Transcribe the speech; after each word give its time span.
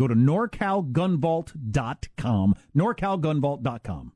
Go 0.00 0.08
to 0.08 0.14
norcalgunvault.com. 0.14 2.54
norcalgunvault.com. 2.74 4.12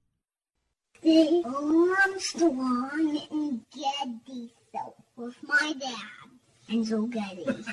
The 1.02 1.42
Armstrong 1.44 3.20
and 3.30 3.60
Getty 3.70 4.54
show 4.72 4.94
with 5.16 5.36
my 5.42 5.74
dad, 5.78 6.30
Enzo 6.70 7.10
Getty. 7.12 7.44
and 7.44 7.66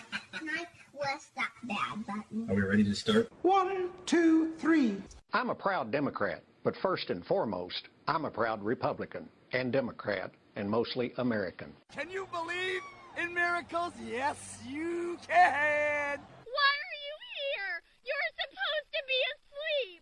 I 0.50 0.66
press 1.00 1.30
that 1.38 1.52
bad 1.64 2.06
button. 2.06 2.50
Are 2.50 2.56
we 2.56 2.62
ready 2.64 2.84
to 2.84 2.94
start? 2.94 3.30
One, 3.44 3.92
two, 4.06 4.52
three. 4.58 4.98
I'm 5.32 5.50
a 5.50 5.56
proud 5.56 5.90
Democrat, 5.90 6.44
but 6.66 6.76
first 6.76 7.10
and 7.12 7.26
foremost, 7.26 7.88
I'm 8.10 8.26
a 8.26 8.30
proud 8.30 8.62
Republican 8.62 9.30
and 9.54 9.72
Democrat 9.72 10.32
and 10.58 10.70
mostly 10.70 11.14
American. 11.18 11.72
Can 11.96 12.10
you 12.10 12.28
believe 12.30 12.82
in 13.18 13.34
miracles? 13.34 13.94
Yes, 14.06 14.58
you 14.68 15.18
can. 15.26 16.20
Why 16.20 16.72
are 16.82 16.98
you 17.00 17.16
here? 17.40 17.80
You're 18.04 18.32
supposed 18.42 18.90
to 18.92 19.02
be 19.08 19.20
asleep. 19.32 20.02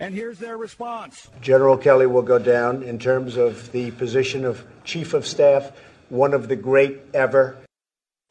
And 0.00 0.14
here's 0.14 0.38
their 0.38 0.56
response. 0.56 1.28
General 1.42 1.76
Kelly 1.76 2.06
will 2.06 2.22
go 2.22 2.38
down 2.38 2.82
in 2.82 2.98
terms 2.98 3.36
of 3.36 3.70
the 3.72 3.90
position 3.92 4.46
of 4.46 4.64
Chief 4.82 5.12
of 5.12 5.26
Staff, 5.26 5.72
one 6.08 6.32
of 6.32 6.48
the 6.48 6.56
great 6.56 7.02
ever. 7.12 7.58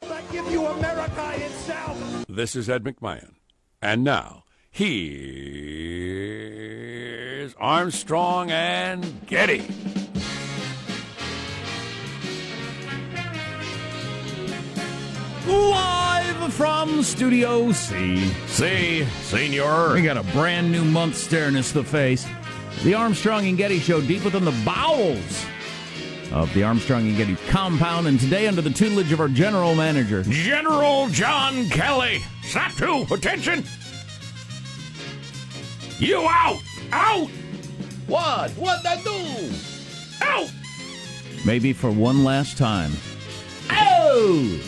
I 0.01 0.23
give 0.31 0.51
you 0.51 0.65
America 0.65 1.31
itself. 1.35 2.25
This 2.27 2.55
is 2.55 2.67
Ed 2.71 2.83
McMahon. 2.83 3.35
And 3.83 4.03
now, 4.03 4.45
here's 4.71 5.13
Armstrong 7.59 8.49
and 8.49 9.27
Getty. 9.27 9.67
Live 16.29 16.53
from 16.53 17.01
Studio 17.01 17.71
C. 17.71 18.29
See, 18.45 19.03
senor. 19.23 19.95
We 19.95 20.03
got 20.03 20.15
a 20.15 20.23
brand 20.31 20.71
new 20.71 20.85
month 20.85 21.15
staring 21.15 21.55
us 21.55 21.71
the 21.71 21.83
face. 21.83 22.27
The 22.83 22.93
Armstrong 22.93 23.47
and 23.47 23.57
Getty 23.57 23.79
Show 23.79 23.99
deep 23.99 24.23
within 24.23 24.45
the 24.45 24.55
bowels 24.63 25.45
of 26.31 26.53
the 26.53 26.61
Armstrong 26.61 27.07
and 27.07 27.17
Getty 27.17 27.35
compound, 27.47 28.07
and 28.07 28.19
today 28.19 28.47
under 28.47 28.61
the 28.61 28.69
tutelage 28.69 29.11
of 29.11 29.19
our 29.19 29.27
general 29.27 29.73
manager, 29.73 30.21
General 30.23 31.09
John 31.09 31.67
Kelly. 31.69 32.19
Satu, 32.43 33.09
attention! 33.09 33.63
You 35.97 36.27
out! 36.29 36.61
Out! 36.91 37.27
What? 38.05 38.51
What'd 38.51 38.85
I 38.85 39.01
do? 39.01 39.51
Out! 40.21 40.51
Maybe 41.43 41.73
for 41.73 41.89
one 41.89 42.23
last 42.23 42.55
time. 42.55 42.91
Oh! 43.71 44.59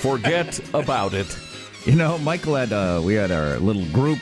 Forget 0.00 0.58
about 0.74 1.14
it. 1.14 1.38
You 1.84 1.94
know, 1.94 2.18
Michael 2.18 2.54
had 2.56 2.72
uh, 2.72 3.00
we 3.04 3.14
had 3.14 3.30
our 3.30 3.58
little 3.58 3.84
group 3.86 4.18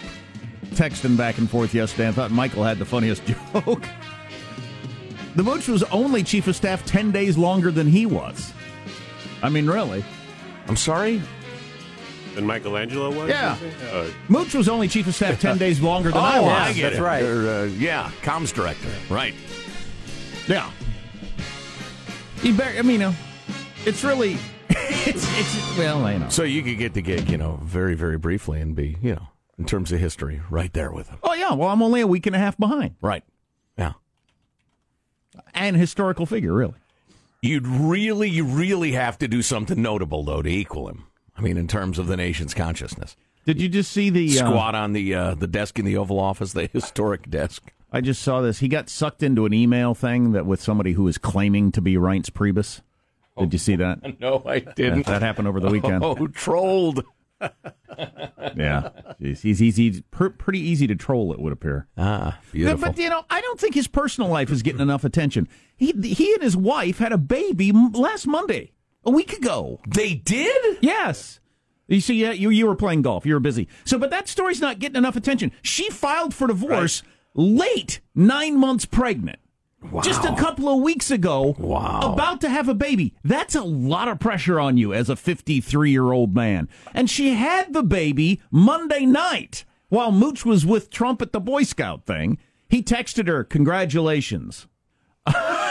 texting 0.71 1.17
back 1.17 1.39
and 1.39 1.49
forth 1.51 1.75
yesterday. 1.75 2.09
I 2.09 2.13
thought 2.13 2.31
Michael 2.31 2.65
had 2.65 2.79
the 2.79 2.85
funniest 2.85 3.25
joke. 3.55 3.85
The 5.35 5.43
Mooch 5.43 5.69
was 5.69 5.83
only 5.85 6.23
chief 6.23 6.47
of 6.49 6.57
staff 6.57 6.85
ten 6.85 7.11
days 7.13 7.39
longer 7.39 7.71
than 7.71 7.87
he 7.87 8.07
was. 8.07 8.53
I 9.43 9.49
mean, 9.49 9.67
really. 9.67 10.05
I'm 10.67 10.77
sorry. 10.77 11.23
Than 12.35 12.45
Michelangelo 12.45 13.11
was. 13.15 13.29
Yeah. 13.29 13.57
Uh, 13.93 14.09
Mooch 14.29 14.55
was 14.55 14.69
only 14.69 14.89
chief 14.89 15.07
of 15.07 15.15
staff 15.15 15.41
ten 15.41 15.59
days 15.65 15.81
longer 15.81 16.11
than 16.11 16.19
oh, 16.19 16.25
I 16.25 16.41
was. 16.41 16.51
I 16.51 16.73
get 16.73 16.83
That's 16.83 16.99
it. 16.99 17.03
right. 17.03 17.25
Uh, 17.25 17.63
yeah, 17.79 18.11
comms 18.23 18.53
director. 18.53 18.89
Right. 19.09 19.35
Yeah. 20.47 20.71
You 22.43 22.55
bear, 22.55 22.79
I 22.79 22.83
mean, 22.83 22.93
you 22.93 22.99
know, 22.99 23.15
it's 23.85 24.05
really, 24.05 24.39
it's, 25.09 25.39
it's, 25.39 25.79
well, 25.79 26.13
you 26.13 26.19
know. 26.19 26.29
So 26.29 26.43
you 26.43 26.63
could 26.63 26.79
get 26.79 26.95
the 26.95 27.03
gig, 27.03 27.31
you 27.31 27.39
know, 27.39 27.59
very, 27.63 27.95
very 27.95 28.19
briefly 28.19 28.61
and 28.61 28.75
be, 28.75 28.97
you 29.03 29.15
know, 29.15 29.29
in 29.59 29.65
terms 29.65 29.91
of 29.93 30.01
history, 30.01 30.41
right 30.51 30.73
there 30.73 30.93
with 30.93 31.09
him. 31.09 31.19
Oh, 31.23 31.35
yeah. 31.35 31.55
Well, 31.55 31.69
I'm 31.69 31.83
only 31.83 32.01
a 32.01 32.07
week 32.07 32.27
and 32.27 32.37
a 32.37 32.39
half 32.39 32.57
behind. 32.59 32.97
Right. 33.01 33.25
Yeah. 33.77 33.95
And 35.55 35.77
historical 35.77 36.27
figure, 36.27 36.53
really. 36.53 36.75
You'd 37.41 37.67
really, 37.67 38.41
really 38.41 38.93
have 38.93 39.19
to 39.19 39.29
do 39.29 39.43
something 39.43 39.81
notable, 39.81 40.25
though, 40.25 40.43
to 40.43 40.49
equal 40.49 40.89
him. 40.89 41.05
I 41.37 41.41
mean, 41.41 41.57
in 41.57 41.69
terms 41.69 41.99
of 41.99 42.09
the 42.09 42.17
nation's 42.17 42.53
consciousness. 42.53 43.17
Did 43.47 43.63
you 43.63 43.69
just 43.69 43.93
see 43.93 44.11
the 44.11 44.29
squat 44.29 44.75
uh, 44.75 44.79
on 44.79 44.93
the 44.93 45.15
uh, 45.15 45.35
the 45.35 45.47
desk 45.47 45.79
in 45.79 45.87
the 45.87 45.97
Oval 45.97 46.21
Office, 46.21 46.53
the 46.53 46.67
historic 46.73 47.31
desk? 47.31 47.73
I 47.91 48.03
just 48.03 48.21
saw 48.21 48.43
this. 48.43 48.59
He 48.59 48.69
got 48.69 48.91
sucked 48.91 49.23
into 49.23 49.47
an 49.47 49.55
email 49.55 49.95
thing 49.95 50.33
that 50.33 50.45
with 50.45 50.61
somebody 50.61 50.93
who 50.93 51.09
is 51.09 51.17
claiming 51.17 51.73
to 51.73 51.81
be 51.81 51.95
Reince 51.95 52.31
Priebus. 52.31 52.83
Did 53.41 53.53
you 53.53 53.59
see 53.59 53.77
that? 53.77 53.99
No, 54.21 54.43
I 54.45 54.61
didn't. 54.61 55.07
Yeah, 55.07 55.13
that 55.13 55.23
happened 55.23 55.49
over 55.49 55.61
the 55.61 55.69
weekend. 55.71 56.03
Oh, 56.03 56.27
trolled. 56.29 57.05
yeah, 57.41 58.91
Jeez. 59.21 59.43
he's 59.43 59.63
easy, 59.63 60.03
pr- 60.11 60.31
pretty 60.31 60.59
easy 60.59 60.89
to 60.89 60.97
troll. 60.97 61.33
It 61.33 61.39
would 61.39 61.53
appear. 61.53 61.87
Ah, 61.97 62.41
beautiful. 62.51 62.79
But, 62.79 62.97
but, 62.97 63.03
you 63.03 63.09
know, 63.09 63.25
I 63.31 63.41
don't 63.41 63.61
think 63.61 63.75
his 63.75 63.87
personal 63.87 64.29
life 64.29 64.51
is 64.51 64.63
getting 64.63 64.81
enough 64.81 65.05
attention. 65.05 65.49
He 65.77 65.93
he 65.93 66.35
and 66.35 66.43
his 66.43 66.57
wife 66.57 66.99
had 66.99 67.13
a 67.13 67.19
baby 67.19 67.71
last 67.73 68.27
Monday, 68.27 68.73
a 69.05 69.11
week 69.13 69.33
ago. 69.33 69.81
They 69.87 70.15
did? 70.15 70.79
Yes. 70.81 71.39
You 71.87 72.01
see, 72.01 72.15
yeah, 72.15 72.33
you 72.33 72.51
you 72.51 72.67
were 72.67 72.77
playing 72.77 73.03
golf. 73.03 73.25
You 73.25 73.35
were 73.35 73.41
busy. 73.41 73.69
So, 73.85 73.99
but 73.99 74.11
that 74.11 74.29
story's 74.29 74.61
not 74.61 74.79
getting 74.79 74.97
enough 74.97 75.17
attention. 75.17 75.53
She 75.63 75.91
filed 75.91 76.35
for 76.35 76.49
divorce 76.49 77.03
right. 77.03 77.13
late, 77.35 78.01
nine 78.15 78.59
months 78.59 78.85
pregnant. 78.85 79.39
Wow. 79.81 80.03
Just 80.03 80.25
a 80.25 80.35
couple 80.35 80.69
of 80.69 80.83
weeks 80.83 81.11
ago, 81.11 81.55
wow. 81.59 82.01
about 82.01 82.41
to 82.41 82.49
have 82.49 82.69
a 82.69 82.75
baby. 82.75 83.15
That's 83.23 83.55
a 83.55 83.63
lot 83.63 84.09
of 84.09 84.19
pressure 84.19 84.59
on 84.59 84.77
you 84.77 84.93
as 84.93 85.09
a 85.09 85.17
53 85.17 85.91
year 85.91 86.13
old 86.13 86.35
man. 86.35 86.69
And 86.93 87.09
she 87.09 87.35
had 87.35 87.73
the 87.73 87.83
baby 87.83 88.41
Monday 88.51 89.07
night 89.07 89.65
while 89.89 90.13
Mooch 90.13 90.45
was 90.45 90.67
with 90.67 90.91
Trump 90.91 91.23
at 91.23 91.33
the 91.33 91.41
Boy 91.41 91.63
Scout 91.63 92.07
thing. 92.07 92.39
He 92.69 92.83
texted 92.83 93.29
her, 93.29 93.45
Congratulations. 93.45 94.67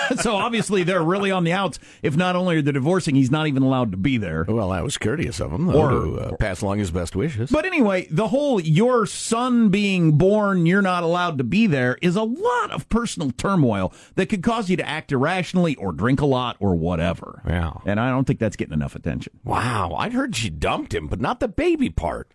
so 0.22 0.36
obviously 0.36 0.84
they're 0.84 1.04
really 1.04 1.32
on 1.32 1.44
the 1.44 1.52
outs. 1.52 1.80
If 2.02 2.16
not 2.16 2.36
only 2.36 2.58
are 2.58 2.62
they 2.62 2.72
divorcing, 2.72 3.16
he's 3.16 3.32
not 3.32 3.48
even 3.48 3.64
allowed 3.64 3.92
to 3.92 3.98
be 3.98 4.18
there. 4.18 4.46
Well, 4.48 4.70
that 4.70 4.84
was 4.84 4.98
courteous 4.98 5.40
of 5.40 5.52
him, 5.52 5.68
though, 5.68 5.80
Or- 5.82 5.90
to 5.92 6.20
uh, 6.20 6.36
pass 6.38 6.62
along 6.62 6.80
his 6.80 6.92
best 6.92 7.16
wishes. 7.16 7.50
But 7.52 7.66
anyway, 7.66 8.08
the 8.12 8.28
whole 8.30 8.60
your 8.60 9.06
son 9.06 9.70
being 9.70 10.18
born, 10.18 10.66
you're 10.66 10.82
not 10.82 11.04
allowed 11.04 11.38
to 11.40 11.44
be 11.44 11.68
there 11.68 11.98
is 12.02 12.16
a 12.16 12.24
lot 12.24 12.72
of 12.72 12.88
personal 12.90 13.32
turmoil 13.32 13.94
that 14.16 14.28
could 14.28 14.44
cause 14.44 14.70
you 14.70 14.78
to 14.78 14.88
act 14.88 15.12
irrationally 15.12 15.76
or 15.76 15.92
drink 15.92 16.22
a 16.22 16.26
lot 16.26 16.58
or 16.60 16.76
whatever. 16.76 17.42
Yeah. 17.48 17.74
And 17.86 18.00
I 18.00 18.10
don't 18.10 18.26
think 18.26 18.40
that's 18.40 18.56
getting 18.56 18.74
enough 18.74 18.96
attention. 18.96 19.40
Wow, 19.44 19.96
I'd 19.98 20.14
heard 20.14 20.36
she 20.36 20.50
dumped 20.50 20.94
him, 20.94 21.08
but 21.08 21.20
not 21.22 21.40
the 21.40 21.48
baby 21.48 21.90
part. 21.90 22.34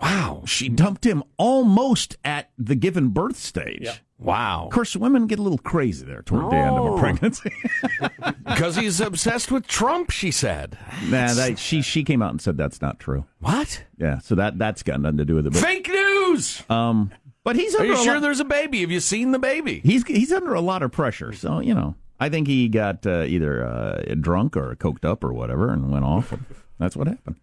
Wow. 0.00 0.42
She 0.46 0.68
dumped 0.68 1.06
him 1.06 1.22
almost 1.36 2.16
at 2.24 2.50
the 2.58 2.74
given 2.74 3.10
birth 3.10 3.36
stage. 3.36 4.02
Wow. 4.22 4.66
Of 4.66 4.72
course, 4.72 4.94
women 4.96 5.26
get 5.26 5.38
a 5.38 5.42
little 5.42 5.58
crazy 5.58 6.06
there 6.06 6.22
toward 6.22 6.52
the 6.52 6.56
end 6.56 6.76
of 6.76 6.84
a 6.86 6.88
Oh. 6.90 6.98
pregnancy. 6.98 7.50
Because 8.44 8.76
he's 8.76 9.00
obsessed 9.00 9.50
with 9.50 9.66
Trump, 9.66 10.10
she 10.10 10.30
said. 10.30 10.76
nah, 11.08 11.32
that, 11.34 11.58
she 11.58 11.80
she 11.82 12.04
came 12.04 12.20
out 12.22 12.30
and 12.30 12.40
said 12.40 12.56
that's 12.56 12.80
not 12.82 12.98
true. 13.00 13.24
What? 13.40 13.84
Yeah, 13.98 14.18
so 14.18 14.34
that 14.34 14.58
that's 14.58 14.82
got 14.82 15.00
nothing 15.00 15.18
to 15.18 15.24
do 15.24 15.34
with 15.36 15.46
it. 15.46 15.52
But, 15.54 15.62
Fake 15.62 15.88
news! 15.88 16.62
um, 16.68 17.10
but 17.44 17.56
he's 17.56 17.74
Are 17.74 17.84
you 17.84 17.94
a 17.94 17.96
sure 17.96 18.14
lot- 18.14 18.20
there's 18.20 18.40
a 18.40 18.44
baby? 18.44 18.80
Have 18.82 18.90
you 18.90 19.00
seen 19.00 19.32
the 19.32 19.38
baby? 19.38 19.80
he's 19.80 20.04
he's 20.06 20.32
under 20.32 20.54
a 20.54 20.60
lot 20.60 20.82
of 20.82 20.92
pressure. 20.92 21.32
So 21.32 21.60
you 21.60 21.74
know, 21.74 21.94
I 22.20 22.28
think 22.28 22.46
he 22.46 22.68
got 22.68 23.06
uh, 23.06 23.22
either 23.22 23.64
uh, 23.66 24.14
drunk 24.20 24.56
or 24.56 24.74
coked 24.76 25.04
up 25.04 25.24
or 25.24 25.32
whatever, 25.32 25.72
and 25.72 25.90
went 25.90 26.04
off. 26.04 26.34
That's 26.78 26.96
what 26.96 27.06
happened. 27.08 27.36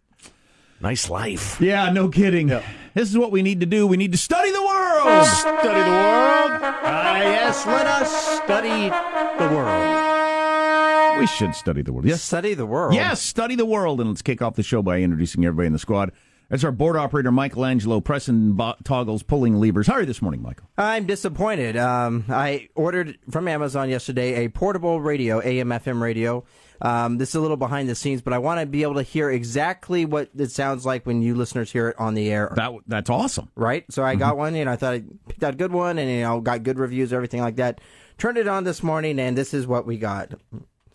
Nice 0.81 1.09
life. 1.09 1.59
Yeah, 1.59 1.91
no 1.91 2.07
kidding. 2.09 2.47
This 2.47 3.09
is 3.09 3.17
what 3.17 3.31
we 3.31 3.41
need 3.41 3.59
to 3.59 3.65
do. 3.65 3.85
We 3.85 3.97
need 3.97 4.11
to 4.13 4.17
study 4.17 4.51
the 4.51 4.61
world. 4.65 5.25
Study 5.27 5.81
the 5.81 5.89
world. 5.89 6.61
Ah, 6.83 7.17
yes, 7.21 7.65
let 7.65 7.85
us 7.85 8.37
study 8.43 8.89
the 9.37 9.55
world. 9.55 11.19
We 11.19 11.27
should 11.27 11.53
study 11.53 11.81
the 11.81 11.91
world. 11.91 12.05
Yes, 12.05 12.21
Study 12.21 12.53
the 12.53 12.65
world. 12.65 12.93
yes, 12.93 13.21
study 13.21 13.55
the 13.55 13.65
world. 13.65 13.99
And 13.99 14.09
let's 14.09 14.21
kick 14.21 14.41
off 14.41 14.55
the 14.55 14.63
show 14.63 14.81
by 14.81 15.01
introducing 15.01 15.43
everybody 15.45 15.67
in 15.67 15.73
the 15.73 15.79
squad. 15.79 16.11
That's 16.49 16.63
our 16.63 16.71
board 16.71 16.95
operator, 16.97 17.31
Michelangelo, 17.31 18.01
pressing 18.01 18.53
bo- 18.53 18.73
toggles, 18.83 19.21
pulling 19.21 19.59
levers. 19.59 19.85
How 19.85 19.93
are 19.93 19.99
you 19.99 20.05
this 20.07 20.21
morning, 20.21 20.41
Michael? 20.41 20.67
I'm 20.79 21.05
disappointed. 21.05 21.77
Um, 21.77 22.25
I 22.27 22.69
ordered 22.73 23.19
from 23.29 23.47
Amazon 23.47 23.87
yesterday 23.89 24.45
a 24.45 24.49
portable 24.49 24.99
radio, 24.99 25.39
AM 25.41 25.69
FM 25.69 26.01
radio. 26.01 26.43
Um, 26.81 27.19
this 27.19 27.29
is 27.29 27.35
a 27.35 27.41
little 27.41 27.57
behind 27.57 27.87
the 27.87 27.93
scenes, 27.93 28.21
but 28.23 28.33
I 28.33 28.39
want 28.39 28.61
to 28.61 28.65
be 28.65 28.81
able 28.81 28.95
to 28.95 29.03
hear 29.03 29.29
exactly 29.29 30.05
what 30.05 30.29
it 30.35 30.49
sounds 30.49 30.87
like 30.87 31.05
when 31.05 31.21
you 31.21 31.35
listeners 31.35 31.71
hear 31.71 31.89
it 31.89 31.99
on 31.99 32.15
the 32.15 32.31
air. 32.31 32.51
That 32.55 32.71
that's 32.87 33.09
awesome. 33.11 33.51
right? 33.55 33.83
So 33.91 34.03
I 34.03 34.15
got 34.15 34.35
one, 34.37 34.55
and 34.55 34.67
I 34.69 34.75
thought 34.75 34.93
I 34.93 35.03
picked 35.27 35.43
out 35.43 35.53
a 35.53 35.57
good 35.57 35.71
one, 35.71 35.99
and 35.99 36.09
you 36.09 36.21
know, 36.21 36.41
got 36.41 36.63
good 36.63 36.79
reviews, 36.79 37.13
everything 37.13 37.41
like 37.41 37.57
that. 37.57 37.79
Turned 38.17 38.37
it 38.39 38.47
on 38.47 38.63
this 38.63 38.81
morning, 38.81 39.19
and 39.19 39.37
this 39.37 39.53
is 39.53 39.67
what 39.67 39.85
we 39.85 39.97
got. 39.97 40.31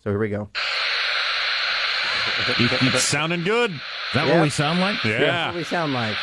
So 0.03 0.09
here 0.09 0.19
we 0.19 0.29
go. 0.29 0.49
It's 2.59 3.03
sounding 3.03 3.43
good. 3.43 3.71
Is 4.15 4.21
that 4.21 4.27
Yeah. 4.27 4.35
what 4.35 4.43
we 4.43 4.49
sound 4.49 4.79
like? 4.79 5.03
Yeah. 5.03 5.19
That's 5.19 5.47
what 5.47 5.55
we 5.57 5.63
sound 5.65 5.91
like. 5.93 6.15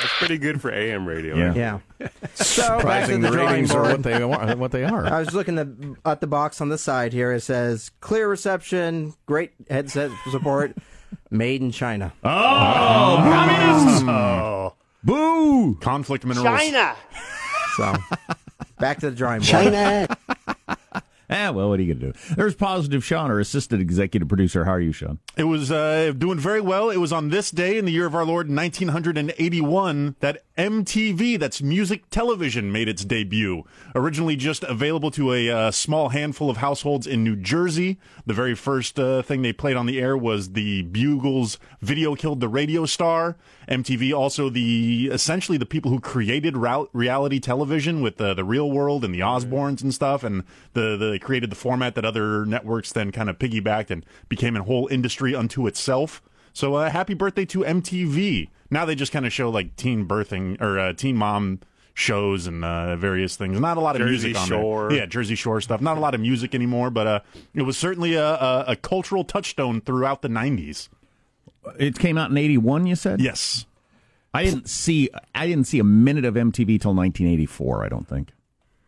That's 0.00 0.12
pretty 0.18 0.36
good 0.36 0.60
for 0.60 0.72
AM 0.72 1.06
radio. 1.06 1.36
Yeah. 1.36 1.54
Yeah. 1.54 2.08
So 2.34 2.62
back 2.62 2.74
to 2.74 2.80
Surprising 2.80 3.20
the 3.20 3.30
the 3.30 3.36
drawing 3.36 3.50
ratings 3.52 3.70
are 3.70 3.82
what 3.82 4.02
they 4.02 4.20
are. 4.20 4.56
What 4.56 4.72
they 4.72 4.82
are. 4.84 5.06
I 5.06 5.20
was 5.20 5.32
looking 5.32 5.54
the, 5.54 5.96
at 6.04 6.20
the 6.20 6.26
box 6.26 6.60
on 6.60 6.70
the 6.70 6.76
side 6.76 7.12
here. 7.12 7.32
It 7.32 7.42
says 7.42 7.92
clear 8.00 8.28
reception, 8.28 9.14
great 9.26 9.52
headset 9.70 10.10
support, 10.32 10.76
made 11.30 11.62
in 11.62 11.70
China. 11.70 12.12
Oh, 12.24 12.28
oh. 12.28 13.16
communists! 13.22 14.02
Oh, 14.08 14.74
Boo! 15.04 15.76
conflict 15.76 16.26
minerals. 16.26 16.46
China. 16.60 16.96
So 17.76 17.94
back 18.80 18.98
to 19.00 19.10
the 19.10 19.16
drawing 19.16 19.40
board. 19.42 20.08
Ah, 21.28 21.50
well, 21.50 21.68
what 21.68 21.80
are 21.80 21.82
you 21.82 21.94
going 21.94 22.12
to 22.12 22.18
do? 22.18 22.34
There's 22.34 22.54
Positive 22.54 23.04
Sean, 23.04 23.30
our 23.30 23.40
assistant 23.40 23.82
executive 23.82 24.28
producer. 24.28 24.64
How 24.64 24.72
are 24.72 24.80
you, 24.80 24.92
Sean? 24.92 25.18
It 25.36 25.44
was 25.44 25.72
uh, 25.72 26.12
doing 26.16 26.38
very 26.38 26.60
well. 26.60 26.90
It 26.90 26.98
was 26.98 27.12
on 27.12 27.30
this 27.30 27.50
day 27.50 27.78
in 27.78 27.84
the 27.84 27.92
year 27.92 28.06
of 28.06 28.14
our 28.14 28.24
Lord 28.24 28.48
1981 28.48 30.16
that 30.20 30.42
MTV, 30.56 31.38
that's 31.38 31.60
music 31.60 32.08
television, 32.10 32.70
made 32.70 32.88
its 32.88 33.04
debut. 33.04 33.64
Originally 33.94 34.36
just 34.36 34.62
available 34.64 35.10
to 35.12 35.32
a 35.32 35.50
uh, 35.50 35.70
small 35.70 36.10
handful 36.10 36.48
of 36.48 36.58
households 36.58 37.06
in 37.06 37.24
New 37.24 37.36
Jersey. 37.36 37.98
The 38.24 38.34
very 38.34 38.54
first 38.54 38.98
uh, 38.98 39.22
thing 39.22 39.42
they 39.42 39.52
played 39.52 39.76
on 39.76 39.86
the 39.86 40.00
air 40.00 40.16
was 40.16 40.52
the 40.52 40.82
Bugles' 40.82 41.58
"Video 41.82 42.14
Killed 42.14 42.40
the 42.40 42.48
Radio 42.48 42.86
Star." 42.86 43.36
MTV 43.68 44.16
also 44.16 44.48
the 44.48 45.10
essentially 45.12 45.58
the 45.58 45.66
people 45.66 45.90
who 45.90 45.98
created 45.98 46.56
reality 46.56 47.40
television 47.40 48.00
with 48.00 48.16
the 48.16 48.32
the 48.32 48.44
Real 48.44 48.70
World 48.70 49.04
and 49.04 49.12
the 49.14 49.20
Osbournes 49.20 49.82
and 49.82 49.92
stuff, 49.92 50.22
and 50.22 50.44
the 50.72 50.96
the 50.96 51.15
they 51.16 51.20
created 51.20 51.48
the 51.48 51.56
format 51.56 51.94
that 51.94 52.04
other 52.04 52.44
networks 52.44 52.92
then 52.92 53.10
kind 53.10 53.30
of 53.30 53.38
piggybacked 53.38 53.90
and 53.90 54.04
became 54.28 54.54
a 54.54 54.62
whole 54.62 54.86
industry 54.88 55.34
unto 55.34 55.66
itself. 55.66 56.20
So 56.52 56.74
uh, 56.74 56.90
happy 56.90 57.14
birthday 57.14 57.46
to 57.46 57.60
MTV. 57.60 58.50
Now 58.70 58.84
they 58.84 58.94
just 58.94 59.12
kind 59.12 59.24
of 59.24 59.32
show 59.32 59.48
like 59.48 59.76
teen 59.76 60.06
birthing 60.06 60.60
or 60.60 60.78
uh, 60.78 60.92
teen 60.92 61.16
mom 61.16 61.60
shows 61.94 62.46
and 62.46 62.62
uh, 62.62 62.96
various 62.96 63.34
things. 63.34 63.58
Not 63.58 63.78
a 63.78 63.80
lot 63.80 63.96
of 63.96 64.00
Jersey 64.00 64.28
music 64.28 64.36
on 64.42 64.46
Shore. 64.48 64.88
there. 64.90 64.98
Yeah, 64.98 65.06
Jersey 65.06 65.36
Shore 65.36 65.58
stuff. 65.62 65.80
Not 65.80 65.96
a 65.96 66.00
lot 66.00 66.14
of 66.14 66.20
music 66.20 66.54
anymore, 66.54 66.90
but 66.90 67.06
uh, 67.06 67.20
it 67.54 67.62
was 67.62 67.78
certainly 67.78 68.12
a, 68.12 68.26
a, 68.34 68.64
a 68.68 68.76
cultural 68.76 69.24
touchstone 69.24 69.80
throughout 69.80 70.20
the 70.20 70.28
90s. 70.28 70.90
It 71.78 71.98
came 71.98 72.18
out 72.18 72.30
in 72.30 72.36
'81. 72.36 72.86
You 72.86 72.94
said 72.94 73.22
Yes. 73.22 73.64
I 74.34 74.44
didn't 74.44 74.68
see. 74.68 75.08
I 75.34 75.46
didn't 75.46 75.64
see 75.64 75.78
a 75.78 75.84
minute 75.84 76.26
of 76.26 76.34
MTV 76.34 76.78
till 76.78 76.92
1984. 76.94 77.84
I 77.84 77.88
don't 77.88 78.06
think. 78.06 78.32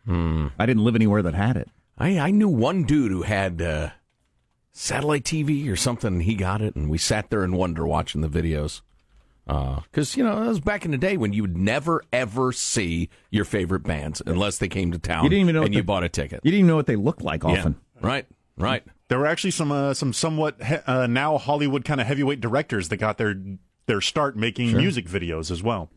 I 0.07 0.65
didn't 0.65 0.83
live 0.83 0.95
anywhere 0.95 1.21
that 1.23 1.33
had 1.33 1.57
it. 1.57 1.69
I, 1.99 2.17
I 2.17 2.31
knew 2.31 2.47
one 2.47 2.83
dude 2.83 3.11
who 3.11 3.23
had 3.23 3.61
uh, 3.61 3.89
satellite 4.71 5.23
TV 5.23 5.69
or 5.69 5.75
something. 5.75 6.21
He 6.21 6.35
got 6.35 6.61
it, 6.61 6.75
and 6.75 6.89
we 6.89 6.97
sat 6.97 7.29
there 7.29 7.43
in 7.43 7.51
wonder 7.53 7.85
watching 7.85 8.21
the 8.21 8.29
videos. 8.29 8.81
Because, 9.45 10.15
you 10.15 10.23
know, 10.23 10.39
that 10.39 10.47
was 10.47 10.59
back 10.59 10.85
in 10.85 10.91
the 10.91 10.97
day 10.97 11.17
when 11.17 11.33
you 11.33 11.41
would 11.41 11.57
never, 11.57 12.03
ever 12.13 12.51
see 12.51 13.09
your 13.31 13.45
favorite 13.45 13.81
bands 13.81 14.21
unless 14.27 14.59
they 14.59 14.67
came 14.67 14.91
to 14.91 14.99
town 14.99 15.23
You 15.23 15.29
didn't 15.31 15.41
even 15.41 15.55
know 15.55 15.63
and 15.63 15.73
you 15.73 15.81
the- 15.81 15.85
bought 15.85 16.03
a 16.03 16.09
ticket. 16.09 16.41
You 16.43 16.51
didn't 16.51 16.59
even 16.59 16.67
know 16.67 16.75
what 16.75 16.85
they 16.85 16.95
looked 16.95 17.23
like 17.23 17.43
often. 17.43 17.75
Yeah. 17.95 18.07
Right, 18.07 18.25
right. 18.57 18.83
There 19.07 19.17
were 19.17 19.25
actually 19.25 19.49
some 19.51 19.71
uh, 19.71 19.95
some 19.95 20.13
somewhat 20.13 20.61
he- 20.63 20.75
uh, 20.85 21.07
now 21.07 21.39
Hollywood 21.39 21.83
kind 21.83 21.99
of 21.99 22.05
heavyweight 22.05 22.39
directors 22.41 22.89
that 22.89 22.97
got 22.97 23.17
their 23.17 23.33
their 23.87 24.01
start 24.01 24.37
making 24.37 24.69
Sure. 24.69 24.79
music 24.79 25.07
videos 25.07 25.49
as 25.49 25.63
well. 25.63 25.89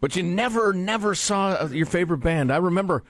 But 0.00 0.16
you 0.16 0.24
never, 0.24 0.72
never 0.72 1.14
saw 1.14 1.50
uh, 1.50 1.68
your 1.70 1.86
favorite 1.86 2.18
band. 2.18 2.52
I 2.52 2.56
remember 2.56 3.04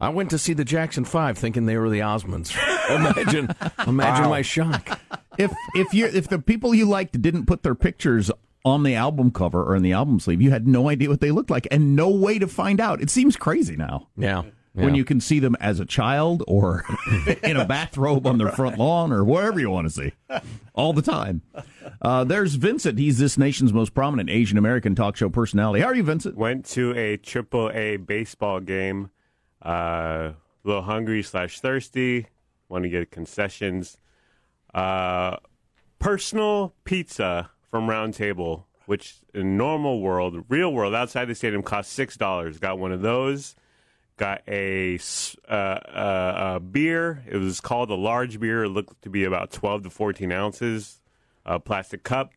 I 0.00 0.08
went 0.08 0.30
to 0.30 0.38
see 0.38 0.52
the 0.52 0.64
Jackson 0.64 1.04
Five 1.04 1.38
thinking 1.38 1.66
they 1.66 1.76
were 1.78 1.88
the 1.88 2.00
Osmonds. 2.00 2.54
imagine, 2.90 3.48
imagine 3.86 4.24
Wow. 4.24 4.30
my 4.30 4.42
shock. 4.42 5.00
If 5.38 5.52
if 5.74 5.94
you 5.94 6.06
if 6.06 6.28
the 6.28 6.38
people 6.38 6.74
you 6.74 6.86
liked 6.86 7.20
didn't 7.22 7.46
put 7.46 7.62
their 7.62 7.74
pictures 7.74 8.30
on 8.64 8.82
the 8.82 8.94
album 8.94 9.30
cover 9.30 9.62
or 9.62 9.76
in 9.76 9.82
the 9.82 9.92
album 9.92 10.18
sleeve, 10.20 10.40
you 10.42 10.50
had 10.50 10.66
no 10.66 10.88
idea 10.88 11.08
what 11.08 11.20
they 11.20 11.30
looked 11.30 11.50
like 11.50 11.66
and 11.70 11.94
no 11.96 12.08
way 12.10 12.38
to 12.38 12.46
find 12.48 12.80
out. 12.80 13.00
It 13.00 13.10
seems 13.10 13.36
crazy 13.36 13.76
now. 13.76 14.08
Yeah. 14.16 14.42
When 14.72 14.96
you 14.96 15.04
can 15.04 15.20
see 15.20 15.38
them 15.38 15.54
as 15.60 15.78
a 15.78 15.84
child 15.84 16.42
or 16.48 16.84
in 17.44 17.56
a 17.56 17.64
bathrobe 17.64 18.26
on 18.26 18.38
their 18.38 18.50
front 18.50 18.76
lawn 18.76 19.12
or 19.12 19.22
wherever 19.22 19.60
you 19.60 19.70
want 19.70 19.86
to 19.86 19.90
see, 19.92 20.12
all 20.74 20.92
the 20.92 21.00
time. 21.02 21.42
Uh, 22.02 22.24
there's 22.24 22.56
Vincent. 22.56 22.98
He's 22.98 23.18
this 23.18 23.38
nation's 23.38 23.72
most 23.72 23.94
prominent 23.94 24.30
Asian 24.30 24.58
American 24.58 24.96
talk 24.96 25.14
show 25.14 25.28
personality. 25.28 25.80
How 25.80 25.86
are 25.90 25.94
you, 25.94 26.02
Vincent? 26.02 26.36
Went 26.36 26.64
to 26.70 26.92
a 26.96 27.16
triple 27.18 27.70
A 27.72 27.98
baseball 27.98 28.58
game. 28.58 29.10
Uh, 29.64 30.32
a 30.32 30.34
little 30.64 30.82
hungry 30.82 31.22
slash 31.22 31.60
thirsty. 31.60 32.26
Want 32.68 32.84
to 32.84 32.88
get 32.88 33.10
concessions. 33.10 33.98
Uh, 34.72 35.36
personal 35.98 36.74
pizza 36.84 37.50
from 37.70 37.88
Round 37.88 38.14
Table, 38.14 38.66
which 38.86 39.16
in 39.32 39.56
normal 39.56 40.00
world, 40.00 40.44
real 40.48 40.72
world, 40.72 40.94
outside 40.94 41.26
the 41.26 41.34
stadium, 41.34 41.62
costs 41.62 41.92
six 41.92 42.16
dollars. 42.16 42.58
Got 42.58 42.78
one 42.78 42.92
of 42.92 43.00
those. 43.00 43.54
Got 44.16 44.42
a, 44.46 44.98
uh, 45.48 45.52
uh, 45.52 45.56
uh, 45.56 46.58
beer. 46.60 47.24
It 47.28 47.36
was 47.36 47.60
called 47.60 47.90
a 47.90 47.96
large 47.96 48.38
beer. 48.38 48.64
It 48.64 48.68
looked 48.68 49.02
to 49.02 49.10
be 49.10 49.24
about 49.24 49.50
twelve 49.50 49.82
to 49.82 49.90
fourteen 49.90 50.30
ounces. 50.30 51.00
A 51.46 51.60
plastic 51.60 52.04
cup. 52.04 52.32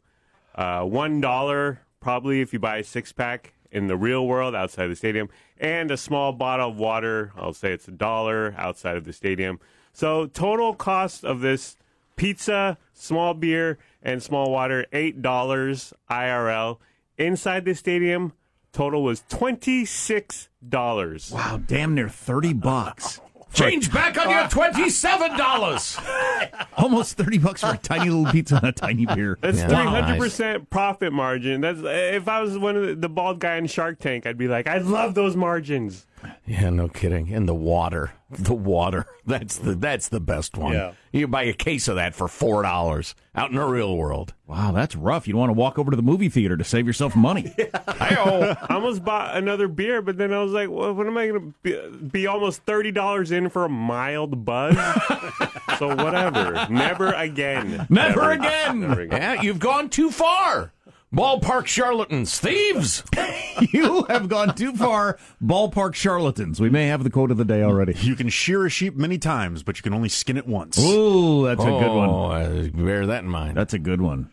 Uh, 0.55 0.83
one 0.83 1.21
dollar 1.21 1.81
probably 1.99 2.41
if 2.41 2.53
you 2.53 2.59
buy 2.59 2.77
a 2.77 2.83
six 2.83 3.11
pack 3.11 3.53
in 3.71 3.87
the 3.87 3.97
real 3.97 4.25
world 4.25 4.55
outside 4.55 4.87
the 4.87 4.95
stadium, 4.95 5.29
and 5.57 5.91
a 5.91 5.97
small 5.97 6.31
bottle 6.31 6.69
of 6.69 6.77
water. 6.77 7.31
I'll 7.35 7.53
say 7.53 7.73
it's 7.73 7.87
a 7.87 7.91
dollar 7.91 8.53
outside 8.57 8.97
of 8.97 9.05
the 9.05 9.13
stadium. 9.13 9.59
So 9.93 10.27
total 10.27 10.73
cost 10.73 11.23
of 11.23 11.41
this 11.41 11.77
pizza, 12.15 12.77
small 12.93 13.33
beer, 13.33 13.77
and 14.01 14.21
small 14.21 14.51
water 14.51 14.85
eight 14.91 15.21
dollars 15.21 15.93
IRL 16.09 16.77
inside 17.17 17.65
the 17.65 17.73
stadium. 17.73 18.33
Total 18.71 19.01
was 19.01 19.23
twenty 19.29 19.85
six 19.85 20.49
dollars. 20.67 21.31
Wow, 21.33 21.61
damn 21.65 21.95
near 21.95 22.09
30 22.09 22.53
bucks. 22.53 23.21
Change 23.53 23.91
back 23.91 24.17
on 24.19 24.29
your 24.29 24.39
uh, 24.39 24.49
twenty-seven 24.49 25.37
dollars. 25.37 25.97
Almost 26.77 27.17
30 27.17 27.37
bucks 27.39 27.61
for 27.61 27.71
a 27.71 27.77
tiny 27.77 28.09
little 28.09 28.31
pizza 28.31 28.57
and 28.57 28.65
a 28.65 28.71
tiny 28.71 29.05
beer. 29.05 29.37
That's 29.41 29.63
three 29.63 29.73
hundred 29.73 30.19
percent 30.19 30.69
profit 30.69 31.11
margin. 31.11 31.61
That's 31.61 31.79
if 31.83 32.27
I 32.27 32.41
was 32.41 32.57
one 32.57 32.75
of 32.75 32.85
the, 32.87 32.95
the 32.95 33.09
bald 33.09 33.39
guy 33.39 33.55
in 33.55 33.67
Shark 33.67 33.99
Tank, 33.99 34.27
I'd 34.27 34.37
be 34.37 34.47
like, 34.47 34.67
I 34.67 34.77
love 34.77 35.15
those 35.15 35.35
margins. 35.35 36.05
Yeah, 36.45 36.69
no 36.69 36.87
kidding. 36.87 37.33
And 37.33 37.47
the 37.47 37.53
water, 37.53 38.13
the 38.29 38.53
water. 38.53 39.05
That's 39.25 39.57
the 39.57 39.75
that's 39.75 40.07
the 40.07 40.21
best 40.21 40.57
one. 40.57 40.73
Yeah. 40.73 40.93
You 41.11 41.27
buy 41.27 41.43
a 41.43 41.53
case 41.53 41.89
of 41.89 41.95
that 41.95 42.15
for 42.15 42.29
four 42.29 42.61
dollars 42.61 43.13
out 43.35 43.49
in 43.49 43.57
the 43.57 43.65
real 43.65 43.97
world. 43.97 44.33
Wow, 44.47 44.71
that's 44.71 44.95
rough. 44.95 45.27
You'd 45.27 45.35
want 45.35 45.49
to 45.49 45.53
walk 45.53 45.77
over 45.77 45.91
to 45.91 45.97
the 45.97 46.03
movie 46.03 46.29
theater 46.29 46.55
to 46.55 46.63
save 46.63 46.87
yourself 46.87 47.13
money. 47.13 47.53
I 47.87 48.55
almost 48.69 49.03
bought 49.03 49.35
another 49.35 49.67
beer, 49.67 50.01
but 50.01 50.17
then 50.17 50.31
I 50.31 50.41
was 50.41 50.53
like, 50.53 50.69
well, 50.69 50.93
what 50.93 51.05
am 51.07 51.17
I 51.17 51.27
going 51.27 51.53
to 51.63 51.99
be, 51.99 52.07
be 52.07 52.27
almost 52.27 52.65
$30 52.65 53.31
in 53.33 53.49
for 53.49 53.65
a 53.65 53.69
mild 53.69 54.45
buzz? 54.45 54.75
so 55.77 55.89
whatever. 55.93 56.67
Never 56.69 57.11
again. 57.11 57.85
Never, 57.89 58.31
again. 58.31 58.79
Never 58.79 59.01
again. 59.01 59.21
Yeah, 59.21 59.41
you've 59.41 59.59
gone 59.59 59.89
too 59.89 60.09
far. 60.09 60.71
Ballpark 61.13 61.67
charlatans, 61.67 62.37
thieves. 62.37 63.01
you 63.71 64.03
have 64.09 64.27
gone 64.27 64.53
too 64.55 64.73
far. 64.75 65.17
Ballpark 65.41 65.95
charlatans. 65.95 66.59
We 66.59 66.69
may 66.69 66.87
have 66.87 67.03
the 67.05 67.09
quote 67.09 67.31
of 67.31 67.37
the 67.37 67.45
day 67.45 67.63
already. 67.63 67.93
You 68.01 68.15
can 68.15 68.27
shear 68.27 68.65
a 68.65 68.69
sheep 68.69 68.95
many 68.97 69.17
times, 69.17 69.63
but 69.63 69.77
you 69.77 69.83
can 69.83 69.93
only 69.93 70.09
skin 70.09 70.35
it 70.35 70.45
once. 70.45 70.77
Ooh, 70.77 71.45
that's 71.45 71.61
a 71.63 71.65
good 71.65 71.91
one. 71.93 72.09
Oh, 72.09 72.69
bear 72.73 73.05
that 73.07 73.23
in 73.23 73.29
mind. 73.29 73.55
That's 73.55 73.73
a 73.73 73.79
good 73.79 74.01
one. 74.01 74.29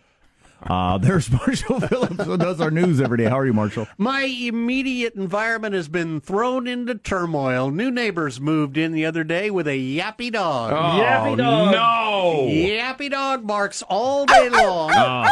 Uh, 0.65 0.99
there's 0.99 1.31
Marshall 1.47 1.79
Phillips 1.79 2.25
who 2.25 2.37
does 2.37 2.61
our 2.61 2.73
news 2.73 3.01
every 3.01 3.19
day. 3.19 3.25
How 3.27 3.39
are 3.39 3.47
you, 3.47 3.53
Marshall? 3.53 3.87
My 3.97 4.23
immediate 4.23 5.15
environment 5.15 5.75
has 5.75 5.89
been 5.89 6.21
thrown 6.21 6.67
into 6.67 6.97
turmoil. 6.97 7.71
New 7.71 7.91
neighbors 7.93 8.41
moved 8.41 8.77
in 8.77 8.91
the 8.91 9.05
other 9.07 9.23
day 9.23 9.49
with 9.51 9.69
a 9.69 9.79
yappy 9.79 10.33
dog. 10.33 10.73
Oh, 10.73 11.01
Yappy 11.01 11.37
dog. 11.37 11.71
no. 11.73 12.49
Yappy 12.51 13.11
dog 13.11 13.47
barks 13.47 13.83
all 13.89 14.27
day 14.27 14.49
long. 14.49 14.91
Oh. 14.93 15.29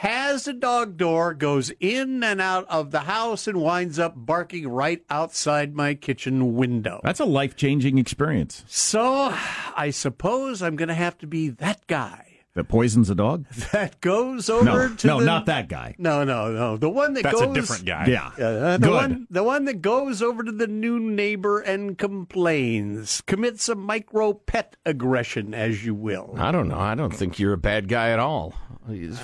Has 0.00 0.46
a 0.46 0.52
dog 0.52 0.98
door, 0.98 1.32
goes 1.32 1.72
in 1.80 2.22
and 2.22 2.38
out 2.38 2.66
of 2.68 2.90
the 2.90 3.00
house, 3.00 3.48
and 3.48 3.62
winds 3.62 3.98
up 3.98 4.12
barking 4.14 4.68
right 4.68 5.02
outside 5.08 5.74
my 5.74 5.94
kitchen 5.94 6.54
window. 6.54 7.00
That's 7.02 7.18
a 7.18 7.24
life 7.24 7.56
changing 7.56 7.96
experience. 7.96 8.62
So 8.68 9.32
I 9.74 9.88
suppose 9.88 10.60
I'm 10.60 10.76
going 10.76 10.90
to 10.90 10.94
have 10.94 11.16
to 11.18 11.26
be 11.26 11.48
that 11.48 11.86
guy 11.86 12.25
That 12.56 12.68
poisons 12.68 13.10
a 13.10 13.14
dog? 13.14 13.44
that 13.72 14.00
goes 14.00 14.48
over 14.48 14.64
No, 14.64 14.94
to 14.94 15.06
no, 15.06 15.20
the 15.20 15.26
not 15.26 15.44
that 15.44 15.68
guy. 15.68 15.94
No, 15.98 16.24
no, 16.24 16.50
no. 16.52 16.78
The 16.78 16.88
one 16.88 17.12
that 17.12 17.22
That's 17.22 17.38
goes 17.38 17.50
a 17.50 17.52
different 17.52 17.84
guy. 17.84 18.06
Yeah. 18.06 18.28
Uh, 18.28 18.78
the 18.78 18.86
Good. 18.86 18.94
one, 18.94 19.26
the 19.28 19.42
one 19.42 19.66
that 19.66 19.82
goes 19.82 20.22
over 20.22 20.42
to 20.42 20.50
the 20.50 20.66
new 20.66 20.98
neighbor 20.98 21.60
and 21.60 21.98
complains, 21.98 23.20
commits 23.20 23.68
a 23.68 23.74
micro 23.74 24.32
pet 24.32 24.74
aggression, 24.86 25.52
as 25.52 25.84
you 25.84 25.94
will. 25.94 26.34
I 26.38 26.50
don't 26.50 26.68
know. 26.68 26.78
I 26.78 26.94
don't 26.94 27.14
think 27.14 27.38
you're 27.38 27.52
a 27.52 27.58
bad 27.58 27.88
guy 27.88 28.08
at 28.08 28.18
all. 28.18 28.54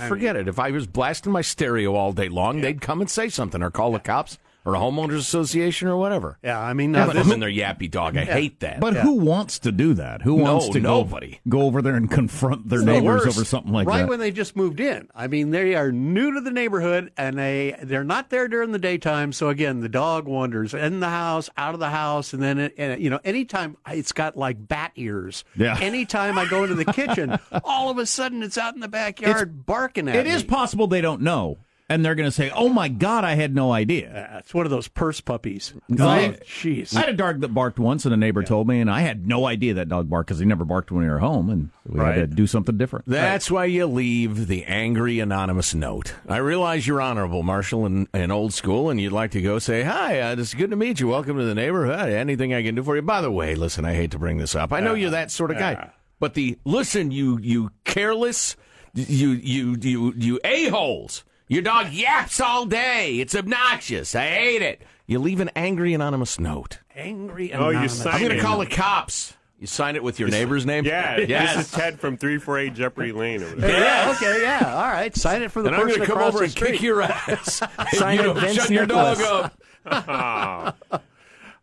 Forget 0.09 0.37
it. 0.37 0.47
If 0.47 0.59
I 0.59 0.71
was 0.71 0.87
blasting 0.87 1.33
my 1.33 1.41
stereo 1.41 1.95
all 1.95 2.13
day 2.13 2.29
long, 2.29 2.61
they'd 2.61 2.83
come 2.83 3.01
and 3.01 3.09
say 3.09 3.31
something 3.31 3.63
or 3.63 3.71
call 3.71 3.93
the 3.93 3.99
cops 3.99 4.37
or 4.65 4.75
a 4.75 4.79
homeowners 4.79 5.19
association 5.19 5.89
or 5.89 5.97
whatever. 5.97 6.39
Yeah, 6.43 6.61
I 6.61 6.73
mean, 6.73 6.95
Have 6.95 7.09
now 7.09 7.13
them 7.15 7.25
this- 7.27 7.35
in 7.35 7.41
their 7.41 7.51
yappy 7.51 7.91
dog. 7.91 8.17
I 8.17 8.25
hate 8.25 8.61
that. 8.61 8.81
But 8.81 8.95
who 8.97 9.15
wants 9.15 9.59
to 9.61 9.73
do 9.73 9.95
that? 9.95 10.23
Who 10.23 10.39
No, 10.39 10.45
wants 10.55 10.69
to 10.71 10.81
go- 10.81 10.89
nobody. 10.89 11.41
Go, 11.49 11.63
over 11.63 11.83
there 11.83 11.95
and 11.95 12.11
confront 12.11 12.69
their 12.69 12.81
It's 12.81 12.87
neighbors 12.87 13.25
worst. 13.25 13.37
over 13.39 13.45
something 13.45 13.73
like 13.73 13.87
right 13.89 13.97
that? 13.99 14.03
Right 14.03 14.11
when 14.11 14.21
they 14.21 14.31
just 14.31 14.55
moved 14.57 14.81
in. 14.81 15.09
I 15.15 15.27
mean, 15.27 15.51
they 15.51 15.75
are 15.75 15.91
new 15.93 16.33
to 16.35 16.41
the 16.41 16.51
neighborhood 16.51 17.11
and 17.17 17.39
they 17.39 17.77
they're 17.83 18.05
not 18.05 18.31
there 18.31 18.49
during 18.49 18.73
the 18.73 18.79
daytime. 18.79 19.33
So 19.33 19.49
again, 19.49 19.81
the 19.81 19.89
dog 19.89 20.27
wanders 20.27 20.75
in 20.75 21.01
the 21.01 21.09
house, 21.09 21.49
out 21.57 21.75
of 21.75 21.81
the 21.81 21.91
house, 21.91 22.33
and 22.33 22.43
then 22.43 22.59
it, 22.59 22.75
and, 22.79 23.01
you 23.03 23.11
know, 23.11 23.21
anytime 23.25 23.77
it's 23.91 24.13
got 24.13 24.37
like 24.37 24.69
bat 24.69 24.93
ears. 24.97 25.45
Yeah. 25.57 25.77
Anytime 25.81 26.39
I 26.39 26.47
go 26.47 26.63
into 26.65 26.75
the 26.75 26.85
kitchen, 26.85 27.39
all 27.65 27.91
of 27.91 27.99
a 27.99 28.07
sudden 28.07 28.43
it's 28.43 28.57
out 28.59 28.75
in 28.75 28.81
the 28.81 28.89
backyard 28.89 29.67
barking 29.67 30.09
at 30.09 30.17
It 30.17 30.27
me. 30.27 30.33
is 30.33 30.43
possible 30.43 30.87
they 30.87 31.01
don't 31.01 31.23
know, 31.23 31.59
and 31.89 32.05
they're 32.05 32.15
going 32.15 32.29
to 32.29 32.33
say, 32.33 32.51
"Oh 32.51 32.69
my 32.69 32.89
God, 32.89 33.25
I 33.25 33.35
had 33.35 33.55
no 33.55 33.73
idea." 33.73 34.11
Yeah, 34.13 34.39
it's 34.39 34.55
one 34.55 34.65
of 34.67 34.71
those 34.71 34.89
purse 34.89 35.21
puppies. 35.21 35.75
I- 35.91 36.39
Jeez. 36.47 36.95
I 36.97 37.01
had 37.01 37.09
a 37.09 37.15
dog 37.15 37.41
that 37.41 37.49
barked 37.49 37.79
once, 37.79 38.05
and 38.05 38.15
a 38.15 38.17
neighbor 38.17 38.43
told 38.43 38.67
me, 38.69 38.81
and 38.81 38.91
I 38.91 39.01
had 39.01 39.27
no 39.27 39.47
idea 39.47 39.75
that 39.75 39.89
dog 39.89 40.09
barked 40.09 40.29
because 40.29 40.39
he 40.39 40.47
never 40.47 40.65
barked 40.65 40.91
when 40.91 41.03
we 41.05 41.11
were 41.11 41.19
home, 41.19 41.51
and 41.51 41.71
we 41.87 41.99
had 42.01 42.31
to 42.31 42.37
do 42.37 42.47
something 42.47 42.77
different. 42.79 43.07
That's 43.07 43.51
why 43.51 43.67
you 43.67 43.87
leave 43.87 44.47
the 44.47 44.65
angry 44.65 45.21
anonymous 45.21 45.75
note. 45.75 46.15
I 46.29 46.39
realize 46.39 46.87
you're 46.87 47.01
honorable, 47.01 47.43
Marshall, 47.43 47.85
and, 47.87 48.07
and 48.15 48.33
old 48.33 48.53
school, 48.55 48.89
and 48.89 49.01
you'd 49.01 49.13
like 49.13 49.33
to 49.33 49.43
go 49.43 49.59
say, 49.59 49.83
"Hi, 49.83 50.21
uh, 50.21 50.37
it's 50.37 50.55
good 50.55 50.71
to 50.71 50.77
meet 50.77 51.01
you. 51.01 51.09
Welcome 51.09 51.37
to 51.37 51.45
the 51.45 51.55
neighborhood. 51.55 52.09
Anything 52.11 52.55
I 52.55 52.63
can 52.63 52.75
do 52.75 52.83
for 52.83 52.97
you?" 52.97 53.03
By 53.03 53.21
the 53.21 53.31
way, 53.31 53.55
listen, 53.55 53.85
I 53.85 53.95
hate 53.95 54.13
to 54.13 54.19
bring 54.19 54.39
this 54.39 54.55
up. 54.55 54.73
I 54.73 54.81
know 54.81 54.95
you're 54.95 55.11
that 55.11 55.31
sort 55.31 55.51
of 55.51 55.59
guy, 55.59 55.91
but 56.21 56.35
the 56.35 56.59
listen, 56.65 57.11
you 57.11 57.39
you 57.43 57.71
careless, 57.85 58.57
you 58.95 59.31
you 59.31 59.77
you 59.81 60.15
you 60.17 60.41
a 60.45 60.69
holes. 60.69 61.25
Your 61.49 61.63
dog 61.63 61.93
yaps 61.93 62.41
all 62.41 62.67
day. 62.67 63.19
It's 63.21 63.35
obnoxious. 63.35 64.15
I 64.15 64.29
hate 64.29 64.63
it. 64.63 64.83
You 65.07 65.19
leave 65.19 65.41
an 65.41 65.51
angry 65.55 65.93
anonymous 65.95 66.39
note. 66.41 66.79
Angry 66.95 67.53
Oh, 67.53 67.65
you 67.65 67.69
anonymous. 67.71 68.03
sign 68.03 68.15
I'm 68.15 68.21
going 68.23 68.37
to 68.37 68.41
call 68.43 68.59
the 68.59 68.67
cops. 68.67 69.35
You 69.59 69.67
sign 69.69 69.95
it 69.95 70.03
with 70.03 70.19
your 70.19 70.29
neighbor's 70.29 70.67
name. 70.67 70.85
Yeah, 70.85 71.19
yes. 71.19 71.55
this 71.57 71.67
is 71.67 71.73
Ted 71.73 72.01
from 72.01 72.17
348 72.17 72.75
Jeopardy 72.75 73.13
Lane. 73.13 73.45
Over 73.45 73.55
there. 73.57 73.71
Yeah, 73.81 74.13
okay, 74.17 74.43
yeah. 74.43 74.75
All 74.75 74.91
right. 74.91 75.15
Sign 75.17 75.43
it 75.43 75.53
for 75.53 75.63
the 75.63 75.69
and 75.69 75.77
I'm 75.77 75.87
going 75.87 76.01
to 76.01 76.07
come 76.07 76.19
over 76.19 76.43
and 76.43 76.53
kick 76.53 76.83
your 76.83 77.01
ass. 77.03 77.63
Sign 77.93 78.17
you 78.17 78.23
it, 78.23 78.25
don't 78.25 78.41
Vince 78.41 78.57
shut 78.57 78.71
your 78.71 78.87
dog 78.87 79.21
up. 79.21 80.73
Boy, 80.91 80.99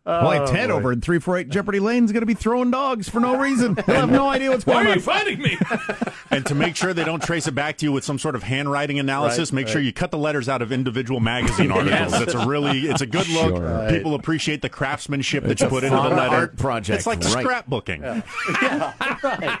Oh, 0.06 0.46
Ted 0.46 0.70
boy. 0.70 0.74
over 0.74 0.92
in 0.92 1.00
348 1.02 1.50
Jeopardy 1.50 1.78
Lane's 1.78 2.10
going 2.10 2.22
to 2.22 2.26
be 2.26 2.34
throwing 2.34 2.70
dogs 2.70 3.08
for 3.08 3.20
no 3.20 3.36
reason. 3.38 3.76
He'll 3.86 3.94
have 3.96 4.10
no 4.10 4.28
idea 4.28 4.50
what's 4.50 4.64
Why 4.66 4.74
going 4.74 4.86
are 4.86 4.90
on. 4.90 4.96
you 4.96 5.02
fighting 5.02 5.40
me? 5.40 5.58
And 6.32 6.46
to 6.46 6.54
make 6.54 6.76
sure 6.76 6.94
they 6.94 7.02
don't 7.02 7.20
trace 7.20 7.48
it 7.48 7.56
back 7.56 7.76
to 7.78 7.86
you 7.86 7.90
with 7.90 8.04
some 8.04 8.16
sort 8.16 8.36
of 8.36 8.44
handwriting 8.44 9.00
analysis, 9.00 9.50
Right, 9.50 9.56
make 9.56 9.66
sure 9.68 9.80
you 9.82 9.92
cut 9.92 10.12
the 10.12 10.16
letters 10.16 10.48
out 10.48 10.62
of 10.62 10.70
individual 10.70 11.18
magazine 11.18 11.72
articles. 11.72 12.12
That's 12.12 12.34
a 12.34 12.46
really, 12.46 12.82
it's 12.82 13.00
a 13.00 13.06
good 13.06 13.28
look. 13.30 13.56
Sure. 13.56 13.90
People 13.90 14.14
appreciate 14.14 14.62
the 14.62 14.68
craftsmanship 14.68 15.42
that 15.42 15.60
you 15.60 15.66
put 15.66 15.82
into 15.82 15.96
the 15.96 16.08
letter. 16.08 16.36
art 16.36 16.56
project, 16.56 16.98
It's 16.98 17.06
like 17.08 17.18
right. 17.34 17.64
scrapbooking. 17.66 18.22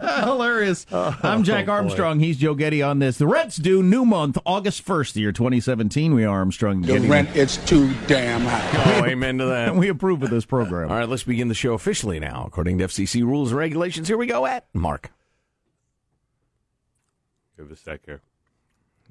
Uh, 0.00 0.24
hilarious. 0.26 0.86
I'm 0.92 1.44
Jack 1.44 1.64
oh, 1.64 1.66
boy. 1.66 1.72
Armstrong. 1.72 2.20
He's 2.20 2.36
Joe 2.36 2.54
Getty 2.54 2.82
on 2.82 2.98
this. 2.98 3.16
The 3.18 3.26
rent's 3.26 3.56
due 3.56 3.82
new 3.82 4.04
month, 4.04 4.36
August 4.44 4.84
1st, 4.84 5.12
the 5.14 5.20
year 5.20 5.32
2017. 5.32 6.14
We 6.14 6.24
are 6.24 6.38
Armstrong 6.38 6.76
and 6.76 6.84
The 6.84 6.92
Getty. 6.94 7.08
rent 7.08 7.36
is 7.36 7.56
too 7.58 7.92
damn 8.06 8.42
high. 8.42 8.98
Oh, 9.00 9.04
amen 9.06 9.36
to 9.40 9.46
that. 9.46 9.68
And 9.68 9.78
we 9.80 9.88
approve 9.88 10.22
of 10.22 10.30
this 10.30 10.44
program. 10.44 10.90
All 10.90 10.98
right, 10.98 11.08
let's 11.08 11.24
begin 11.24 11.48
the 11.48 11.54
show 11.54 11.74
officially 11.74 12.20
now. 12.20 12.44
According 12.46 12.78
to 12.78 12.84
FCC 12.84 13.22
rules 13.22 13.50
and 13.50 13.58
regulations, 13.58 14.08
here 14.08 14.16
we 14.16 14.26
go 14.26 14.46
at 14.46 14.66
Mark. 14.72 15.10
Give 17.56 17.70
us 17.70 17.78
a 17.78 17.82
sec 17.82 18.00
here. 18.06 18.22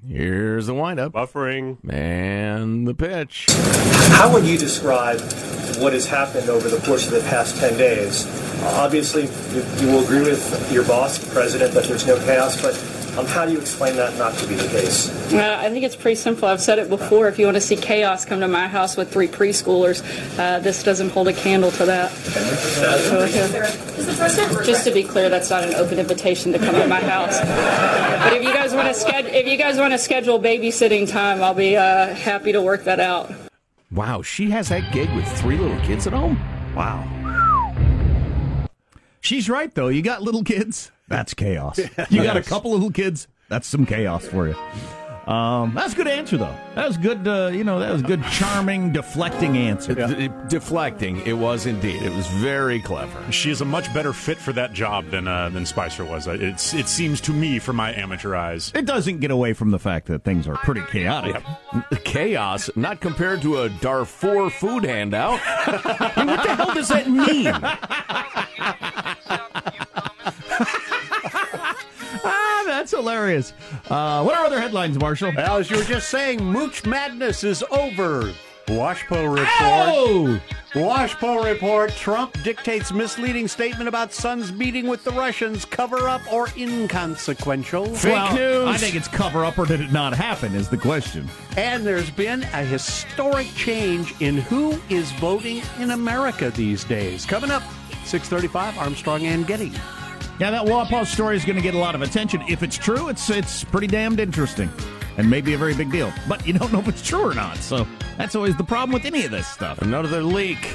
Here's 0.07 0.67
the 0.67 0.73
windup. 0.73 1.13
Buffering. 1.13 1.77
And 1.91 2.87
the 2.87 2.93
pitch. 2.93 3.47
How 4.11 4.31
would 4.33 4.45
you 4.45 4.57
describe 4.57 5.19
what 5.79 5.93
has 5.93 6.07
happened 6.07 6.49
over 6.49 6.69
the 6.69 6.79
course 6.85 7.05
of 7.05 7.13
the 7.13 7.27
past 7.29 7.57
10 7.57 7.77
days? 7.77 8.25
Uh, 8.25 8.73
obviously, 8.77 9.23
you, 9.23 9.63
you 9.79 9.87
will 9.93 10.03
agree 10.03 10.21
with 10.21 10.71
your 10.71 10.85
boss, 10.85 11.17
the 11.17 11.31
president, 11.31 11.73
that 11.73 11.83
there's 11.85 12.07
no 12.07 12.17
chaos, 12.25 12.61
but 12.61 12.75
um, 13.17 13.25
how 13.25 13.45
do 13.45 13.51
you 13.51 13.59
explain 13.59 13.95
that 13.95 14.17
not 14.17 14.33
to 14.35 14.47
be 14.47 14.55
the 14.55 14.67
case? 14.67 15.09
Uh, 15.33 15.57
I 15.59 15.69
think 15.69 15.85
it's 15.85 15.95
pretty 15.95 16.15
simple. 16.15 16.47
I've 16.47 16.61
said 16.61 16.79
it 16.79 16.89
before. 16.89 17.27
If 17.27 17.39
you 17.39 17.45
want 17.45 17.55
to 17.55 17.61
see 17.61 17.75
chaos, 17.75 18.25
come 18.25 18.39
to 18.41 18.47
my 18.47 18.67
house 18.67 18.97
with 18.97 19.11
three 19.11 19.27
preschoolers. 19.27 20.03
Uh, 20.37 20.59
this 20.59 20.83
doesn't 20.83 21.09
hold 21.09 21.27
a 21.27 21.33
candle 21.33 21.71
to 21.71 21.85
that. 21.85 22.11
So, 22.11 23.25
yeah. 23.25 24.63
Just 24.63 24.83
to 24.85 24.91
be 24.91 25.03
clear, 25.03 25.29
that's 25.29 25.49
not 25.49 25.63
an 25.63 25.73
open 25.75 25.99
invitation 25.99 26.51
to 26.53 26.59
come 26.59 26.75
to 26.75 26.87
my 26.87 27.01
house. 27.01 27.39
But 27.39 28.33
if 28.33 28.43
you 28.43 28.53
guys 28.53 28.73
want 28.73 28.87
to 28.87 28.93
schedule, 28.93 29.31
if 29.33 29.47
you 29.47 29.57
guys 29.57 29.77
want 29.77 29.93
to 29.93 29.97
schedule 29.97 30.39
babysitting 30.39 31.09
time, 31.09 31.41
I'll 31.41 31.53
be 31.53 31.75
uh, 31.77 32.13
happy 32.13 32.51
to 32.51 32.61
work 32.61 32.83
that 32.83 32.99
out. 32.99 33.31
Wow, 33.91 34.21
she 34.21 34.51
has 34.51 34.69
that 34.69 34.93
gig 34.93 35.09
with 35.15 35.27
three 35.39 35.57
little 35.57 35.79
kids 35.81 36.05
at 36.05 36.13
home. 36.13 36.39
Wow. 36.75 37.05
She's 39.21 39.49
right, 39.49 39.73
though. 39.73 39.87
You 39.87 40.01
got 40.01 40.21
little 40.21 40.43
kids, 40.43 40.91
that's 41.09 41.33
chaos. 41.33 41.79
You 42.09 42.23
got 42.23 42.37
a 42.37 42.43
couple 42.43 42.71
little 42.71 42.91
kids, 42.91 43.27
that's 43.49 43.67
some 43.67 43.85
chaos 43.85 44.25
for 44.27 44.47
you. 44.47 44.55
Um, 45.31 45.73
that's 45.75 45.93
a 45.93 45.95
good 45.95 46.07
answer, 46.07 46.37
though. 46.37 46.55
That 46.73 46.87
was 46.87 46.97
good. 46.97 47.27
Uh, 47.27 47.51
you 47.53 47.63
know, 47.63 47.79
that 47.79 47.91
was 47.91 48.01
good, 48.01 48.23
charming, 48.31 48.91
deflecting 48.91 49.57
answer. 49.57 49.93
D- 49.93 50.27
deflecting, 50.47 51.17
it 51.27 51.33
was 51.33 51.67
indeed. 51.67 52.01
It 52.01 52.11
was 52.15 52.25
very 52.25 52.79
clever. 52.79 53.31
She 53.31 53.51
is 53.51 53.61
a 53.61 53.65
much 53.65 53.93
better 53.93 54.11
fit 54.11 54.39
for 54.39 54.53
that 54.53 54.73
job 54.73 55.05
than 55.11 55.27
uh, 55.27 55.49
than 55.49 55.67
Spicer 55.67 56.03
was. 56.03 56.27
Uh, 56.27 56.31
It's 56.39 56.73
it 56.73 56.87
seems 56.87 57.21
to 57.21 57.31
me, 57.33 57.59
from 57.59 57.75
my 57.75 57.93
amateur 57.93 58.33
eyes. 58.33 58.71
It 58.73 58.85
doesn't 58.87 59.19
get 59.19 59.29
away 59.29 59.53
from 59.53 59.69
the 59.69 59.77
fact 59.77 60.07
that 60.07 60.23
things 60.23 60.47
are 60.47 60.55
pretty 60.55 60.81
chaotic. 60.89 61.43
Chaos, 62.05 62.71
not 62.75 62.99
compared 62.99 63.43
to 63.43 63.61
a 63.61 63.69
Darfur 63.69 64.49
food 64.49 64.83
handout. 64.83 65.39
I 65.45 66.13
mean, 66.17 66.27
what 66.27 66.43
the 66.43 66.55
hell 66.55 66.73
does 66.73 66.87
that 66.87 67.07
mean? 67.07 67.53
That's 72.89 73.01
hilarious. 73.01 73.53
Uh, 73.89 74.23
what 74.23 74.35
are 74.35 74.45
other 74.45 74.59
headlines, 74.59 74.97
Marshall? 74.97 75.31
Well, 75.35 75.57
as 75.57 75.69
you 75.69 75.77
were 75.77 75.83
just 75.83 76.09
saying, 76.09 76.43
Mooch 76.43 76.85
Madness 76.85 77.43
is 77.43 77.63
over. 77.71 78.33
Washpo 78.67 79.31
report. 79.31 79.47
Oh! 79.57 80.39
Washpo 80.73 81.43
report. 81.43 81.91
Trump 81.91 82.37
dictates 82.43 82.91
misleading 82.91 83.47
statement 83.47 83.87
about 83.87 84.13
son's 84.13 84.51
meeting 84.51 84.87
with 84.87 85.03
the 85.03 85.11
Russians. 85.11 85.65
Cover 85.65 86.07
up 86.07 86.21
or 86.31 86.49
inconsequential? 86.55 87.95
Fake 87.95 88.13
well, 88.13 88.35
news. 88.35 88.67
I 88.67 88.77
think 88.77 88.95
it's 88.95 89.07
cover 89.07 89.43
up 89.43 89.57
or 89.57 89.65
did 89.65 89.81
it 89.81 89.91
not 89.91 90.13
happen 90.13 90.53
is 90.53 90.69
the 90.69 90.77
question. 90.77 91.27
And 91.57 91.83
there's 91.83 92.11
been 92.11 92.43
a 92.43 92.63
historic 92.63 93.47
change 93.55 94.13
in 94.21 94.37
who 94.37 94.79
is 94.89 95.11
voting 95.13 95.63
in 95.79 95.91
America 95.91 96.51
these 96.51 96.83
days. 96.83 97.25
Coming 97.25 97.49
up, 97.49 97.63
635, 98.05 98.77
Armstrong 98.77 99.25
and 99.25 99.47
Getty. 99.47 99.71
Yeah, 100.39 100.51
that 100.51 100.65
WaPo 100.65 101.05
story 101.05 101.35
is 101.35 101.43
going 101.43 101.57
to 101.57 101.61
get 101.61 101.73
a 101.73 101.77
lot 101.77 101.95
of 101.95 102.01
attention. 102.01 102.41
If 102.47 102.63
it's 102.63 102.77
true, 102.77 103.09
it's 103.09 103.29
it's 103.29 103.63
pretty 103.65 103.87
damned 103.87 104.19
interesting 104.19 104.69
and 105.17 105.29
maybe 105.29 105.53
a 105.53 105.57
very 105.57 105.75
big 105.75 105.91
deal. 105.91 106.13
But 106.29 106.47
you 106.47 106.53
don't 106.53 106.71
know 106.71 106.79
if 106.79 106.87
it's 106.87 107.05
true 107.05 107.29
or 107.29 107.33
not. 107.33 107.57
So 107.57 107.85
that's 108.17 108.35
always 108.35 108.55
the 108.55 108.63
problem 108.63 108.93
with 108.93 109.03
any 109.05 109.25
of 109.25 109.31
this 109.31 109.47
stuff. 109.47 109.81
Another 109.81 110.23
leak. 110.23 110.73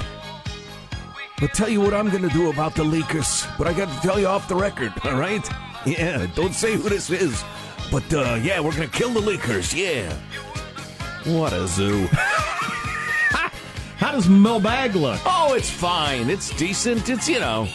I'll 1.41 1.49
tell 1.49 1.71
you 1.71 1.81
what 1.81 1.95
I'm 1.95 2.11
going 2.11 2.23
to 2.23 2.29
do 2.29 2.51
about 2.51 2.75
the 2.75 2.85
leakers, 2.85 3.51
but 3.57 3.67
I 3.67 3.73
got 3.73 3.89
to 3.89 4.07
tell 4.07 4.21
you 4.21 4.27
off 4.27 4.47
the 4.47 4.55
record, 4.55 4.93
all 5.05 5.19
right? 5.19 5.49
Yeah, 5.87 6.27
don't 6.35 6.55
say 6.55 6.77
who 6.77 6.89
this 6.91 7.11
is. 7.11 7.43
But 7.91 8.13
uh, 8.13 8.39
yeah, 8.43 8.61
we're 8.61 8.77
going 8.77 8.89
to 8.89 8.97
kill 8.97 9.11
the 9.11 9.21
leakers, 9.21 9.75
yeah. 9.75 10.13
What 11.35 11.55
a 11.55 11.67
zoo. 11.67 12.07
How 13.97 14.13
does 14.13 14.29
Mailbag 14.29 14.95
look? 14.95 15.21
Oh, 15.25 15.55
it's 15.55 15.71
fine. 15.71 16.29
It's 16.29 16.55
decent. 16.57 17.09
It's, 17.09 17.29
you 17.29 17.41
know, 17.41 17.67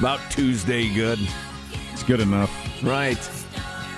about 0.00 0.18
Tuesday 0.30 0.92
good. 0.94 1.18
It's 1.92 2.02
good 2.02 2.20
enough. 2.20 2.50
Right. 2.82 3.18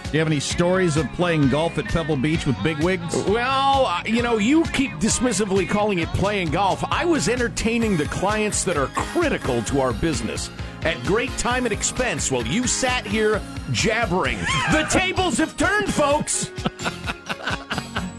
Do 0.04 0.10
you 0.12 0.18
have 0.18 0.26
any 0.26 0.40
stories 0.40 0.96
of 0.96 1.06
playing 1.12 1.48
golf 1.48 1.78
at 1.78 1.84
Pebble 1.84 2.16
Beach 2.16 2.44
with 2.44 2.60
bigwigs? 2.62 3.14
Well, 3.28 3.86
uh, 3.86 4.02
you 4.04 4.20
know, 4.20 4.38
you 4.38 4.64
keep 4.64 4.90
dismissively 4.94 5.66
calling 5.66 6.00
it 6.00 6.08
playing 6.08 6.50
golf. 6.50 6.82
I 6.90 7.04
was 7.04 7.28
entertaining 7.28 7.96
the 7.96 8.06
clients 8.06 8.64
that 8.64 8.76
are 8.76 8.88
critical 8.88 9.62
to 9.62 9.80
our 9.80 9.92
business 9.92 10.50
at 10.82 11.00
great 11.04 11.30
time 11.38 11.66
and 11.66 11.72
expense 11.72 12.32
while 12.32 12.44
you 12.44 12.66
sat 12.66 13.06
here 13.06 13.40
jabbering. 13.70 14.38
the 14.72 14.84
tables 14.90 15.38
have 15.38 15.56
turned, 15.56 15.94
folks. 15.94 16.50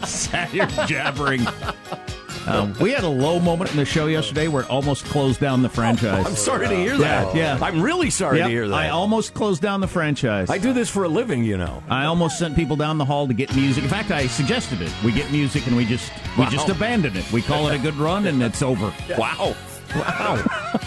sat 0.08 0.48
here 0.48 0.66
jabbering. 0.86 1.46
Um, 2.46 2.74
we 2.80 2.92
had 2.92 3.04
a 3.04 3.08
low 3.08 3.40
moment 3.40 3.70
in 3.70 3.76
the 3.76 3.84
show 3.84 4.06
yesterday 4.06 4.48
where 4.48 4.62
it 4.62 4.70
almost 4.70 5.04
closed 5.06 5.40
down 5.40 5.62
the 5.62 5.68
franchise. 5.68 6.26
I'm 6.26 6.34
sorry 6.36 6.68
to 6.68 6.76
hear 6.76 6.96
that. 6.98 7.34
Yeah, 7.34 7.56
yeah. 7.58 7.64
I'm 7.64 7.80
really 7.80 8.10
sorry 8.10 8.38
Yep, 8.38 8.46
to 8.46 8.50
hear 8.50 8.68
that. 8.68 8.74
I 8.74 8.88
almost 8.90 9.34
closed 9.34 9.62
down 9.62 9.80
the 9.80 9.86
franchise. 9.88 10.50
I 10.50 10.58
do 10.58 10.72
this 10.72 10.90
for 10.90 11.04
a 11.04 11.08
living, 11.08 11.42
you 11.44 11.56
know. 11.56 11.82
I 11.88 12.04
almost 12.04 12.38
sent 12.38 12.54
people 12.56 12.76
down 12.76 12.98
the 12.98 13.04
hall 13.04 13.26
to 13.26 13.34
get 13.34 13.54
music. 13.56 13.84
In 13.84 13.90
fact, 13.90 14.10
I 14.10 14.26
suggested 14.26 14.82
it. 14.82 14.92
We 15.04 15.12
get 15.12 15.30
music 15.32 15.66
and 15.66 15.76
we 15.76 15.84
just 15.84 16.12
we 16.36 16.44
Wow. 16.44 16.50
just 16.50 16.68
abandon 16.68 17.16
it. 17.16 17.30
We 17.32 17.40
call 17.42 17.68
it 17.68 17.74
a 17.74 17.78
good 17.78 17.94
run 17.96 18.26
and 18.26 18.42
it's 18.42 18.62
over. 18.62 18.92
Wow. 19.18 19.54
Wow. 19.94 20.42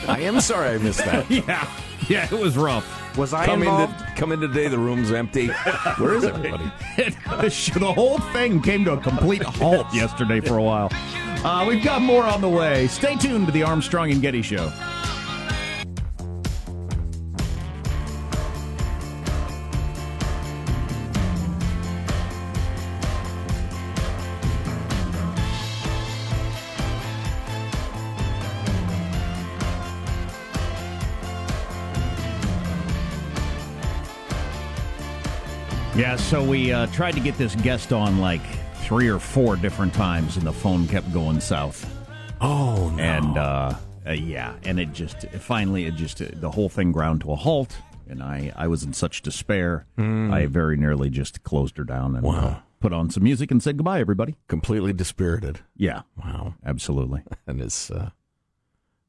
I 0.10 0.20
am 0.24 0.42
sorry 0.42 0.70
I 0.72 0.78
missed 0.80 1.00
that. 1.06 1.30
yeah. 1.32 1.68
Yeah, 2.10 2.26
it 2.26 2.38
was 2.38 2.58
rough. 2.58 3.18
Was 3.18 3.34
I 3.34 3.46
come 3.46 3.64
involved? 3.64 4.00
In 4.02 4.16
come 4.16 4.32
in 4.32 4.40
today, 4.42 4.68
the 4.68 4.78
room's 4.78 5.12
empty. 5.12 5.48
Where 5.98 6.14
is 6.16 6.24
everybody? 6.26 6.66
the 6.98 7.76
the 7.80 7.94
whole 7.94 8.20
thing 8.32 8.62
came 8.62 8.86
to 8.86 8.94
a 8.94 8.98
complete 8.98 9.42
halt 9.42 9.88
yesterday 9.94 10.40
for 10.40 10.58
a 10.58 10.64
while. 10.64 10.92
Uh, 11.44 11.66
we've 11.68 11.84
got 11.84 12.02
more 12.02 12.24
on 12.24 12.42
the 12.42 12.50
way. 12.50 12.88
Stay 12.88 13.16
tuned 13.16 13.46
to 13.46 13.52
the 13.52 13.64
Armstrong 13.64 14.12
and 14.12 14.22
Getty 14.22 14.42
Show. 14.42 14.72
Yeah, 35.96 36.16
so 36.16 36.44
we 36.44 36.72
uh, 36.72 36.86
tried 36.88 37.14
to 37.14 37.20
get 37.20 37.40
this 37.40 37.56
guest 37.56 37.92
on 37.92 38.20
like 38.20 38.57
three 38.88 39.10
or 39.10 39.20
four 39.20 39.56
different 39.58 39.94
times, 39.94 40.38
and 40.38 40.46
the 40.48 40.54
phone 40.54 40.88
kept 40.88 41.12
going 41.14 41.40
south. 41.42 41.86
Oh, 42.40 42.90
no. 42.96 43.04
And 43.04 43.38
uh, 43.38 43.74
uh, 44.08 44.12
yeah, 44.12 44.56
and 44.64 44.80
it 44.80 44.94
just 44.94 45.28
finally 45.40 45.86
it 45.86 45.96
just 45.96 46.20
the 46.40 46.50
whole 46.52 46.70
thing 46.70 46.92
ground 46.92 47.22
to 47.22 47.32
a 47.32 47.36
halt, 47.36 47.76
and 48.08 48.24
I 48.24 48.54
I 48.56 48.68
was 48.68 48.84
in 48.84 48.94
such 48.94 49.22
despair, 49.22 49.86
Hmm. 49.98 50.32
I 50.34 50.46
very 50.46 50.78
nearly 50.78 51.10
just 51.10 51.44
closed 51.44 51.78
her 51.78 51.84
down 51.84 52.16
and 52.16 52.24
Wow. 52.24 52.34
uh, 52.40 52.60
put 52.80 52.94
on 52.94 53.10
some 53.10 53.24
music 53.24 53.52
and 53.52 53.62
said 53.62 53.76
goodbye, 53.78 54.00
everybody. 54.00 54.36
Completely 54.48 54.94
dispirited. 54.94 55.60
Yeah, 55.76 56.04
Wow. 56.24 56.54
absolutely. 56.66 57.24
And 57.48 57.60
it's 57.62 57.92
uh, 57.92 58.12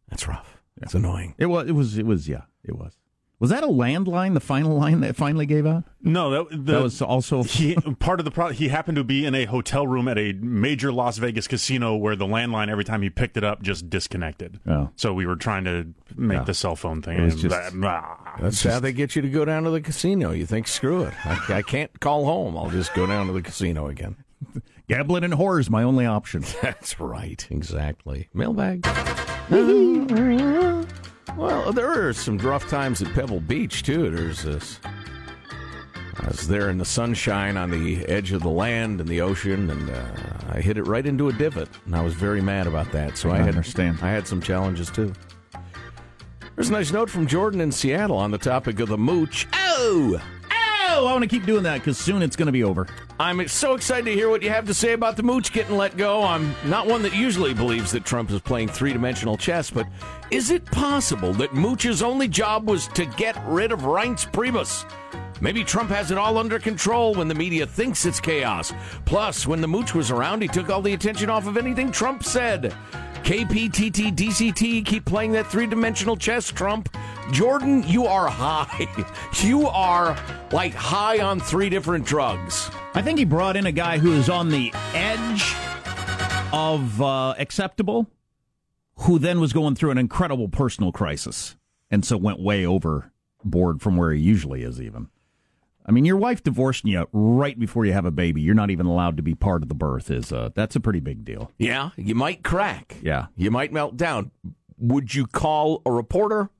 that's 0.08 0.26
rough. 0.26 0.56
It's 0.80 0.94
annoying. 0.94 1.34
It 1.38 1.46
was 1.46 1.68
it 1.68 1.72
was 1.72 1.98
it 1.98 2.06
was 2.06 2.28
yeah, 2.28 2.42
it 2.64 2.76
was. 2.76 2.96
Was 3.40 3.50
that 3.50 3.62
a 3.62 3.68
landline? 3.68 4.34
The 4.34 4.40
final 4.40 4.76
line 4.76 5.00
that 5.02 5.14
finally 5.14 5.46
gave 5.46 5.64
out? 5.64 5.84
No, 6.02 6.30
that, 6.30 6.50
the, 6.50 6.72
that 6.72 6.82
was 6.82 7.00
also 7.00 7.42
he, 7.44 7.76
part 8.00 8.18
of 8.18 8.24
the 8.24 8.32
problem. 8.32 8.56
He 8.56 8.66
happened 8.68 8.96
to 8.96 9.04
be 9.04 9.24
in 9.24 9.34
a 9.36 9.44
hotel 9.44 9.86
room 9.86 10.08
at 10.08 10.18
a 10.18 10.32
major 10.32 10.92
Las 10.92 11.18
Vegas 11.18 11.46
casino 11.46 11.94
where 11.94 12.16
the 12.16 12.26
landline, 12.26 12.68
every 12.68 12.82
time 12.84 13.00
he 13.02 13.10
picked 13.10 13.36
it 13.36 13.44
up, 13.44 13.62
just 13.62 13.88
disconnected. 13.88 14.58
Oh. 14.66 14.90
So 14.96 15.14
we 15.14 15.24
were 15.24 15.36
trying 15.36 15.64
to 15.64 15.86
make 16.16 16.38
Yeah. 16.38 16.44
the 16.44 16.54
cell 16.54 16.74
phone 16.74 17.00
thing. 17.00 17.18
And 17.18 17.30
just- 17.38 17.54
that- 17.54 17.72
ah. 17.84 18.36
That's 18.40 18.62
how 18.64 18.80
they 18.80 18.92
get 18.92 19.14
you 19.14 19.22
to 19.22 19.28
go 19.30 19.44
down 19.44 19.62
to 19.64 19.70
the 19.70 19.80
casino. 19.80 20.32
You 20.32 20.44
think, 20.44 20.66
screw 20.66 21.02
it. 21.04 21.14
I, 21.24 21.58
I 21.58 21.62
can't 21.62 22.00
call 22.00 22.24
home. 22.24 22.56
I'll 22.56 22.70
just 22.70 22.92
go 22.94 23.06
down 23.06 23.28
to 23.28 23.32
the 23.32 23.42
casino 23.42 23.86
again. 23.86 24.16
Gambling 24.88 25.22
and 25.22 25.34
horror 25.34 25.60
is 25.60 25.70
my 25.70 25.82
only 25.84 26.06
option. 26.06 26.44
That's 26.62 26.98
right. 26.98 27.46
Exactly. 27.50 28.28
Mailbag. 28.34 28.84
Well, 31.38 31.72
there 31.72 32.08
are 32.08 32.12
some 32.12 32.38
rough 32.38 32.68
times 32.68 33.00
at 33.00 33.12
Pebble 33.14 33.40
Beach, 33.40 33.82
too. 33.82 34.10
There's 34.10 34.42
this. 34.42 34.80
I 36.20 36.26
was 36.26 36.48
there 36.48 36.68
in 36.68 36.78
the 36.78 36.84
sunshine 36.84 37.56
on 37.56 37.70
the 37.70 38.04
edge 38.06 38.32
of 38.32 38.42
the 38.42 38.48
land 38.48 39.00
and 39.00 39.08
the 39.08 39.20
ocean, 39.20 39.70
and 39.70 39.88
uh, 39.88 40.04
I 40.50 40.60
hit 40.60 40.76
it 40.76 40.82
right 40.82 41.06
into 41.06 41.28
a 41.28 41.32
divot, 41.32 41.68
and 41.86 41.94
I 41.94 42.02
was 42.02 42.14
very 42.14 42.40
mad 42.42 42.66
about 42.66 42.90
that. 42.92 43.16
So 43.16 43.30
I, 43.30 43.36
I 43.36 43.38
had, 43.38 43.48
understand. 43.50 43.98
I 44.02 44.10
had 44.10 44.26
some 44.26 44.42
challenges 44.42 44.90
too. 44.90 45.12
There's 46.56 46.70
a 46.70 46.72
nice 46.72 46.92
note 46.92 47.08
from 47.08 47.28
Jordan 47.28 47.60
in 47.60 47.70
Seattle 47.70 48.16
on 48.16 48.32
the 48.32 48.38
topic 48.38 48.80
of 48.80 48.88
the 48.88 48.98
mooch. 48.98 49.46
Oh, 49.52 50.20
Oh, 50.90 51.06
I 51.06 51.12
want 51.12 51.22
to 51.22 51.28
keep 51.28 51.44
doing 51.44 51.62
that 51.62 51.78
because 51.78 51.98
soon 51.98 52.22
it's 52.22 52.34
going 52.34 52.46
to 52.46 52.52
be 52.52 52.64
over. 52.64 52.86
I'm 53.20 53.48
so 53.48 53.74
excited 53.74 54.04
to 54.04 54.12
hear 54.12 54.28
what 54.28 54.42
you 54.42 54.50
have 54.50 54.66
to 54.66 54.74
say 54.74 54.92
about 54.92 55.16
the 55.16 55.24
mooch 55.24 55.52
getting 55.52 55.76
let 55.76 55.96
go. 55.96 56.22
I'm 56.22 56.54
not 56.64 56.86
one 56.86 57.02
that 57.02 57.16
usually 57.16 57.52
believes 57.52 57.90
that 57.90 58.04
Trump 58.04 58.30
is 58.30 58.40
playing 58.40 58.68
three 58.68 58.92
dimensional 58.92 59.36
chess, 59.36 59.72
but 59.72 59.88
is 60.30 60.52
it 60.52 60.64
possible 60.66 61.32
that 61.34 61.52
Mooch's 61.52 62.00
only 62.00 62.28
job 62.28 62.68
was 62.68 62.86
to 62.88 63.06
get 63.06 63.36
rid 63.44 63.72
of 63.72 63.80
Reince 63.80 64.30
Priebus? 64.30 64.88
Maybe 65.40 65.64
Trump 65.64 65.90
has 65.90 66.12
it 66.12 66.18
all 66.18 66.38
under 66.38 66.60
control 66.60 67.12
when 67.12 67.26
the 67.26 67.34
media 67.34 67.66
thinks 67.66 68.06
it's 68.06 68.20
chaos. 68.20 68.72
Plus, 69.04 69.48
when 69.48 69.60
the 69.60 69.68
mooch 69.68 69.96
was 69.96 70.12
around, 70.12 70.42
he 70.42 70.48
took 70.48 70.70
all 70.70 70.82
the 70.82 70.94
attention 70.94 71.28
off 71.28 71.48
of 71.48 71.56
anything 71.56 71.90
Trump 71.90 72.22
said. 72.22 72.72
KPTT 73.24 74.14
DCT, 74.14 74.84
keep 74.86 75.04
playing 75.04 75.32
that 75.32 75.48
three 75.48 75.66
dimensional 75.66 76.16
chess, 76.16 76.50
Trump. 76.52 76.88
Jordan, 77.32 77.82
you 77.88 78.06
are 78.06 78.28
high. 78.28 78.86
You 79.42 79.68
are 79.68 80.16
like 80.50 80.74
high 80.74 81.20
on 81.20 81.38
three 81.38 81.68
different 81.68 82.04
drugs. 82.04 82.70
I 82.98 83.00
think 83.00 83.20
he 83.20 83.24
brought 83.24 83.56
in 83.56 83.64
a 83.64 83.70
guy 83.70 83.98
who 83.98 84.12
is 84.12 84.28
on 84.28 84.48
the 84.48 84.72
edge 84.92 85.54
of 86.52 87.00
uh, 87.00 87.32
acceptable, 87.38 88.10
who 88.96 89.20
then 89.20 89.38
was 89.38 89.52
going 89.52 89.76
through 89.76 89.92
an 89.92 89.98
incredible 89.98 90.48
personal 90.48 90.90
crisis, 90.90 91.54
and 91.92 92.04
so 92.04 92.16
went 92.16 92.40
way 92.40 92.66
overboard 92.66 93.80
from 93.80 93.96
where 93.96 94.10
he 94.10 94.20
usually 94.20 94.64
is. 94.64 94.82
Even, 94.82 95.10
I 95.86 95.92
mean, 95.92 96.06
your 96.06 96.16
wife 96.16 96.42
divorcing 96.42 96.90
you 96.90 97.06
right 97.12 97.56
before 97.56 97.86
you 97.86 97.92
have 97.92 98.04
a 98.04 98.10
baby. 98.10 98.40
You're 98.40 98.56
not 98.56 98.70
even 98.70 98.86
allowed 98.86 99.16
to 99.18 99.22
be 99.22 99.36
part 99.36 99.62
of 99.62 99.68
the 99.68 99.76
birth. 99.76 100.10
Is 100.10 100.32
uh, 100.32 100.48
that's 100.56 100.74
a 100.74 100.80
pretty 100.80 100.98
big 100.98 101.24
deal. 101.24 101.52
Yeah, 101.56 101.90
you 101.96 102.16
might 102.16 102.42
crack. 102.42 102.96
Yeah. 103.00 103.26
You 103.36 103.52
might 103.52 103.72
melt 103.72 103.96
down. 103.96 104.32
Would 104.76 105.14
you 105.14 105.28
call 105.28 105.82
a 105.86 105.92
reporter 105.92 106.50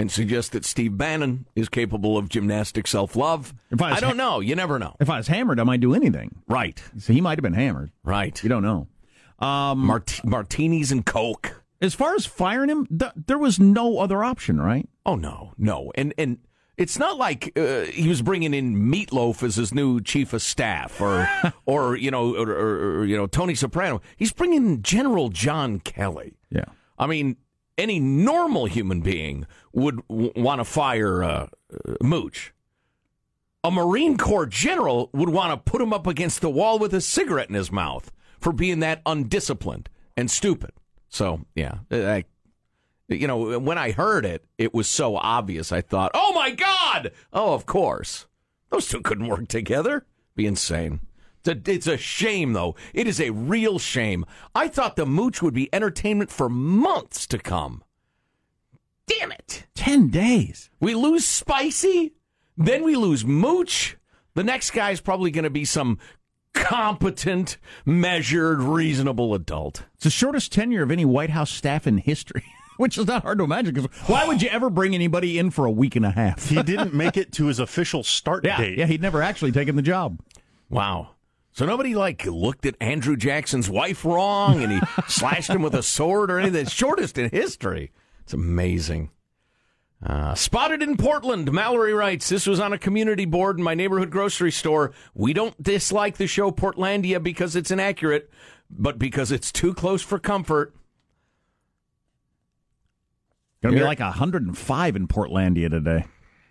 and 0.00 0.10
suggest 0.10 0.52
that 0.52 0.64
Steve 0.64 0.96
Bannon 0.96 1.46
is 1.54 1.68
capable 1.68 2.16
of 2.16 2.28
gymnastic 2.28 2.86
self 2.86 3.14
love? 3.16 3.52
I 3.78 3.84
I 3.96 4.00
don't 4.00 4.10
ha- 4.10 4.16
know. 4.16 4.40
You 4.40 4.56
never 4.56 4.78
know. 4.78 4.96
If 5.00 5.10
I 5.10 5.18
was 5.18 5.28
hammered, 5.28 5.60
I 5.60 5.64
might 5.64 5.80
do 5.80 5.94
anything. 5.94 6.42
Right. 6.48 6.82
So 6.98 7.12
he 7.12 7.20
might 7.20 7.38
have 7.38 7.42
been 7.42 7.52
hammered. 7.54 7.90
Right. 8.02 8.42
You 8.42 8.48
don't 8.48 8.62
know. 8.62 8.88
Um, 9.38 9.78
Mart- 9.80 10.20
martinis 10.24 10.92
and 10.92 11.04
Coke. 11.06 11.62
as 11.80 11.94
far 11.94 12.14
as 12.14 12.26
firing 12.26 12.68
him, 12.70 12.86
th- 12.86 13.12
there 13.26 13.38
was 13.38 13.58
no 13.58 13.98
other 13.98 14.22
option, 14.24 14.60
right? 14.60 14.88
Oh, 15.06 15.16
no, 15.16 15.52
no. 15.56 15.90
And, 15.94 16.12
and 16.18 16.38
it's 16.76 16.98
not 16.98 17.16
like 17.16 17.52
uh, 17.58 17.82
he 17.84 18.06
was 18.08 18.20
bringing 18.22 18.52
in 18.52 18.76
Meatloaf 18.76 19.42
as 19.42 19.56
his 19.56 19.72
new 19.72 20.00
chief 20.00 20.32
of 20.34 20.42
staff 20.42 21.00
or, 21.00 21.26
or 21.66 21.96
you 21.96 22.10
know, 22.10 22.34
or, 22.36 22.50
or, 22.50 22.98
or, 23.00 23.04
you 23.06 23.16
know, 23.16 23.26
Tony 23.26 23.54
Soprano. 23.54 24.00
He's 24.16 24.32
bringing 24.32 24.64
in 24.66 24.82
General 24.82 25.30
John 25.30 25.80
Kelly. 25.80 26.34
Yeah. 26.50 26.66
I 26.98 27.06
mean, 27.06 27.36
any 27.80 27.98
normal 27.98 28.66
human 28.66 29.00
being 29.00 29.46
would 29.72 30.06
w- 30.08 30.32
want 30.36 30.60
to 30.60 30.64
fire 30.64 31.24
uh, 31.24 31.46
Mooch. 32.00 32.52
A 33.64 33.70
Marine 33.70 34.16
Corps 34.16 34.46
general 34.46 35.10
would 35.12 35.28
want 35.28 35.52
to 35.52 35.70
put 35.70 35.82
him 35.82 35.92
up 35.92 36.06
against 36.06 36.40
the 36.40 36.50
wall 36.50 36.78
with 36.78 36.94
a 36.94 37.00
cigarette 37.00 37.48
in 37.48 37.54
his 37.54 37.72
mouth 37.72 38.12
for 38.38 38.52
being 38.52 38.80
that 38.80 39.02
undisciplined 39.04 39.88
and 40.16 40.30
stupid. 40.30 40.70
So 41.08 41.40
yeah, 41.54 41.78
I, 41.90 42.24
you 43.08 43.26
know, 43.26 43.58
when 43.58 43.76
I 43.76 43.90
heard 43.92 44.24
it, 44.24 44.44
it 44.56 44.72
was 44.72 44.88
so 44.88 45.16
obvious. 45.16 45.72
I 45.72 45.80
thought, 45.80 46.12
oh 46.14 46.32
my 46.32 46.50
god! 46.50 47.12
Oh, 47.32 47.54
of 47.54 47.66
course, 47.66 48.26
those 48.70 48.88
two 48.88 49.00
couldn't 49.00 49.26
work 49.26 49.48
together. 49.48 50.06
Be 50.36 50.46
insane. 50.46 51.00
It's 51.44 51.68
a, 51.68 51.72
it's 51.72 51.86
a 51.86 51.96
shame, 51.96 52.52
though. 52.52 52.76
It 52.92 53.06
is 53.06 53.20
a 53.20 53.30
real 53.30 53.78
shame. 53.78 54.24
I 54.54 54.68
thought 54.68 54.96
the 54.96 55.06
mooch 55.06 55.42
would 55.42 55.54
be 55.54 55.72
entertainment 55.74 56.30
for 56.30 56.48
months 56.48 57.26
to 57.28 57.38
come. 57.38 57.82
Damn 59.06 59.32
it! 59.32 59.66
Ten 59.74 60.08
days. 60.08 60.70
We 60.78 60.94
lose 60.94 61.26
Spicy, 61.26 62.12
then 62.56 62.84
we 62.84 62.94
lose 62.94 63.24
Mooch. 63.24 63.96
The 64.34 64.44
next 64.44 64.70
guy 64.70 64.90
is 64.90 65.00
probably 65.00 65.30
going 65.30 65.44
to 65.44 65.50
be 65.50 65.64
some 65.64 65.98
competent, 66.52 67.56
measured, 67.84 68.60
reasonable 68.60 69.34
adult. 69.34 69.84
It's 69.94 70.04
the 70.04 70.10
shortest 70.10 70.52
tenure 70.52 70.82
of 70.82 70.90
any 70.90 71.04
White 71.04 71.30
House 71.30 71.50
staff 71.50 71.86
in 71.86 71.98
history. 71.98 72.44
Which 72.76 72.96
is 72.96 73.06
not 73.06 73.22
hard 73.24 73.36
to 73.38 73.44
imagine 73.44 73.74
because 73.74 73.90
why 74.06 74.26
would 74.26 74.40
you 74.40 74.48
ever 74.48 74.70
bring 74.70 74.94
anybody 74.94 75.38
in 75.38 75.50
for 75.50 75.66
a 75.66 75.70
week 75.70 75.96
and 75.96 76.06
a 76.06 76.10
half? 76.12 76.48
He 76.48 76.62
didn't 76.62 76.94
make 76.94 77.18
it 77.18 77.30
to 77.32 77.46
his 77.46 77.58
official 77.58 78.02
start 78.02 78.42
yeah, 78.46 78.56
date. 78.56 78.78
Yeah, 78.78 78.86
he'd 78.86 79.02
never 79.02 79.20
actually 79.20 79.52
taken 79.52 79.76
the 79.76 79.82
job. 79.82 80.18
Wow. 80.70 81.10
So 81.52 81.66
nobody 81.66 81.94
like 81.94 82.24
looked 82.26 82.64
at 82.66 82.76
Andrew 82.80 83.16
Jackson's 83.16 83.68
wife 83.68 84.04
wrong 84.04 84.62
and 84.62 84.72
he 84.72 84.80
slashed 85.08 85.50
him 85.50 85.62
with 85.62 85.74
a 85.74 85.82
sword 85.82 86.30
or 86.30 86.38
anything. 86.38 86.62
It's 86.62 86.72
shortest 86.72 87.18
in 87.18 87.30
history. 87.30 87.90
It's 88.22 88.32
amazing. 88.32 89.10
Uh, 90.04 90.34
spotted 90.34 90.82
in 90.82 90.96
Portland, 90.96 91.52
Mallory 91.52 91.92
writes, 91.92 92.28
This 92.28 92.46
was 92.46 92.58
on 92.58 92.72
a 92.72 92.78
community 92.78 93.26
board 93.26 93.58
in 93.58 93.64
my 93.64 93.74
neighborhood 93.74 94.10
grocery 94.10 94.50
store. 94.52 94.92
We 95.14 95.34
don't 95.34 95.62
dislike 95.62 96.16
the 96.16 96.26
show 96.26 96.50
Portlandia 96.50 97.22
because 97.22 97.54
it's 97.54 97.70
inaccurate, 97.70 98.30
but 98.70 98.98
because 98.98 99.30
it's 99.30 99.52
too 99.52 99.74
close 99.74 100.00
for 100.00 100.18
comfort. 100.18 100.74
Going 103.62 103.74
to 103.74 103.80
be 103.80 103.84
like 103.84 104.00
105 104.00 104.96
in 104.96 105.06
Portlandia 105.06 105.68
today, 105.68 106.06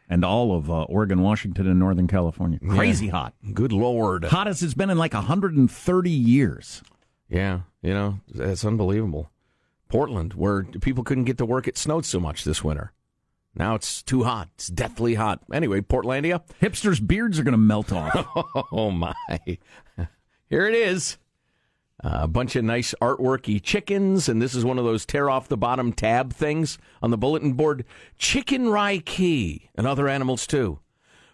and 0.09 0.25
all 0.25 0.55
of 0.55 0.69
uh, 0.69 0.83
Oregon, 0.83 1.21
Washington, 1.21 1.67
and 1.67 1.79
Northern 1.79 2.07
California. 2.07 2.59
Crazy 2.67 3.05
Yeah. 3.07 3.11
hot. 3.11 3.33
Good 3.53 3.71
lord. 3.71 4.25
Hottest 4.25 4.63
it's 4.63 4.73
been 4.73 4.89
in 4.89 4.97
like 4.97 5.13
130 5.13 6.09
years. 6.09 6.81
Yeah, 7.29 7.61
you 7.81 7.93
know, 7.93 8.19
that's 8.33 8.65
unbelievable. 8.65 9.29
Portland, 9.87 10.33
where 10.33 10.63
people 10.63 11.03
couldn't 11.03 11.23
get 11.25 11.37
to 11.39 11.45
work, 11.45 11.67
it 11.67 11.77
snowed 11.77 12.05
so 12.05 12.19
much 12.19 12.43
this 12.43 12.63
winter. 12.63 12.91
Now 13.55 13.75
it's 13.75 14.03
too 14.03 14.23
hot. 14.23 14.49
It's 14.55 14.67
deathly 14.67 15.15
hot. 15.15 15.41
Anyway, 15.51 15.81
Portlandia. 15.81 16.41
Hipsters' 16.61 17.05
beards 17.05 17.39
are 17.39 17.43
going 17.43 17.53
to 17.53 17.57
melt 17.57 17.91
off. 17.91 18.27
oh, 18.71 18.91
my. 18.91 19.13
Here 20.49 20.67
it 20.67 20.75
is. 20.75 21.17
Uh, 22.01 22.19
a 22.21 22.27
bunch 22.27 22.55
of 22.55 22.63
nice 22.63 22.95
artworky 23.01 23.61
chickens, 23.61 24.29
and 24.29 24.41
this 24.41 24.55
is 24.55 24.63
one 24.63 24.79
of 24.79 24.85
those 24.85 25.05
tear 25.05 25.29
off 25.29 25.49
the 25.49 25.57
bottom 25.57 25.91
tab 25.91 26.31
things 26.31 26.77
on 27.01 27.11
the 27.11 27.17
bulletin 27.17 27.53
board. 27.53 27.83
Chicken 28.17 28.67
Reiki, 28.67 29.67
and 29.75 29.85
other 29.85 30.07
animals 30.07 30.47
too. 30.47 30.79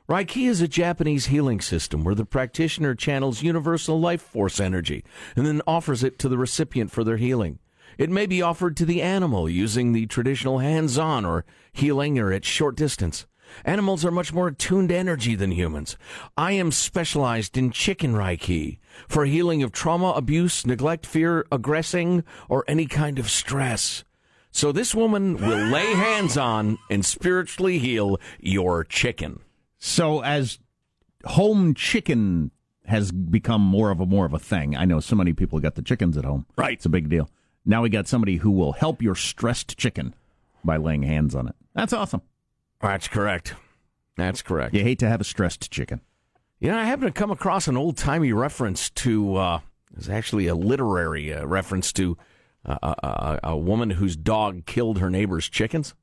Reiki 0.10 0.48
is 0.48 0.62
a 0.62 0.68
Japanese 0.68 1.28
healing 1.28 1.62
system 1.62 2.04
where 2.04 2.16
the 2.16 2.26
practitioner 2.26 2.96
channels 2.96 3.44
universal 3.44 4.00
life 4.00 4.22
force 4.22 4.60
energy 4.60 5.04
and 5.36 5.46
then 5.46 5.62
offers 5.68 6.04
it 6.04 6.18
to 6.20 6.30
the 6.30 6.38
recipient 6.38 6.92
for 6.92 7.04
their 7.04 7.18
healing. 7.18 7.60
It 7.98 8.10
may 8.10 8.26
be 8.26 8.42
offered 8.42 8.76
to 8.78 8.86
the 8.86 9.02
animal 9.02 9.50
using 9.50 9.94
the 9.94 10.06
traditional 10.06 10.60
hands 10.60 10.98
on 10.98 11.26
or 11.26 11.46
healing 11.74 12.20
or 12.20 12.32
at 12.32 12.46
short 12.46 12.76
distance. 12.76 13.26
Animals 13.64 14.04
are 14.06 14.12
much 14.12 14.34
more 14.34 14.48
attuned 14.48 14.90
to 14.90 14.96
energy 14.96 15.36
than 15.36 15.52
humans. 15.52 15.98
I 16.38 16.54
am 16.54 16.72
specialized 16.72 17.58
in 17.58 17.72
chicken 17.72 18.14
Reiki 18.14 18.80
for 19.08 19.26
healing 19.26 19.64
of 19.64 19.72
trauma, 19.72 20.12
abuse, 20.12 20.66
neglect, 20.66 21.06
fear, 21.06 21.46
aggressing, 21.52 22.24
or 22.50 22.64
any 22.68 22.86
kind 22.86 23.20
of 23.20 23.30
stress. 23.30 24.04
So 24.52 24.72
this 24.72 24.96
woman 24.96 25.36
will 25.36 25.66
lay 25.70 25.94
hands 25.94 26.38
on 26.38 26.78
and 26.90 27.06
spiritually 27.06 27.78
heal 27.78 28.18
your 28.40 28.84
chicken. 28.84 29.42
So 29.80 30.22
as 30.24 30.60
home 31.26 31.74
chicken 31.74 32.52
has 32.86 33.12
become 33.12 33.62
more 33.62 33.92
of 33.92 34.00
a 34.00 34.06
more 34.06 34.26
of 34.26 34.34
a 34.34 34.40
thing. 34.40 34.76
I 34.76 34.86
know 34.86 35.00
so 35.00 35.16
many 35.16 35.34
people 35.34 35.60
got 35.60 35.76
the 35.76 35.82
chickens 35.82 36.18
at 36.18 36.26
home. 36.26 36.46
Right. 36.56 36.74
It's 36.74 36.86
a 36.86 36.90
big 36.90 37.10
deal. 37.10 37.30
Now 37.66 37.82
we 37.82 37.90
got 37.90 38.08
somebody 38.08 38.38
who 38.38 38.52
will 38.52 38.74
help 38.74 39.02
your 39.02 39.16
stressed 39.16 39.78
chicken 39.78 40.14
by 40.64 40.78
laying 40.78 41.04
hands 41.04 41.36
on 41.36 41.48
it. 41.48 41.56
That's 41.74 41.94
awesome. 41.94 42.22
That's 42.82 43.08
correct. 43.08 43.56
That's 44.18 44.42
correct. 44.42 44.74
You 44.74 44.84
hate 44.84 45.00
to 45.00 45.10
have 45.10 45.22
a 45.22 45.26
stressed 45.26 45.72
chicken. 45.72 46.02
You 46.60 46.72
know, 46.72 46.78
I 46.78 46.86
happen 46.86 47.06
to 47.06 47.12
come 47.12 47.32
across 47.32 47.68
an 47.68 47.78
old 47.78 47.98
timey 47.98 48.32
reference 48.32 48.90
to. 48.92 49.36
Uh, 49.36 49.60
it's 49.98 50.10
actually 50.10 50.48
a 50.48 50.56
literary 50.56 51.34
uh, 51.34 51.46
reference 51.46 51.92
to 51.94 52.18
uh, 52.66 52.78
a, 52.82 52.88
a, 52.88 53.40
a 53.52 53.58
woman 53.58 53.92
whose 53.92 54.16
dog 54.16 54.66
killed 54.66 55.00
her 55.00 55.10
neighbor's 55.10 55.50
chickens, 55.50 55.94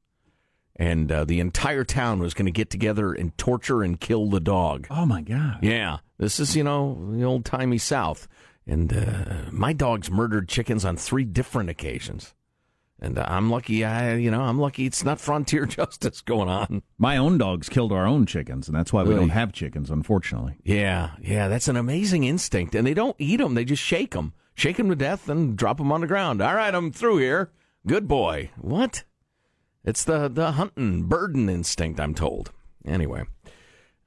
and 0.77 1.11
uh, 1.11 1.25
the 1.25 1.41
entire 1.41 1.85
town 1.85 2.21
was 2.21 2.35
going 2.35 2.47
to 2.47 2.53
get 2.53 2.71
together 2.71 3.13
and 3.13 3.37
torture 3.39 3.83
and 3.83 4.01
kill 4.01 4.29
the 4.29 4.41
dog. 4.41 4.87
Oh 4.91 5.07
my 5.07 5.23
god! 5.23 5.59
Yeah, 5.63 5.99
this 6.19 6.39
is 6.39 6.55
you 6.55 6.65
know 6.65 6.99
the 7.13 7.25
old 7.25 7.45
timey 7.45 7.79
South, 7.79 8.29
and 8.67 8.93
uh, 8.93 9.51
my 9.51 9.73
dog's 9.73 10.11
murdered 10.11 10.49
chickens 10.49 10.85
on 10.85 10.97
three 10.97 11.25
different 11.25 11.71
occasions. 11.71 12.35
And 13.05 13.19
uh, 13.19 13.25
I'm 13.27 13.51
lucky, 13.51 13.85
I 13.85 14.15
you 14.15 14.31
know 14.31 14.43
I'm 14.43 14.61
lucky 14.61 14.87
it's 14.87 15.03
not 15.05 15.21
frontier 15.21 15.67
justice 15.67 16.21
going 16.21 16.49
on. 16.49 16.83
My 16.99 17.17
own 17.17 17.37
dogs 17.37 17.69
killed 17.69 17.91
our 17.93 18.07
own 18.07 18.27
chickens, 18.27 18.69
and 18.69 18.77
that's 18.77 18.93
why 18.93 19.03
we 19.03 19.09
Really? 19.09 19.23
don't 19.23 19.31
have 19.31 19.53
chickens, 19.53 19.91
unfortunately. 19.91 20.55
Yeah, 20.63 21.11
yeah, 21.21 21.49
that's 21.49 21.67
an 21.67 21.77
amazing 21.77 22.23
instinct. 22.23 22.77
And 22.77 22.87
they 22.87 22.95
don't 22.95 23.17
eat 23.19 23.39
them; 23.39 23.55
they 23.55 23.65
just 23.65 23.83
shake 23.83 24.13
them, 24.13 24.35
shake 24.55 24.77
them 24.77 24.89
to 24.89 24.95
death, 24.95 25.29
and 25.29 25.57
drop 25.57 25.79
them 25.79 25.91
on 25.91 26.01
the 26.03 26.07
ground. 26.07 26.41
All 26.41 26.55
right, 26.55 26.73
I'm 26.73 26.93
through 26.93 27.19
here. 27.19 27.51
Good 27.89 28.07
boy. 28.07 28.51
What? 28.57 29.03
It's 29.85 30.05
the 30.05 30.29
the 30.29 30.53
hunting 30.53 31.03
burden 31.09 31.49
instinct. 31.49 31.99
I'm 31.99 32.15
told. 32.15 32.53
Anyway, 32.87 33.25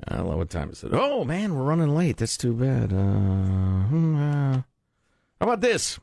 uh, 0.08 0.24
what 0.24 0.50
time 0.50 0.70
is 0.70 0.86
it? 0.86 0.92
Oh 0.94 1.26
man, 1.26 1.54
we're 1.54 1.64
running 1.64 1.94
late. 1.94 2.16
That's 2.16 2.38
too 2.38 2.54
bad. 2.54 2.94
Uh, 2.94 3.88
hmm, 3.90 4.16
uh, 4.16 4.54
how 4.54 4.64
about 5.42 5.60
this? 5.60 6.00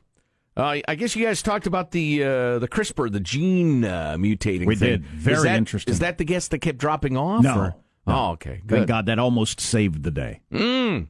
Uh, 0.55 0.79
I 0.87 0.95
guess 0.95 1.15
you 1.15 1.25
guys 1.25 1.41
talked 1.41 1.65
about 1.65 1.91
the 1.91 2.23
uh, 2.23 2.59
the 2.59 2.67
CRISPR, 2.67 3.11
the 3.11 3.19
gene 3.19 3.83
uh, 3.83 4.15
mutating. 4.17 4.65
We 4.67 4.75
thing. 4.75 4.89
did. 4.89 5.05
Very 5.05 5.37
is 5.37 5.43
that, 5.43 5.57
interesting. 5.57 5.91
Is 5.91 5.99
that 5.99 6.17
the 6.17 6.25
guest 6.25 6.51
that 6.51 6.59
kept 6.59 6.77
dropping 6.77 7.17
off? 7.17 7.43
No. 7.43 7.55
or- 7.59 7.75
No. 8.05 8.13
Oh, 8.15 8.31
okay. 8.33 8.61
Good. 8.65 8.75
Thank 8.79 8.87
God 8.87 9.05
that 9.07 9.17
almost 9.17 9.59
saved 9.61 10.03
the 10.03 10.11
day. 10.11 10.41
Mm. 10.51 11.07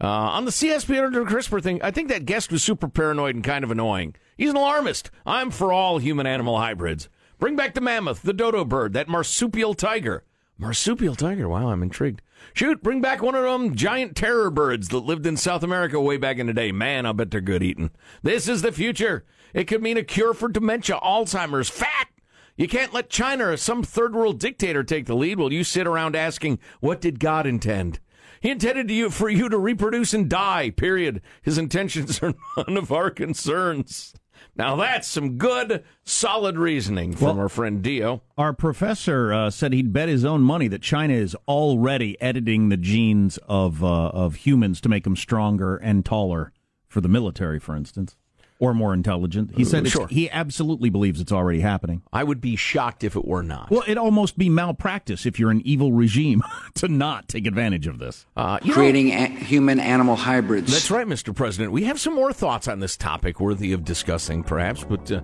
Uh, 0.00 0.06
on 0.06 0.44
the 0.44 0.50
CSP 0.50 1.02
under 1.02 1.24
CRISPR 1.24 1.62
thing, 1.62 1.80
I 1.82 1.92
think 1.92 2.08
that 2.08 2.26
guest 2.26 2.50
was 2.50 2.62
super 2.62 2.88
paranoid 2.88 3.36
and 3.36 3.44
kind 3.44 3.62
of 3.64 3.70
annoying. 3.70 4.16
He's 4.36 4.50
an 4.50 4.56
alarmist. 4.56 5.10
I'm 5.24 5.50
for 5.52 5.72
all 5.72 5.98
human 5.98 6.26
animal 6.26 6.58
hybrids. 6.58 7.08
Bring 7.38 7.54
back 7.56 7.74
the 7.74 7.80
mammoth, 7.80 8.22
the 8.22 8.32
dodo 8.32 8.64
bird, 8.64 8.92
that 8.94 9.08
marsupial 9.08 9.74
tiger. 9.74 10.24
Marsupial 10.58 11.14
tiger? 11.14 11.48
Wow, 11.48 11.68
I'm 11.70 11.82
intrigued. 11.82 12.20
Shoot, 12.54 12.82
bring 12.82 13.00
back 13.00 13.22
one 13.22 13.34
of 13.34 13.44
them 13.44 13.74
giant 13.74 14.16
terror 14.16 14.50
birds 14.50 14.88
that 14.88 14.98
lived 14.98 15.26
in 15.26 15.36
South 15.36 15.62
America 15.62 16.00
way 16.00 16.16
back 16.16 16.38
in 16.38 16.46
the 16.46 16.52
day. 16.52 16.72
Man, 16.72 17.06
I 17.06 17.12
bet 17.12 17.30
they're 17.30 17.40
good 17.40 17.62
eating. 17.62 17.90
This 18.22 18.48
is 18.48 18.62
the 18.62 18.72
future. 18.72 19.24
It 19.54 19.64
could 19.64 19.82
mean 19.82 19.96
a 19.96 20.02
cure 20.02 20.34
for 20.34 20.48
dementia, 20.48 20.98
Alzheimer's, 21.02 21.68
fat. 21.68 22.08
You 22.56 22.68
can't 22.68 22.92
let 22.92 23.08
China 23.08 23.48
or 23.48 23.56
some 23.56 23.82
third 23.82 24.14
world 24.14 24.38
dictator 24.38 24.84
take 24.84 25.06
the 25.06 25.16
lead 25.16 25.38
while 25.38 25.52
you 25.52 25.64
sit 25.64 25.86
around 25.86 26.14
asking, 26.14 26.58
what 26.80 27.00
did 27.00 27.18
God 27.18 27.46
intend? 27.46 27.98
He 28.40 28.50
intended 28.50 28.90
you 28.90 29.08
for 29.08 29.30
you 29.30 29.48
to 29.48 29.56
reproduce 29.56 30.12
and 30.12 30.28
die, 30.28 30.70
period. 30.70 31.22
His 31.42 31.58
intentions 31.58 32.22
are 32.22 32.34
none 32.56 32.76
of 32.76 32.92
our 32.92 33.10
concerns. 33.10 34.14
Now 34.54 34.76
that's 34.76 35.08
some 35.08 35.38
good, 35.38 35.82
solid 36.04 36.58
reasoning 36.58 37.14
from 37.14 37.38
our 37.38 37.48
friend 37.48 37.82
Dio. 37.82 38.22
Our 38.36 38.52
professor 38.52 39.32
uh, 39.32 39.50
said 39.50 39.72
he'd 39.72 39.92
bet 39.92 40.08
his 40.08 40.24
own 40.24 40.42
money 40.42 40.68
that 40.68 40.82
China 40.82 41.14
is 41.14 41.34
already 41.48 42.20
editing 42.20 42.68
the 42.68 42.76
genes 42.76 43.38
of 43.48 43.82
uh, 43.82 44.08
of 44.08 44.34
humans 44.36 44.80
to 44.82 44.88
make 44.88 45.04
them 45.04 45.16
stronger 45.16 45.76
and 45.76 46.04
taller 46.04 46.52
for 46.86 47.00
the 47.00 47.08
military, 47.08 47.58
for 47.58 47.74
instance, 47.74 48.16
or 48.62 48.72
more 48.72 48.94
intelligent. 48.94 49.50
He 49.56 49.64
said 49.64 49.78
it's- 49.80 49.92
Sure. 49.92 50.06
he 50.06 50.30
absolutely 50.30 50.88
believes 50.88 51.20
it's 51.20 51.32
already 51.32 51.58
happening. 51.58 52.00
I 52.12 52.22
would 52.22 52.40
be 52.40 52.54
shocked 52.54 53.02
if 53.02 53.16
it 53.16 53.24
were 53.24 53.42
not. 53.42 53.70
Well, 53.72 53.82
it'd 53.82 53.98
almost 53.98 54.38
be 54.38 54.48
malpractice 54.48 55.26
if 55.26 55.36
you're 55.40 55.50
an 55.50 55.62
evil 55.64 55.92
regime 55.92 56.42
to 56.76 56.86
not 56.86 57.26
take 57.26 57.44
advantage 57.48 57.88
of 57.88 57.98
this. 57.98 58.24
Uh, 58.36 58.60
you 58.62 58.68
know- 58.68 58.74
creating 58.74 59.10
a- 59.10 59.26
human 59.26 59.80
animal 59.80 60.14
hybrids. 60.14 60.70
That's 60.72 60.92
right, 60.92 61.08
Mr. 61.08 61.34
President. 61.34 61.72
We 61.72 61.82
have 61.84 61.98
some 62.00 62.14
more 62.14 62.32
thoughts 62.32 62.68
on 62.68 62.78
this 62.78 62.96
topic 62.96 63.40
worthy 63.40 63.72
of 63.72 63.84
discussing, 63.84 64.44
perhaps, 64.44 64.84
but 64.84 65.10
uh, 65.10 65.22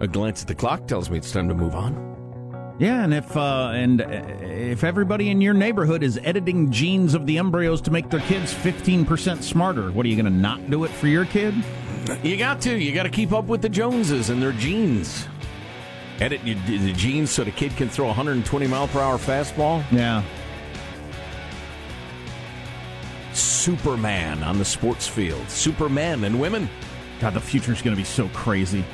a 0.00 0.08
glance 0.08 0.42
at 0.42 0.48
the 0.48 0.54
clock 0.56 0.88
tells 0.88 1.08
me 1.10 1.16
it's 1.18 1.30
time 1.30 1.48
to 1.48 1.54
move 1.54 1.76
on. 1.76 2.12
Yeah, 2.80 3.04
and 3.04 3.14
if 3.14 3.36
uh, 3.36 3.70
and 3.72 4.00
uh, 4.02 4.04
if 4.40 4.82
everybody 4.82 5.30
in 5.30 5.40
your 5.40 5.54
neighborhood 5.54 6.02
is 6.02 6.18
editing 6.24 6.72
genes 6.72 7.14
of 7.14 7.24
the 7.24 7.38
embryos 7.38 7.80
to 7.82 7.92
make 7.92 8.10
their 8.10 8.18
kids 8.18 8.52
15% 8.52 9.44
smarter, 9.44 9.92
what 9.92 10.04
are 10.04 10.08
you 10.08 10.16
going 10.20 10.24
to 10.32 10.36
not 10.40 10.68
do 10.70 10.82
it 10.82 10.90
for 10.90 11.06
your 11.06 11.24
kid? 11.24 11.54
You 12.22 12.36
got 12.36 12.60
to. 12.62 12.76
You 12.76 12.92
got 12.92 13.04
to 13.04 13.08
keep 13.08 13.32
up 13.32 13.46
with 13.46 13.62
the 13.62 13.68
Joneses 13.68 14.30
and 14.30 14.42
their 14.42 14.52
genes. 14.52 15.26
Edit 16.20 16.44
your, 16.44 16.56
the 16.66 16.92
genes 16.92 17.30
so 17.30 17.44
the 17.44 17.50
kid 17.50 17.76
can 17.76 17.88
throw 17.88 18.06
a 18.06 18.08
120 18.08 18.66
mile 18.66 18.88
per 18.88 19.00
hour 19.00 19.18
fastball. 19.18 19.84
Yeah. 19.90 20.22
Superman 23.32 24.42
on 24.44 24.58
the 24.58 24.64
sports 24.64 25.08
field. 25.08 25.48
Superman 25.48 26.22
and 26.24 26.38
women. 26.40 26.68
God, 27.20 27.34
the 27.34 27.40
future's 27.40 27.82
going 27.82 27.96
to 27.96 28.00
be 28.00 28.04
so 28.04 28.28
crazy. 28.28 28.84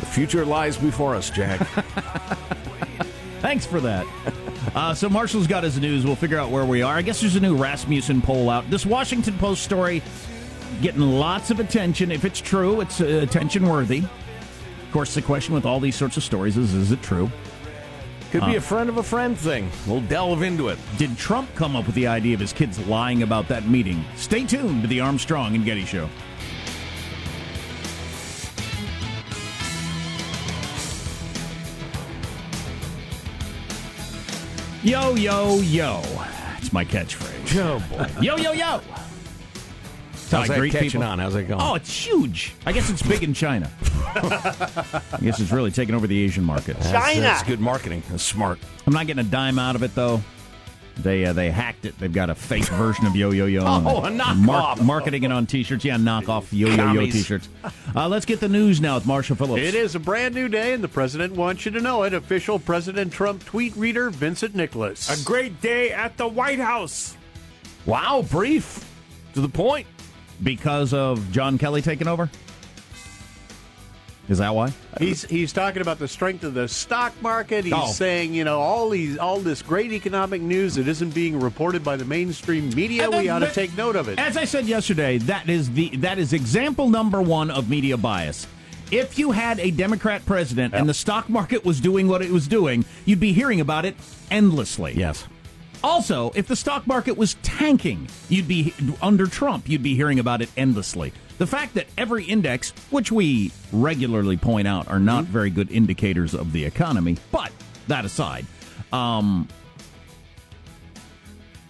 The 0.00 0.06
future 0.06 0.44
lies 0.44 0.76
before 0.76 1.14
us, 1.14 1.30
Jack. 1.30 1.60
Thanks 3.40 3.66
for 3.66 3.80
that. 3.80 4.06
Uh, 4.74 4.94
so 4.94 5.08
Marshall's 5.08 5.46
got 5.46 5.64
his 5.64 5.80
news. 5.80 6.04
We'll 6.04 6.14
figure 6.14 6.38
out 6.38 6.50
where 6.50 6.64
we 6.64 6.82
are. 6.82 6.94
I 6.94 7.00
guess 7.00 7.22
there's 7.22 7.36
a 7.36 7.40
new 7.40 7.56
Rasmussen 7.56 8.20
poll 8.20 8.50
out. 8.50 8.68
This 8.70 8.84
Washington 8.84 9.36
Post 9.38 9.62
story 9.62 10.02
getting 10.82 11.00
lots 11.02 11.50
of 11.50 11.60
attention. 11.60 12.10
If 12.10 12.24
it's 12.24 12.40
true, 12.40 12.80
it's 12.80 13.00
uh, 13.00 13.04
attention 13.22 13.66
worthy. 13.68 13.98
Of 13.98 14.92
course, 14.92 15.14
the 15.14 15.22
question 15.22 15.54
with 15.54 15.66
all 15.66 15.80
these 15.80 15.96
sorts 15.96 16.16
of 16.16 16.22
stories 16.24 16.56
is: 16.56 16.74
Is 16.74 16.92
it 16.92 17.02
true? 17.02 17.30
Could 18.30 18.44
be 18.44 18.54
Uh, 18.54 18.58
a 18.58 18.60
friend 18.60 18.88
of 18.90 18.98
a 18.98 19.02
friend 19.02 19.36
thing. 19.38 19.70
We'll 19.86 20.02
delve 20.02 20.42
into 20.42 20.68
it. 20.68 20.78
Did 20.98 21.16
Trump 21.16 21.48
come 21.54 21.74
up 21.76 21.86
with 21.86 21.94
the 21.94 22.06
idea 22.06 22.34
of 22.34 22.40
his 22.40 22.52
kids 22.52 22.78
lying 22.86 23.22
about 23.22 23.48
that 23.48 23.66
meeting? 23.66 24.04
Stay 24.16 24.44
tuned 24.44 24.82
to 24.82 24.88
the 24.88 25.00
Armstrong 25.00 25.54
and 25.54 25.64
Getty 25.64 25.86
Show. 25.86 26.08
Yo, 34.82 35.14
yo, 35.16 35.56
yo. 35.60 36.00
It's 36.58 36.72
my 36.72 36.84
catchphrase. 36.84 37.56
Oh, 37.58 37.82
boy. 37.90 38.06
Yo, 38.22 38.36
yo, 38.36 38.52
yo. 38.52 38.80
That's 40.30 40.40
How's 40.42 40.48
that 40.48 40.58
greet 40.58 40.72
catching 40.72 40.90
people. 40.90 41.04
on? 41.04 41.18
How's 41.18 41.34
that 41.34 41.44
going? 41.44 41.60
Oh, 41.60 41.74
it's 41.74 41.90
huge. 41.90 42.54
I 42.66 42.72
guess 42.72 42.90
it's 42.90 43.02
big 43.02 43.22
in 43.22 43.32
China. 43.34 43.70
I 43.82 45.18
guess 45.22 45.40
it's 45.40 45.50
really 45.50 45.70
taking 45.70 45.94
over 45.94 46.06
the 46.06 46.18
Asian 46.22 46.44
market. 46.44 46.76
That's, 46.78 47.18
that's 47.18 47.42
good 47.44 47.60
marketing. 47.60 48.02
That's 48.10 48.22
smart. 48.22 48.58
I'm 48.86 48.92
not 48.92 49.06
getting 49.06 49.24
a 49.24 49.28
dime 49.28 49.58
out 49.58 49.74
of 49.74 49.82
it 49.82 49.94
though. 49.94 50.22
They 50.98 51.24
uh, 51.24 51.32
they 51.32 51.50
hacked 51.50 51.84
it. 51.84 51.96
They've 51.98 52.12
got 52.12 52.28
a 52.28 52.34
fake 52.34 52.66
version 52.66 53.06
of 53.06 53.14
Yo 53.14 53.30
Yo 53.30 53.46
Yo. 53.46 53.62
Oh, 53.64 54.02
and 54.02 54.20
a 54.20 54.24
knockoff. 54.24 54.82
marketing 54.82 55.22
it 55.22 55.30
on 55.30 55.46
T-shirts. 55.46 55.84
Yeah, 55.84 55.96
knockoff 55.96 56.48
Yo 56.50 56.68
Yo 56.68 56.92
Yo 56.92 57.06
T-shirts. 57.06 57.48
Uh, 57.94 58.08
let's 58.08 58.26
get 58.26 58.40
the 58.40 58.48
news 58.48 58.80
now 58.80 58.96
with 58.96 59.06
Marshall 59.06 59.36
Phillips. 59.36 59.62
It 59.62 59.74
is 59.74 59.94
a 59.94 60.00
brand 60.00 60.34
new 60.34 60.48
day, 60.48 60.72
and 60.72 60.82
the 60.82 60.88
president 60.88 61.34
wants 61.34 61.64
you 61.64 61.70
to 61.72 61.80
know 61.80 62.02
it. 62.02 62.14
Official 62.14 62.58
President 62.58 63.12
Trump 63.12 63.44
tweet 63.44 63.76
reader 63.76 64.10
Vincent 64.10 64.54
Nicholas. 64.56 65.22
A 65.22 65.24
great 65.24 65.60
day 65.60 65.90
at 65.92 66.16
the 66.16 66.26
White 66.26 66.58
House. 66.58 67.16
Wow, 67.86 68.22
brief 68.28 68.84
to 69.34 69.40
the 69.40 69.48
point. 69.48 69.86
Because 70.42 70.92
of 70.94 71.30
John 71.32 71.58
Kelly 71.58 71.82
taking 71.82 72.08
over. 72.08 72.30
Is 74.28 74.38
that 74.38 74.54
why? 74.54 74.74
He's 75.00 75.22
he's 75.24 75.54
talking 75.54 75.80
about 75.80 75.98
the 75.98 76.06
strength 76.06 76.44
of 76.44 76.52
the 76.52 76.68
stock 76.68 77.14
market. 77.22 77.64
He's 77.64 77.72
Oh. 77.74 77.90
saying, 77.90 78.34
you 78.34 78.44
know, 78.44 78.60
all 78.60 78.90
these 78.90 79.16
all 79.16 79.40
this 79.40 79.62
great 79.62 79.90
economic 79.90 80.42
news 80.42 80.74
that 80.74 80.86
isn't 80.86 81.14
being 81.14 81.40
reported 81.40 81.82
by 81.82 81.96
the 81.96 82.04
mainstream 82.04 82.68
media. 82.74 83.04
And 83.04 83.16
we 83.16 83.30
ought 83.30 83.38
to 83.38 83.50
take 83.50 83.74
note 83.74 83.96
of 83.96 84.06
it. 84.08 84.18
As 84.18 84.36
I 84.36 84.44
said 84.44 84.66
yesterday, 84.66 85.16
that 85.18 85.48
is 85.48 85.70
the 85.70 85.88
that 85.96 86.18
is 86.18 86.34
example 86.34 86.90
number 86.90 87.22
one 87.22 87.50
of 87.50 87.70
media 87.70 87.96
bias. 87.96 88.46
If 88.90 89.18
you 89.18 89.30
had 89.32 89.60
a 89.60 89.70
Democrat 89.70 90.24
president 90.26 90.74
and 90.74 90.86
the 90.86 90.94
stock 90.94 91.30
market 91.30 91.64
was 91.64 91.80
doing 91.80 92.06
what 92.06 92.20
it 92.20 92.30
was 92.30 92.46
doing, 92.46 92.84
you'd 93.06 93.20
be 93.20 93.32
hearing 93.32 93.62
about 93.62 93.86
it 93.86 93.96
endlessly. 94.30 94.92
Yes. 94.94 95.26
Also, 95.82 96.30
if 96.34 96.46
the 96.48 96.56
stock 96.56 96.86
market 96.86 97.16
was 97.16 97.34
tanking, 97.42 98.08
you'd 98.28 98.48
be 98.48 98.74
under 99.00 99.26
Trump, 99.26 99.68
you'd 99.68 99.82
be 99.82 99.94
hearing 99.94 100.18
about 100.18 100.42
it 100.42 100.50
endlessly. 100.56 101.12
The 101.38 101.46
fact 101.46 101.74
that 101.74 101.86
every 101.96 102.24
index, 102.24 102.70
which 102.90 103.12
we 103.12 103.52
regularly 103.72 104.36
point 104.36 104.66
out 104.66 104.88
are 104.88 104.98
not 104.98 105.24
very 105.24 105.50
good 105.50 105.70
indicators 105.70 106.34
of 106.34 106.52
the 106.52 106.64
economy, 106.64 107.16
but 107.30 107.52
that 107.86 108.04
aside, 108.04 108.44
um, 108.92 109.46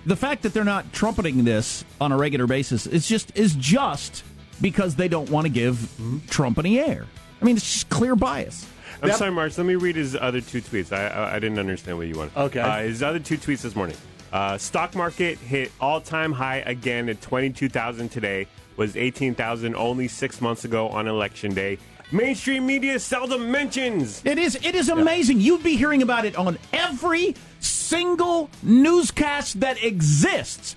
the 0.07 0.17
fact 0.17 0.43
that 0.43 0.55
they're 0.55 0.65
not 0.65 0.91
trumpeting 0.93 1.45
this 1.45 1.85
on 2.01 2.13
a 2.13 2.17
regular 2.17 2.47
basis 2.47 2.87
is 2.87 3.07
just 3.07 3.37
is 3.37 3.55
just 3.57 4.25
because 4.61 4.97
they 4.97 5.09
don't 5.09 5.29
want 5.29 5.45
to 5.45 5.51
give 5.51 6.23
Trump 6.31 6.59
any 6.59 6.81
air. 6.81 7.07
I 7.41 7.45
mean, 7.45 7.57
it's 7.57 7.71
just 7.71 7.91
clear 7.91 8.17
bias. 8.17 8.67
I'm 9.03 9.13
sorry, 9.13 9.31
March. 9.31 9.57
Let 9.57 9.67
me 9.67 9.77
read 9.77 9.97
his 9.97 10.17
other 10.17 10.41
two 10.41 10.61
tweets. 10.61 10.93
I 10.93 11.09
I, 11.09 11.37
I 11.37 11.39
didn't 11.39 11.59
understand 11.59 11.99
what 11.99 12.07
you 12.07 12.17
wanted. 12.17 12.37
Okay. 12.37 12.61
Uh, 12.61 12.83
his 12.83 13.03
other 13.03 13.19
two 13.19 13.39
tweets 13.39 13.63
this 13.63 13.77
morning. 13.77 13.97
Uh, 14.33 14.59
stock 14.59 14.95
market 14.95 15.39
hit 15.39 15.73
all 15.81 16.01
time 16.01 16.33
high 16.33 16.59
again 16.67 17.09
at 17.09 17.21
22,000 17.23 18.09
today. 18.11 18.47
Was 18.77 18.97
18,000 18.97 19.75
only 19.75 20.07
six 20.07 20.41
months 20.41 20.65
ago 20.65 20.89
on 20.89 21.09
election 21.09 21.53
day. 21.55 21.79
Mainstream 22.13 22.67
media 22.67 22.99
seldom 22.99 23.51
mentions. 23.51 24.25
It 24.25 24.39
is 24.39 24.55
it 24.57 24.75
is 24.75 24.89
amazing. 24.89 25.41
You'd 25.41 25.63
be 25.63 25.77
hearing 25.77 26.03
about 26.03 26.25
it 26.25 26.37
on 26.37 26.59
every 26.73 27.35
single 27.61 28.51
newscast 28.63 29.61
that 29.61 29.83
exists 29.83 30.77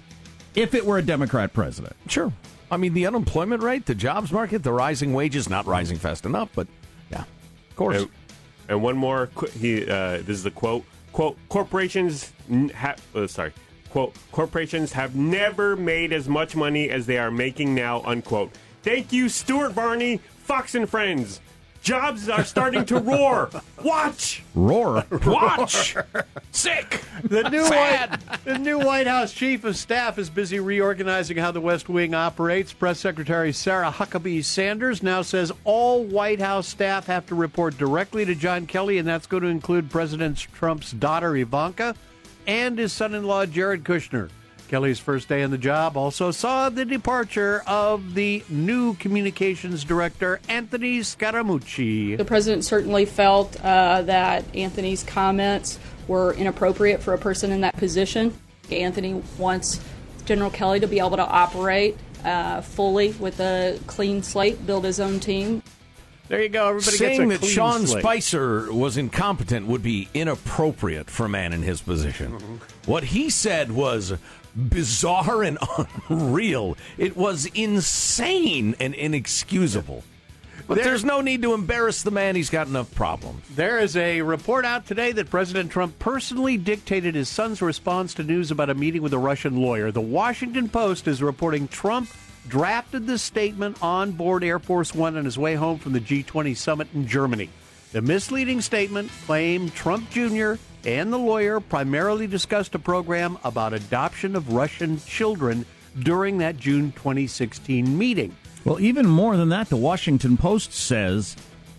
if 0.56 0.74
it 0.74 0.86
were 0.86 0.98
a 0.98 1.02
Democrat 1.04 1.54
president. 1.54 1.96
Sure. 2.08 2.34
I 2.70 2.78
mean, 2.78 2.94
the 2.94 3.06
unemployment 3.06 3.64
rate, 3.64 3.86
the 3.86 3.96
jobs 3.96 4.32
market, 4.32 4.64
the 4.64 4.72
rising 4.72 5.14
wages, 5.14 5.50
not 5.50 5.66
rising 5.66 5.98
fast 5.98 6.26
enough, 6.26 6.50
but 6.56 6.68
yeah, 6.68 6.81
of 7.72 7.76
course. 7.76 8.02
And, 8.02 8.12
and 8.70 8.84
one 8.84 8.98
more. 8.98 9.30
He 9.60 9.84
uh, 9.84 10.18
this 10.18 10.30
is 10.30 10.44
the 10.44 10.52
quote. 10.52 10.86
Quote: 11.12 11.38
Corporations 11.50 12.32
have. 12.74 13.02
Uh, 13.16 13.28
sorry. 13.28 13.54
Quote: 13.90 14.16
Corporations 14.32 14.92
have 14.94 15.16
never 15.16 15.76
made 15.76 16.14
as 16.14 16.30
much 16.30 16.56
money 16.56 16.90
as 16.90 17.06
they 17.06 17.18
are 17.18 17.32
making 17.32 17.74
now. 17.76 18.02
Unquote. 18.04 18.52
Thank 18.84 19.14
you, 19.14 19.30
Stuart 19.30 19.74
Varney, 19.74 20.20
Fox 20.44 20.76
and 20.76 20.90
Friends. 20.90 21.40
Jobs 21.82 22.30
are 22.30 22.44
starting 22.44 22.86
to 22.86 23.00
roar. 23.00 23.50
Watch. 23.84 24.44
Roar. 24.54 25.04
Watch. 25.26 25.96
Sick. 26.52 27.02
The 27.24 27.50
new 27.50 27.64
White, 27.64 28.10
the 28.46 28.60
new 28.60 28.78
White 28.78 29.08
House 29.08 29.34
chief 29.34 29.64
of 29.64 29.76
staff 29.76 30.20
is 30.20 30.30
busy 30.30 30.60
reorganizing 30.60 31.38
how 31.38 31.52
the 31.52 31.62
West 31.62 31.90
Wing 31.90 32.14
operates. 32.14 32.72
Press 32.72 33.00
Secretary 33.00 33.52
Sarah 33.52 33.92
Huckabee 33.92 34.44
Sanders 34.44 35.02
now 35.02 35.24
says 35.24 35.52
all 35.64 36.04
White 36.04 36.40
House 36.40 36.68
staff 36.68 37.08
have 37.08 37.26
to 37.28 37.36
report 37.36 37.78
directly 37.80 38.26
to 38.26 38.36
John 38.36 38.68
Kelly, 38.68 39.00
and 39.00 39.08
that's 39.08 39.26
going 39.26 39.44
to 39.44 39.50
include 39.50 39.90
President 39.90 40.38
Trump's 40.54 40.92
daughter 40.92 41.36
Ivanka 41.36 41.96
and 42.46 42.78
his 42.78 42.94
son-in-law 42.94 43.48
Jared 43.48 43.84
Kushner. 43.84 44.30
Kelly's 44.72 45.00
first 45.00 45.28
day 45.28 45.44
on 45.44 45.52
the 45.52 45.58
job 45.58 45.98
also 45.98 46.32
saw 46.32 46.70
the 46.70 46.86
departure 46.86 47.62
of 47.68 48.14
the 48.14 48.42
new 48.48 48.94
communications 48.94 49.84
director 49.84 50.40
Anthony 50.48 51.00
Scaramucci. 51.00 52.16
The 52.18 52.24
president 52.24 52.64
certainly 52.64 53.04
felt 53.04 53.60
uh, 53.66 54.04
that 54.04 54.46
Anthony's 54.56 55.04
comments 55.04 55.78
were 56.08 56.34
inappropriate 56.36 57.02
for 57.02 57.14
a 57.14 57.18
person 57.18 57.52
in 57.52 57.60
that 57.62 57.76
position. 57.76 58.34
Anthony 58.72 59.22
wants 59.38 59.82
General 60.24 60.50
Kelly 60.50 60.80
to 60.80 60.88
be 60.88 61.00
able 61.00 61.18
to 61.18 61.28
operate 61.28 61.98
uh, 62.24 62.62
fully 62.62 63.12
with 63.20 63.42
a 63.42 63.78
clean 63.88 64.24
slate, 64.24 64.66
build 64.66 64.86
his 64.86 65.02
own 65.02 65.20
team. 65.20 65.64
There 66.30 66.42
you 66.42 66.48
go. 66.48 66.70
Everybody 66.70 66.96
Saying 66.96 67.20
gets 67.20 67.26
a 67.26 67.28
that 67.28 67.40
clean 67.40 67.52
Sean 67.52 67.88
slate. 67.88 68.04
Spicer 68.04 68.72
was 68.72 68.96
incompetent 68.96 69.68
would 69.68 69.84
be 69.84 70.08
inappropriate 70.14 71.10
for 71.10 71.26
a 71.26 71.30
man 71.30 71.52
in 71.52 71.62
his 71.62 71.82
position. 71.82 72.40
Mm-hmm. 72.40 72.56
What 72.90 73.04
he 73.04 73.30
said 73.30 73.74
was 73.74 74.14
bizarre 74.56 75.44
and 75.44 75.58
unreal. 76.10 76.78
It 76.98 77.16
was 77.18 77.46
insane 77.48 78.76
and 78.80 78.94
inexcusable. 78.94 80.04
But 80.68 80.76
There- 80.76 80.84
there's 80.86 81.04
no 81.04 81.22
need 81.22 81.42
to 81.42 81.54
embarrass 81.54 82.02
the 82.04 82.12
man. 82.12 82.36
He's 82.36 82.50
got 82.50 82.68
enough 82.68 82.94
problems. 82.96 83.44
There 83.56 83.80
is 83.80 83.98
a 83.98 84.22
report 84.22 84.64
out 84.64 84.86
today 84.86 85.12
that 85.14 85.30
President 85.30 85.72
Trump 85.72 85.98
personally 86.00 86.56
dictated 86.58 87.16
his 87.16 87.28
son's 87.30 87.62
response 87.62 88.14
to 88.16 88.24
news 88.24 88.52
about 88.52 88.70
a 88.70 88.76
meeting 88.76 89.02
with 89.02 89.14
a 89.14 89.18
Russian 89.18 89.58
lawyer. 89.58 89.92
The 89.92 90.00
Washington 90.02 90.70
Post 90.70 91.08
is 91.08 91.22
reporting 91.22 91.68
Trump 91.68 92.10
drafted 92.48 93.06
the 93.08 93.18
statement 93.18 93.78
on 93.82 94.12
board 94.12 94.44
Air 94.44 94.60
Force 94.60 94.96
One 94.96 95.16
on 95.18 95.26
his 95.26 95.38
way 95.38 95.56
home 95.56 95.78
from 95.80 95.94
the 95.94 96.00
G20 96.00 96.56
summit 96.58 96.88
in 96.94 97.08
Germany. 97.08 97.50
The 97.92 98.02
misleading 98.02 98.62
statement 98.62 99.12
claimed 99.26 99.74
Trump 99.74 100.10
Jr. 100.12 100.54
and 100.86 101.12
the 101.12 101.18
lawyer 101.18 101.60
primarily 101.60 102.26
discussed 102.26 102.74
a 102.74 102.80
program 102.80 103.38
about 103.44 103.74
adoption 103.74 104.38
of 104.38 104.54
Russian 104.54 104.98
children 105.02 105.66
during 106.00 106.38
that 106.38 106.56
June 106.56 106.94
2016 106.94 107.98
meeting. 107.98 108.34
Well, 108.64 108.80
even 108.80 109.06
more 109.06 109.36
than 109.36 109.50
that, 109.50 109.68
the 109.68 109.76
Washington 109.76 110.38
Post 110.38 110.72
says 110.72 111.36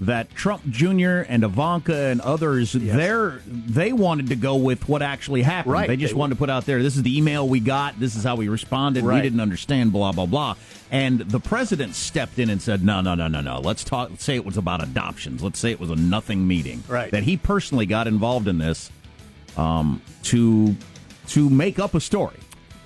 that 0.07 0.35
Trump 0.35 0.63
Jr. 0.69 1.23
and 1.29 1.45
Ivanka 1.45 1.95
and 1.95 2.21
others, 2.21 2.73
they're 2.73 3.41
they 3.47 3.93
wanted 3.93 4.29
to 4.29 4.37
go 4.37 4.57
with 4.57 4.89
what 4.89 5.03
actually 5.03 5.43
happened. 5.43 5.73
Right. 5.73 5.89
They 5.89 5.97
just 5.97 6.15
They- 6.15 6.19
wanted 6.19 6.35
to 6.35 6.39
put 6.39 6.51
out 6.51 6.67
there, 6.67 6.83
this 6.83 6.97
is 6.97 7.03
the 7.03 7.17
email 7.17 7.49
we 7.49 7.61
got, 7.61 7.99
this 8.01 8.17
is 8.17 8.25
how 8.25 8.37
we 8.37 8.49
responded, 8.49 9.05
we 9.05 9.21
didn't 9.21 9.41
understand, 9.41 9.93
blah 9.93 10.13
blah 10.13 10.27
blah. 10.27 10.55
And 10.91 11.21
the 11.21 11.41
president 11.41 11.95
stepped 11.95 12.39
in 12.39 12.51
and 12.51 12.61
said, 12.61 12.85
no, 12.85 13.01
no, 13.01 13.15
no, 13.15 13.27
no, 13.27 13.41
no. 13.41 13.61
Let's 13.61 13.83
talk. 13.83 14.11
Let's 14.11 14.25
say 14.25 14.35
it 14.37 14.45
was 14.45 14.59
about 14.59 14.83
adoptions. 14.83 15.43
Let's 15.43 15.59
say 15.59 15.71
it 15.71 15.81
was 15.81 15.89
a 15.91 15.97
nothing 15.97 16.47
meeting. 16.47 16.83
Right. 16.87 17.11
That 17.11 17.23
he 17.23 17.39
personally 17.39 17.87
got 17.87 18.07
involved 18.07 18.47
in 18.47 18.59
this 18.59 18.91
um, 19.57 20.03
to 20.25 20.77
to 21.29 21.49
make 21.49 21.79
up 21.79 21.95
a 21.95 22.01
story. 22.01 22.37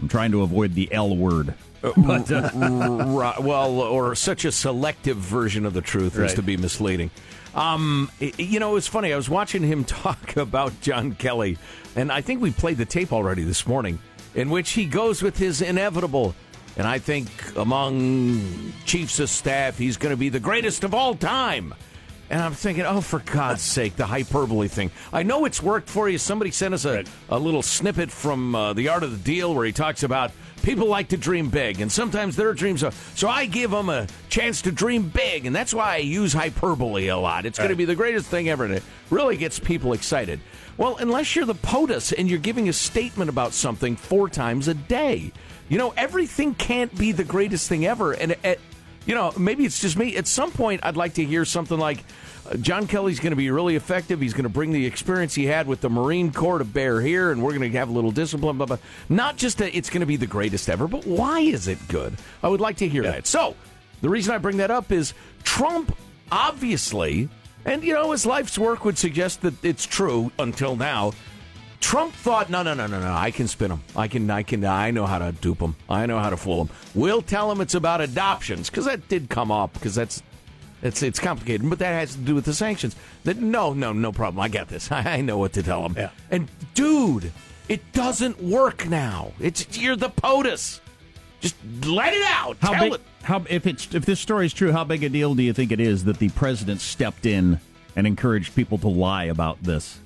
I'm 0.00 0.09
trying 0.09 0.31
to 0.33 0.42
avoid 0.42 0.74
the 0.74 0.92
L 0.92 1.16
word. 1.16 1.55
But, 1.96 2.31
uh, 2.31 2.51
Right, 2.55 3.40
well, 3.40 3.81
or 3.81 4.14
such 4.14 4.44
a 4.44 4.53
selective 4.53 5.16
version 5.16 5.64
of 5.66 5.72
the 5.75 5.81
truth 5.81 6.18
as 6.18 6.35
to 6.35 6.42
be 6.42 6.57
misleading. 6.57 7.11
Um, 7.55 8.11
you 8.20 8.61
know, 8.61 8.77
it's 8.77 8.87
funny. 8.87 9.12
I 9.12 9.16
was 9.16 9.31
watching 9.31 9.62
him 9.62 9.85
talk 10.05 10.37
about 10.37 10.79
John 10.83 11.14
Kelly, 11.14 11.59
and 11.94 12.12
I 12.12 12.20
think 12.20 12.42
we 12.42 12.51
played 12.51 12.77
the 12.77 12.85
tape 12.85 13.12
already 13.12 13.44
this 13.44 13.66
morning, 13.66 13.99
in 14.35 14.51
which 14.51 14.70
he 14.72 14.85
goes 14.85 15.22
with 15.22 15.38
his 15.38 15.62
inevitable. 15.62 16.35
And 16.77 16.87
I 16.87 16.99
think 16.99 17.29
among 17.57 18.72
chiefs 18.85 19.18
of 19.20 19.31
staff, 19.31 19.79
he's 19.79 19.96
going 19.96 20.11
to 20.11 20.16
be 20.18 20.29
the 20.29 20.40
greatest 20.40 20.85
of 20.85 20.92
all 20.94 21.14
time. 21.14 21.75
And 22.30 22.40
I'm 22.40 22.54
thinking, 22.54 22.84
oh, 22.84 23.00
for 23.00 23.20
God's 23.20 23.62
sake, 23.76 23.96
the 23.96 24.06
hyperbole 24.06 24.68
thing. 24.68 24.90
I 25.12 25.22
know 25.22 25.44
it's 25.44 25.62
worked 25.62 25.88
for 25.88 26.08
you. 26.08 26.18
Somebody 26.18 26.50
sent 26.50 26.74
us 26.74 26.84
a, 26.84 27.04
a 27.28 27.38
little 27.38 27.62
snippet 27.62 28.10
from 28.10 28.54
uh, 28.54 28.72
The 28.72 28.88
Art 28.88 29.02
of 29.02 29.12
the 29.12 29.18
Deal 29.18 29.54
where 29.54 29.64
he 29.64 29.72
talks 29.72 30.02
about 30.02 30.32
people 30.62 30.88
like 30.88 31.08
to 31.08 31.16
dream 31.16 31.48
big, 31.48 31.80
and 31.80 31.90
sometimes 31.90 32.34
their 32.34 32.52
dreams 32.52 32.82
are. 32.82 32.90
So 33.14 33.28
I 33.28 33.46
give 33.46 33.70
them 33.70 33.88
a 33.88 34.08
chance 34.28 34.62
to 34.62 34.72
dream 34.72 35.08
big, 35.08 35.46
and 35.46 35.54
that's 35.54 35.72
why 35.72 35.94
I 35.94 35.98
use 35.98 36.32
hyperbole 36.32 37.06
a 37.06 37.16
lot. 37.16 37.46
It's 37.46 37.58
going 37.58 37.70
to 37.70 37.76
be 37.76 37.84
the 37.84 37.94
greatest 37.94 38.26
thing 38.26 38.48
ever, 38.48 38.64
and 38.64 38.74
it 38.74 38.82
really 39.08 39.36
gets 39.36 39.60
people 39.60 39.92
excited. 39.92 40.40
Well, 40.76 40.96
unless 40.96 41.36
you're 41.36 41.46
the 41.46 41.54
POTUS 41.54 42.12
and 42.18 42.28
you're 42.28 42.38
giving 42.38 42.68
a 42.68 42.72
statement 42.72 43.30
about 43.30 43.54
something 43.54 43.96
four 43.96 44.28
times 44.28 44.68
a 44.68 44.74
day, 44.74 45.32
you 45.68 45.78
know, 45.78 45.94
everything 45.96 46.54
can't 46.54 46.96
be 46.98 47.12
the 47.12 47.24
greatest 47.24 47.68
thing 47.68 47.86
ever. 47.86 48.12
And 48.12 48.36
at, 48.44 48.58
you 49.07 49.14
know, 49.14 49.33
maybe 49.38 49.64
it's 49.64 49.81
just 49.81 49.97
me. 49.97 50.16
At 50.16 50.27
some 50.27 50.51
point, 50.51 50.81
I'd 50.85 50.97
like 50.97 51.14
to 51.14 51.25
hear 51.25 51.45
something 51.45 51.79
like 51.79 52.05
uh, 52.51 52.57
John 52.57 52.87
Kelly's 52.87 53.21
going 53.21 53.31
to 53.31 53.37
be 53.37 53.51
really 53.51 53.77
effective. 53.77 54.21
He's 54.21 54.35
going 54.35 54.45
to 54.45 54.49
bring 54.49 54.73
the 54.73 54.85
experience 54.85 55.35
he 55.35 55.47
had 55.47 55.66
with 55.66 55.81
the 55.81 55.88
Marine 55.88 56.33
Corps 56.33 56.59
to 56.59 56.64
bear 56.64 57.01
here, 57.01 57.31
and 57.31 57.42
we're 57.42 57.57
going 57.57 57.71
to 57.71 57.79
have 57.79 57.88
a 57.88 57.92
little 57.92 58.11
discipline. 58.11 58.59
Blah, 58.59 58.66
blah. 58.66 58.79
Not 59.09 59.37
just 59.37 59.59
that 59.59 59.77
it's 59.77 59.88
going 59.88 60.01
to 60.01 60.07
be 60.07 60.16
the 60.16 60.27
greatest 60.27 60.69
ever, 60.69 60.88
but 60.88 61.07
why 61.07 61.40
is 61.40 61.69
it 61.69 61.79
good? 61.88 62.16
I 62.42 62.49
would 62.49 62.61
like 62.61 62.77
to 62.79 62.88
hear 62.88 63.05
that. 63.05 63.27
So, 63.27 63.57
the 64.03 64.09
reason 64.11 64.35
I 64.35 64.38
bring 64.38 64.59
that 64.59 64.71
up 64.71 64.92
is 64.92 65.14
Trump 65.45 65.97
obviously, 66.31 67.29
and 67.64 67.83
you 67.83 67.95
know, 67.95 68.12
his 68.12 68.27
life's 68.27 68.59
work 68.59 68.85
would 68.85 68.99
suggest 68.99 69.42
that 69.42 69.64
it's 69.64 69.87
true 69.87 70.31
until 70.38 70.77
now. 70.77 71.12
Trump 71.80 72.12
thought, 72.14 72.50
no, 72.50 72.62
no, 72.62 72.74
no, 72.74 72.86
no, 72.86 73.00
no. 73.00 73.12
I 73.12 73.30
can 73.30 73.48
spin 73.48 73.70
them. 73.70 73.82
I 73.94 74.08
can, 74.08 74.30
I 74.30 74.42
can, 74.42 74.64
I 74.64 74.90
know 74.90 75.06
how 75.06 75.18
to 75.18 75.32
dupe 75.32 75.58
them. 75.58 75.76
I 75.88 76.06
know 76.06 76.18
how 76.18 76.30
to 76.30 76.36
fool 76.36 76.64
them. 76.64 76.76
We'll 76.94 77.22
tell 77.22 77.48
them 77.48 77.60
it's 77.60 77.74
about 77.74 78.00
adoptions 78.00 78.70
because 78.70 78.86
that 78.86 79.08
did 79.08 79.28
come 79.28 79.50
up 79.50 79.72
because 79.74 79.94
that's, 79.94 80.22
it's, 80.82 81.02
it's 81.02 81.18
complicated, 81.18 81.68
but 81.68 81.78
that 81.78 81.92
has 81.92 82.14
to 82.14 82.20
do 82.20 82.34
with 82.34 82.44
the 82.44 82.54
sanctions. 82.54 82.96
That 83.24 83.38
no, 83.38 83.72
no, 83.72 83.92
no 83.92 84.12
problem. 84.12 84.40
I 84.40 84.48
got 84.48 84.68
this. 84.68 84.90
I 84.92 85.20
know 85.20 85.38
what 85.38 85.52
to 85.54 85.62
tell 85.62 85.82
them. 85.82 85.94
Yeah. 85.96 86.10
And 86.30 86.48
dude, 86.74 87.32
it 87.68 87.92
doesn't 87.92 88.42
work 88.42 88.86
now. 88.88 89.32
It's 89.40 89.78
you're 89.78 89.96
the 89.96 90.10
POTUS. 90.10 90.80
Just 91.40 91.56
let 91.84 92.14
it 92.14 92.22
out. 92.26 92.56
How 92.60 92.72
tell 92.72 92.84
big? 92.84 92.92
it. 92.94 93.00
How 93.22 93.44
if 93.48 93.66
it's 93.66 93.94
if 93.94 94.04
this 94.06 94.20
story 94.20 94.46
is 94.46 94.52
true, 94.54 94.72
how 94.72 94.84
big 94.84 95.02
a 95.04 95.08
deal 95.08 95.34
do 95.34 95.42
you 95.42 95.52
think 95.52 95.72
it 95.72 95.80
is 95.80 96.04
that 96.04 96.18
the 96.18 96.28
president 96.30 96.80
stepped 96.80 97.26
in 97.26 97.60
and 97.94 98.06
encouraged 98.06 98.54
people 98.54 98.78
to 98.78 98.88
lie 98.88 99.24
about 99.24 99.62
this, 99.62 99.98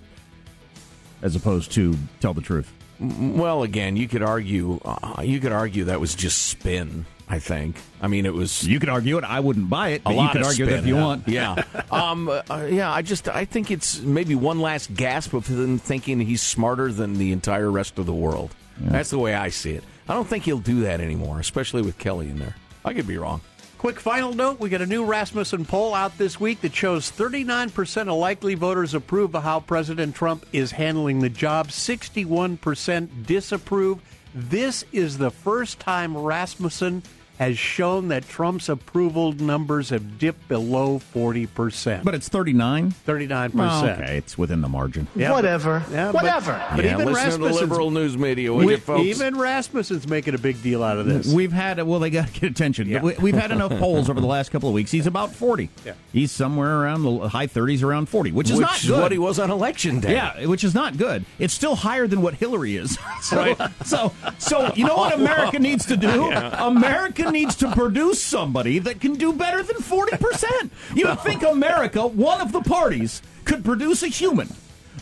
as 1.22 1.36
opposed 1.36 1.72
to 1.72 1.96
tell 2.20 2.34
the 2.34 2.40
truth? 2.40 2.72
Well, 3.00 3.62
again, 3.62 3.96
you 3.96 4.08
could 4.08 4.22
argue. 4.22 4.78
Uh, 4.84 5.22
you 5.22 5.40
could 5.40 5.52
argue 5.52 5.84
that 5.84 6.00
was 6.00 6.14
just 6.14 6.46
spin. 6.46 7.06
I 7.32 7.38
think. 7.38 7.76
I 8.02 8.08
mean, 8.08 8.26
it 8.26 8.34
was. 8.34 8.66
You 8.66 8.80
could 8.80 8.88
argue 8.88 9.16
it. 9.16 9.24
I 9.24 9.38
wouldn't 9.38 9.70
buy 9.70 9.90
it, 9.90 10.02
A 10.02 10.04
but 10.04 10.14
you 10.16 10.28
could 10.30 10.42
argue 10.42 10.66
it 10.66 10.72
if 10.72 10.86
you 10.86 10.96
yeah. 10.96 11.04
want. 11.04 11.28
Yeah. 11.28 11.62
um, 11.92 12.28
uh, 12.28 12.66
yeah. 12.68 12.92
I 12.92 13.02
just. 13.02 13.28
I 13.28 13.44
think 13.44 13.70
it's 13.70 14.00
maybe 14.00 14.34
one 14.34 14.60
last 14.60 14.92
gasp 14.94 15.32
of 15.32 15.46
him 15.46 15.78
thinking 15.78 16.18
he's 16.20 16.42
smarter 16.42 16.90
than 16.92 17.14
the 17.14 17.30
entire 17.30 17.70
rest 17.70 18.00
of 18.00 18.06
the 18.06 18.12
world. 18.12 18.54
That's 18.80 19.10
the 19.10 19.18
way 19.18 19.34
I 19.34 19.50
see 19.50 19.72
it. 19.72 19.84
I 20.08 20.14
don't 20.14 20.26
think 20.26 20.44
he'll 20.44 20.58
do 20.58 20.80
that 20.80 21.00
anymore, 21.00 21.38
especially 21.38 21.82
with 21.82 21.98
Kelly 21.98 22.28
in 22.28 22.38
there. 22.38 22.56
I 22.84 22.94
could 22.94 23.06
be 23.06 23.18
wrong. 23.18 23.42
Quick 23.80 23.98
final 23.98 24.34
note 24.34 24.60
we 24.60 24.68
got 24.68 24.82
a 24.82 24.86
new 24.86 25.06
Rasmussen 25.06 25.64
poll 25.64 25.94
out 25.94 26.18
this 26.18 26.38
week 26.38 26.60
that 26.60 26.74
shows 26.74 27.10
39% 27.10 28.08
of 28.08 28.18
likely 28.18 28.54
voters 28.54 28.92
approve 28.92 29.34
of 29.34 29.42
how 29.42 29.60
President 29.60 30.14
Trump 30.14 30.44
is 30.52 30.72
handling 30.72 31.20
the 31.20 31.30
job, 31.30 31.68
61% 31.68 33.24
disapprove. 33.24 34.00
This 34.34 34.84
is 34.92 35.16
the 35.16 35.30
first 35.30 35.80
time 35.80 36.14
Rasmussen 36.14 37.02
has 37.40 37.58
shown 37.58 38.08
that 38.08 38.28
Trump's 38.28 38.68
approval 38.68 39.32
numbers 39.32 39.88
have 39.88 40.18
dipped 40.18 40.46
below 40.46 41.00
40%. 41.14 42.04
But 42.04 42.14
it's 42.14 42.28
thirty 42.28 42.52
nine. 42.52 42.92
39%. 43.06 43.54
Well, 43.54 43.86
okay, 43.88 44.18
it's 44.18 44.36
within 44.36 44.60
the 44.60 44.68
margin. 44.68 45.08
Yeah, 45.16 45.32
Whatever. 45.32 45.82
but- 45.86 45.92
yeah, 45.94 46.10
Whatever. 46.10 46.52
But, 46.68 46.76
but 46.76 46.84
Yeah, 46.84 46.92
even 47.00 47.06
listen 47.06 47.30
to 47.30 47.38
the 47.38 47.44
Rasmussen's- 47.44 47.60
liberal 47.62 47.90
news 47.90 48.18
media, 48.18 48.52
we- 48.52 48.72
you, 48.74 48.76
folks? 48.76 49.04
Even 49.04 49.38
Rasmussen's 49.38 50.06
making 50.06 50.34
a 50.34 50.38
big 50.38 50.62
deal 50.62 50.84
out 50.84 50.98
of 50.98 51.06
this. 51.06 51.32
We've 51.32 51.50
had 51.50 51.80
well, 51.82 51.98
they 51.98 52.10
got 52.10 52.28
to 52.28 52.32
get 52.40 52.50
attention. 52.50 52.86
Yeah. 52.88 53.00
We, 53.00 53.14
we've 53.18 53.34
had 53.34 53.50
enough 53.52 53.72
polls 53.78 54.10
over 54.10 54.20
the 54.20 54.26
last 54.26 54.50
couple 54.50 54.68
of 54.68 54.74
weeks. 54.74 54.90
He's 54.90 55.06
about 55.06 55.34
forty. 55.34 55.70
Yeah. 55.86 55.94
He's 56.12 56.30
somewhere 56.30 56.80
around 56.82 57.04
the 57.04 57.28
high 57.30 57.46
thirties, 57.46 57.82
around 57.82 58.10
forty, 58.10 58.32
which 58.32 58.50
is 58.50 58.58
Which 58.58 58.66
not 58.66 58.76
is 58.82 58.86
good. 58.90 59.00
what 59.00 59.12
he 59.12 59.18
was 59.18 59.38
on 59.38 59.50
election 59.50 60.00
day. 60.00 60.12
Yeah, 60.12 60.44
which 60.46 60.62
is 60.62 60.74
not 60.74 60.98
good. 60.98 61.24
It's 61.38 61.54
still 61.54 61.74
higher 61.74 62.06
than 62.06 62.20
what 62.20 62.34
Hillary 62.34 62.76
is. 62.76 62.98
so, 63.22 63.56
so, 63.84 64.12
so 64.38 64.72
you 64.74 64.84
know 64.84 64.96
what 64.96 65.14
America 65.18 65.58
needs 65.58 65.86
to 65.86 65.96
do? 65.96 66.30
America 66.30 67.29
needs 67.30 67.54
to 67.56 67.70
produce 67.72 68.22
somebody 68.22 68.78
that 68.80 69.00
can 69.00 69.14
do 69.14 69.32
better 69.32 69.62
than 69.62 69.76
forty 69.76 70.16
percent. 70.16 70.72
You 70.94 71.08
would 71.08 71.20
think 71.20 71.42
America, 71.42 72.06
one 72.06 72.40
of 72.40 72.52
the 72.52 72.60
parties, 72.60 73.22
could 73.44 73.64
produce 73.64 74.02
a 74.02 74.08
human 74.08 74.48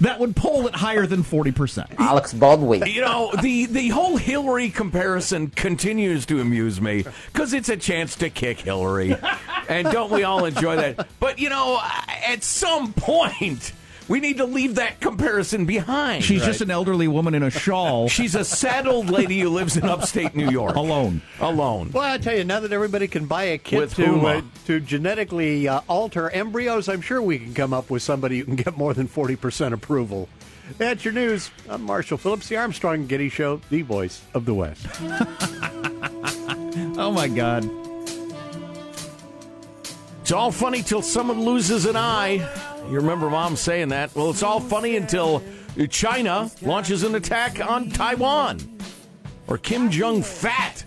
that 0.01 0.21
would 0.21 0.37
poll 0.37 0.67
it 0.69 0.75
higher 0.75 1.07
than 1.07 1.23
forty 1.23 1.51
percent. 1.51 1.91
Alex 1.99 2.33
Baldwin. 2.33 2.87
You 2.87 3.01
know, 3.01 3.33
the, 3.43 3.67
the 3.67 3.89
whole 3.89 4.17
Hillary 4.17 4.71
comparison 4.71 5.49
continues 5.49 6.25
to 6.27 6.41
amuse 6.41 6.81
me 6.81 7.05
because 7.33 7.53
it's 7.53 7.69
a 7.69 7.77
chance 7.77 8.15
to 8.17 8.31
kick 8.31 8.61
Hillary. 8.61 9.17
and 9.69 9.91
don't 9.91 10.13
we 10.13 10.23
all 10.23 10.45
enjoy 10.45 10.77
that? 10.77 11.09
But, 11.19 11.39
you 11.39 11.49
know, 11.49 11.81
at 12.27 12.45
some 12.45 12.93
point, 12.93 13.73
we 14.09 14.21
need 14.21 14.39
to 14.39 14.45
leave 14.45 14.77
that 14.77 15.01
comparison 15.01 15.65
behind. 15.67 16.25
She's 16.25 16.45
just 16.45 16.61
an 16.61 16.71
elderly 16.71 17.09
woman 17.09 17.35
in 17.35 17.43
a 17.43 17.51
shawl, 17.51 18.09
She's 18.19 18.35
a 18.35 18.45
sad 18.45 18.87
old 18.87 19.11
lady 19.11 19.41
who 19.41 19.51
lives 19.51 19.77
in 19.77 19.85
upstate 19.85 20.35
New 20.35 20.51
York. 20.51 20.75
alone. 20.77 21.23
Alone. 21.41 21.91
Well, 21.93 22.03
I 22.05 22.19
tell 22.19 22.37
you, 22.37 22.45
now 22.45 22.61
that 22.61 22.73
everybody 22.73 23.07
can 23.09 23.27
buy 23.27 23.45
a 23.45 23.59
kit 23.59 23.79
With 23.79 23.95
to 23.97 24.27
uh, 24.27 24.43
to 24.67 24.81
genetically 24.81 25.69
uh, 25.69 25.81
alter 25.89 26.31
embryos, 26.31 26.89
I'm 26.89 27.01
sure 27.03 27.21
we 27.23 27.39
can 27.39 27.55
come 27.55 27.73
up 27.73 27.91
with 27.91 28.03
somebody 28.03 28.39
who 28.39 28.45
can 28.47 28.57
get 28.57 28.77
more 28.77 28.95
than 28.95 29.07
40% 29.09 29.73
approval. 29.73 30.29
That's 30.77 31.05
your 31.05 31.15
news. 31.15 31.51
I'm 31.69 31.83
Marshall 31.83 32.19
Phillips, 32.19 32.49
the 32.49 32.57
Armstrong 32.57 32.95
and 32.97 33.09
Getty 33.09 33.31
Show, 33.31 33.61
the 33.71 33.83
voice 33.83 34.23
of 34.35 34.45
the 34.45 34.55
West. 34.55 34.87
Oh 37.01 37.13
my 37.13 37.29
God! 37.29 37.69
It's 40.21 40.33
all 40.33 40.51
funny 40.51 40.83
till 40.83 41.01
someone 41.03 41.41
loses 41.45 41.87
an 41.87 41.97
eye. 41.97 42.39
You 42.89 42.97
remember 42.97 43.29
mom 43.29 43.55
saying 43.57 43.89
that? 43.91 44.15
Well, 44.15 44.31
it's 44.31 44.43
all 44.43 44.61
funny 44.61 44.97
until 44.97 45.43
China 45.91 46.51
launches 46.63 47.03
an 47.03 47.15
attack 47.15 47.61
on 47.61 47.91
Taiwan. 47.91 48.59
Or 49.47 49.59
Kim 49.59 49.91
Jong 49.91 50.23
Fat 50.23 50.85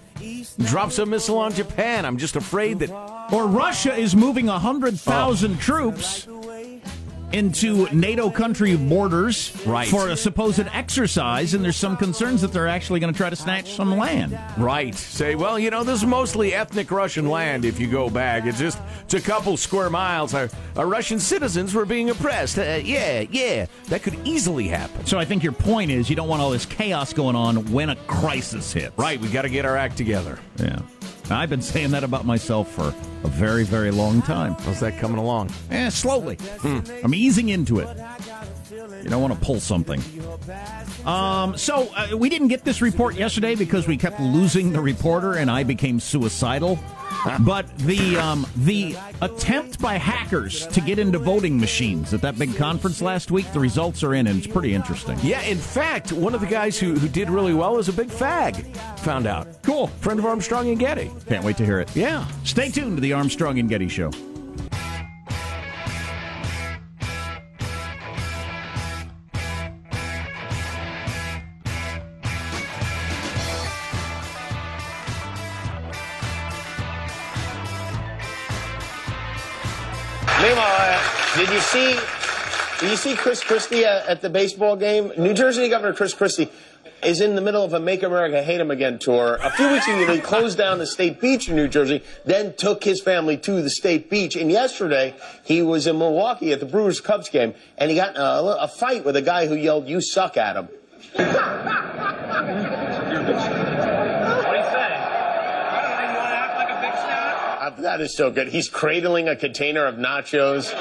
drops 0.65 0.97
a 0.97 1.05
missile 1.05 1.37
on 1.37 1.53
Japan. 1.53 2.05
I'm 2.05 2.17
just 2.17 2.35
afraid 2.35 2.79
that 2.79 2.91
Or 3.31 3.45
Russia 3.45 3.93
is 3.93 4.15
moving 4.15 4.47
hundred 4.47 4.99
thousand 4.99 5.59
troops 5.59 6.27
into 7.33 7.87
NATO 7.93 8.29
country 8.29 8.75
borders 8.75 9.51
Right. 9.65 9.87
for 9.87 10.09
a 10.09 10.17
supposed 10.17 10.59
exercise, 10.73 11.53
and 11.53 11.63
there's 11.63 11.75
some 11.77 11.97
concerns 11.97 12.41
that 12.41 12.51
they're 12.51 12.67
actually 12.67 12.99
going 12.99 13.13
to 13.13 13.17
try 13.17 13.29
to 13.29 13.35
snatch 13.35 13.75
some 13.75 13.97
land. 13.97 14.37
Right. 14.57 14.93
Say, 14.95 15.35
well, 15.35 15.57
you 15.57 15.69
know, 15.69 15.83
this 15.83 16.01
is 16.01 16.05
mostly 16.05 16.53
ethnic 16.53 16.91
Russian 16.91 17.27
land 17.29 17.65
if 17.65 17.79
you 17.79 17.87
go 17.87 18.09
back. 18.09 18.45
It's 18.45 18.59
just, 18.59 18.79
it's 19.03 19.13
a 19.13 19.21
couple 19.21 19.57
square 19.57 19.89
miles. 19.89 20.33
Our, 20.33 20.49
our 20.75 20.87
Russian 20.87 21.19
citizens 21.19 21.73
were 21.73 21.85
being 21.85 22.09
oppressed. 22.09 22.57
Uh, 22.57 22.79
yeah, 22.83 23.25
yeah. 23.31 23.65
That 23.87 24.03
could 24.03 24.17
easily 24.25 24.67
happen. 24.67 25.05
So 25.05 25.17
I 25.19 25.25
think 25.25 25.43
your 25.43 25.53
point 25.53 25.91
is 25.91 26.09
you 26.09 26.15
don't 26.15 26.27
want 26.27 26.41
all 26.41 26.51
this 26.51 26.65
chaos 26.65 27.13
going 27.13 27.35
on 27.35 27.71
when 27.71 27.89
a 27.89 27.95
crisis 28.07 28.71
hits. 28.73 28.97
Right. 28.97 29.19
We 29.19 29.27
got 29.29 29.43
to 29.43 29.49
get 29.49 29.65
our 29.65 29.77
act 29.77 29.97
together. 29.97 30.39
Yeah. 30.57 30.79
I've 31.29 31.49
been 31.49 31.61
saying 31.61 31.91
that 31.91 32.03
about 32.03 32.25
myself 32.25 32.69
for 32.71 32.93
a 33.23 33.27
very, 33.27 33.63
very 33.63 33.91
long 33.91 34.21
time. 34.21 34.53
How's 34.59 34.79
that 34.81 34.97
coming 34.99 35.17
along? 35.17 35.49
Eh, 35.69 35.89
slowly. 35.89 36.37
I'm 36.63 37.13
easing 37.13 37.49
into 37.49 37.79
it. 37.79 37.87
You 39.03 39.09
don't 39.09 39.21
want 39.21 39.33
to 39.33 39.39
pull 39.39 39.59
something. 39.59 40.01
Um, 41.05 41.57
so 41.57 41.89
uh, 41.95 42.15
we 42.15 42.29
didn't 42.29 42.49
get 42.49 42.63
this 42.63 42.81
report 42.81 43.15
yesterday 43.15 43.55
because 43.55 43.87
we 43.87 43.97
kept 43.97 44.19
losing 44.19 44.71
the 44.71 44.81
reporter, 44.81 45.33
and 45.33 45.49
I 45.49 45.63
became 45.63 45.99
suicidal. 45.99 46.79
but 47.41 47.67
the 47.79 48.17
um, 48.17 48.47
the 48.57 48.95
attempt 49.21 49.79
by 49.79 49.95
hackers 49.95 50.65
to 50.67 50.81
get 50.81 50.97
into 50.97 51.19
voting 51.19 51.59
machines 51.59 52.13
at 52.13 52.21
that 52.21 52.37
big 52.39 52.55
conference 52.55 53.01
last 53.01 53.29
week, 53.31 53.51
the 53.53 53.59
results 53.59 54.03
are 54.03 54.15
in, 54.15 54.27
and 54.27 54.37
it's 54.43 54.51
pretty 54.51 54.73
interesting. 54.73 55.17
Yeah, 55.21 55.41
in 55.41 55.57
fact, 55.57 56.11
one 56.11 56.33
of 56.33 56.41
the 56.41 56.47
guys 56.47 56.79
who, 56.79 56.95
who 56.95 57.07
did 57.07 57.29
really 57.29 57.53
well 57.53 57.77
is 57.77 57.89
a 57.89 57.93
big 57.93 58.09
fag. 58.09 58.75
Found 58.99 59.27
out. 59.27 59.61
Cool. 59.61 59.87
Friend 59.87 60.19
of 60.19 60.25
Armstrong 60.25 60.69
and 60.69 60.79
Getty. 60.79 61.11
Can't 61.27 61.43
wait 61.43 61.57
to 61.57 61.65
hear 61.65 61.79
it. 61.79 61.95
Yeah. 61.95 62.25
Stay 62.43 62.69
tuned 62.69 62.97
to 62.97 63.01
the 63.01 63.13
Armstrong 63.13 63.59
and 63.59 63.69
Getty 63.69 63.87
Show. 63.87 64.11
Meanwhile, 80.41 80.99
did 81.35 81.49
you 81.49 81.59
see? 81.59 81.99
Did 82.79 82.89
you 82.89 82.97
see 82.97 83.15
Chris 83.15 83.43
Christie 83.43 83.85
at, 83.85 84.07
at 84.07 84.21
the 84.21 84.29
baseball 84.29 84.75
game? 84.75 85.11
New 85.15 85.35
Jersey 85.35 85.69
Governor 85.69 85.93
Chris 85.93 86.15
Christie 86.15 86.49
is 87.03 87.21
in 87.21 87.35
the 87.35 87.41
middle 87.41 87.63
of 87.63 87.73
a 87.73 87.79
Make 87.79 88.01
America 88.01 88.41
Hate 88.41 88.59
Him 88.59 88.71
Again 88.71 88.97
tour. 88.97 89.37
A 89.41 89.51
few 89.51 89.71
weeks 89.71 89.87
ago, 89.87 90.11
he 90.11 90.19
closed 90.19 90.57
down 90.57 90.79
the 90.79 90.87
state 90.87 91.21
beach 91.21 91.47
in 91.47 91.55
New 91.55 91.67
Jersey, 91.67 92.01
then 92.25 92.55
took 92.55 92.83
his 92.83 92.99
family 92.99 93.37
to 93.37 93.61
the 93.61 93.69
state 93.69 94.09
beach. 94.09 94.35
And 94.35 94.49
yesterday, 94.49 95.13
he 95.43 95.61
was 95.61 95.85
in 95.85 95.99
Milwaukee 95.99 96.51
at 96.53 96.59
the 96.59 96.65
Brewers 96.65 97.01
Cubs 97.01 97.29
game, 97.29 97.53
and 97.77 97.91
he 97.91 97.95
got 97.95 98.15
a, 98.15 98.63
a 98.63 98.67
fight 98.67 99.05
with 99.05 99.15
a 99.15 99.21
guy 99.21 99.45
who 99.45 99.53
yelled, 99.53 99.87
You 99.87 100.01
suck 100.01 100.37
at 100.37 100.55
him. 100.55 100.69
that 107.81 108.01
is 108.01 108.15
so 108.15 108.31
good. 108.31 108.47
He's 108.47 108.69
cradling 108.69 109.27
a 109.27 109.35
container 109.35 109.85
of 109.85 109.95
nachos. 109.95 110.71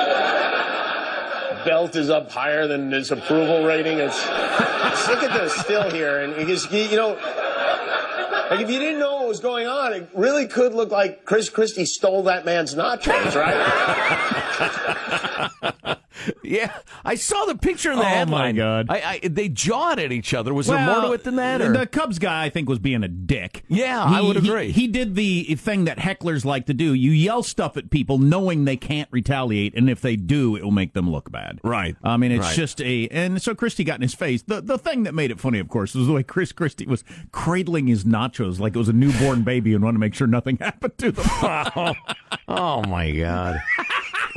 Belt 1.65 1.97
is 1.97 2.09
up 2.09 2.31
higher 2.31 2.67
than 2.67 2.91
his 2.91 3.11
approval 3.11 3.65
rating. 3.65 3.99
It's 3.99 4.27
look 5.09 5.23
at 5.23 5.39
this 5.39 5.55
still 5.55 5.91
here, 5.91 6.21
and 6.21 6.33
you 6.49 6.97
know, 6.97 7.19
like 8.51 8.61
if 8.61 8.71
you 8.71 8.79
didn't 8.79 8.99
know 8.99 9.17
what 9.17 9.29
was 9.29 9.41
going 9.41 9.67
on, 9.67 9.93
it 9.93 10.09
really 10.15 10.47
could 10.47 10.75
look 10.75 10.91
like 10.91 11.25
Chris 11.25 11.49
Christie 11.49 11.85
stole 11.85 12.23
that 12.25 12.45
man's 12.45 12.75
nachos, 12.75 13.35
right? 13.35 13.57
Yeah, 16.43 16.73
I 17.05 17.15
saw 17.15 17.45
the 17.47 17.55
picture 17.57 17.91
in 17.93 17.99
the 17.99 18.03
Oh, 18.05 18.09
my 18.09 18.11
headline. 18.11 18.57
God. 18.57 18.87
I, 18.91 19.21
I, 19.23 19.29
they 19.29 19.49
jawed 19.49 19.99
at 19.99 20.13
each 20.13 20.35
other. 20.35 20.53
Was 20.55 20.67
there 20.67 20.85
more 20.85 21.03
to 21.09 21.13
it 21.13 21.25
than 21.25 21.37
that? 21.37 21.61
Or? 21.63 21.73
The 21.73 21.87
Cubs 21.87 22.19
guy, 22.19 22.45
I 22.45 22.51
think, 22.51 22.69
was 22.69 22.79
being 22.79 23.03
a 23.05 23.09
dick. 23.09 23.65
Yeah, 23.69 24.03
I 24.03 24.21
would 24.21 24.37
he- 24.37 24.49
agree. 24.49 24.73
He, 24.73 24.87
did 24.89 25.15
the 25.15 25.55
thing 25.55 25.85
that 25.85 25.99
hecklers 25.99 26.45
like 26.45 26.67
to 26.67 26.75
do. 26.75 26.93
You 26.95 27.11
yell 27.13 27.43
stuff 27.43 27.77
at 27.77 27.91
people 27.91 28.19
knowing 28.19 28.65
they 28.65 28.77
can't 28.77 29.09
retaliate, 29.13 29.75
and 29.75 29.89
if 29.89 30.01
they 30.01 30.17
do, 30.17 30.57
it 30.57 30.65
will 30.65 30.71
make 30.71 30.93
them 30.95 31.11
look 31.11 31.31
bad. 31.31 31.61
Right. 31.63 31.97
I 32.03 32.17
mean, 32.17 32.33
it's 32.33 32.47
Right. 32.47 32.57
just 32.57 32.81
a. 32.81 33.07
And 33.09 33.41
so 33.41 33.55
Christie 33.55 33.85
got 33.85 33.97
in 33.97 34.03
his 34.03 34.15
face. 34.15 34.43
The 34.43 34.61
the 34.61 34.79
thing 34.79 35.05
that 35.05 35.15
made 35.15 35.31
it 35.31 35.39
funny, 35.41 35.59
of 35.59 35.69
course, 35.69 35.95
was 35.95 36.07
the 36.07 36.13
way 36.13 36.23
Chris 36.23 36.53
Christie 36.53 36.87
was 36.87 37.05
cradling 37.33 37.87
his 37.87 38.05
nachos 38.05 38.59
like 38.59 38.75
it 38.75 38.79
was 38.79 38.89
a 38.89 38.93
newborn 38.93 39.43
baby 39.43 39.75
and 39.75 39.85
wanted 39.85 39.95
to 39.95 40.01
make 40.01 40.15
sure 40.15 40.27
nothing 40.27 40.57
happened 40.61 40.97
to 40.99 41.13
them. 41.13 41.27
oh, 41.77 41.95
oh 42.49 42.83
my 42.89 43.11
God! 43.13 43.61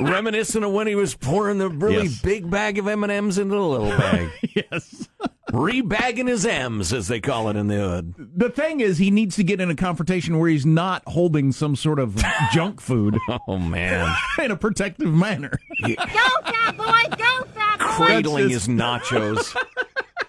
Reminiscent 0.00 0.64
of 0.64 0.72
when 0.72 0.86
he 0.86 0.94
was 0.94 1.14
pouring 1.14 1.58
the 1.58 1.68
really 1.68 2.04
Yes. 2.08 2.20
big 2.22 2.50
bag 2.50 2.78
of 2.78 2.86
M 2.88 3.02
and 3.04 3.12
M's 3.12 3.38
into 3.38 3.54
the 3.54 3.60
little 3.60 3.88
bag. 3.98 4.30
yes, 4.54 5.08
rebagging 5.50 6.28
his 6.28 6.44
M's, 6.44 6.92
as 6.92 7.08
they 7.08 7.20
call 7.20 7.48
it 7.48 7.56
in 7.56 7.68
the 7.68 7.76
hood. 7.76 8.14
The 8.18 8.50
thing 8.50 8.80
is, 8.80 8.98
he 8.98 9.10
needs 9.10 9.36
to 9.36 9.44
get 9.44 9.60
in 9.60 9.70
a 9.70 9.74
confrontation 9.76 10.38
where 10.38 10.48
he's 10.48 10.66
not 10.66 11.02
holding 11.06 11.52
some 11.52 11.76
sort 11.76 11.98
of 11.98 12.22
junk 12.52 12.80
food. 12.80 13.16
Oh 13.48 13.58
man, 13.58 14.14
in 14.42 14.50
a 14.50 14.56
protective 14.56 15.12
manner. 15.12 15.52
Go, 15.82 15.94
fat 15.96 16.76
boy! 16.76 17.16
Go, 17.16 17.44
fat 17.54 17.78
boy! 17.78 17.84
cradling 17.86 18.50
his 18.50 18.66
nachos. 18.68 19.56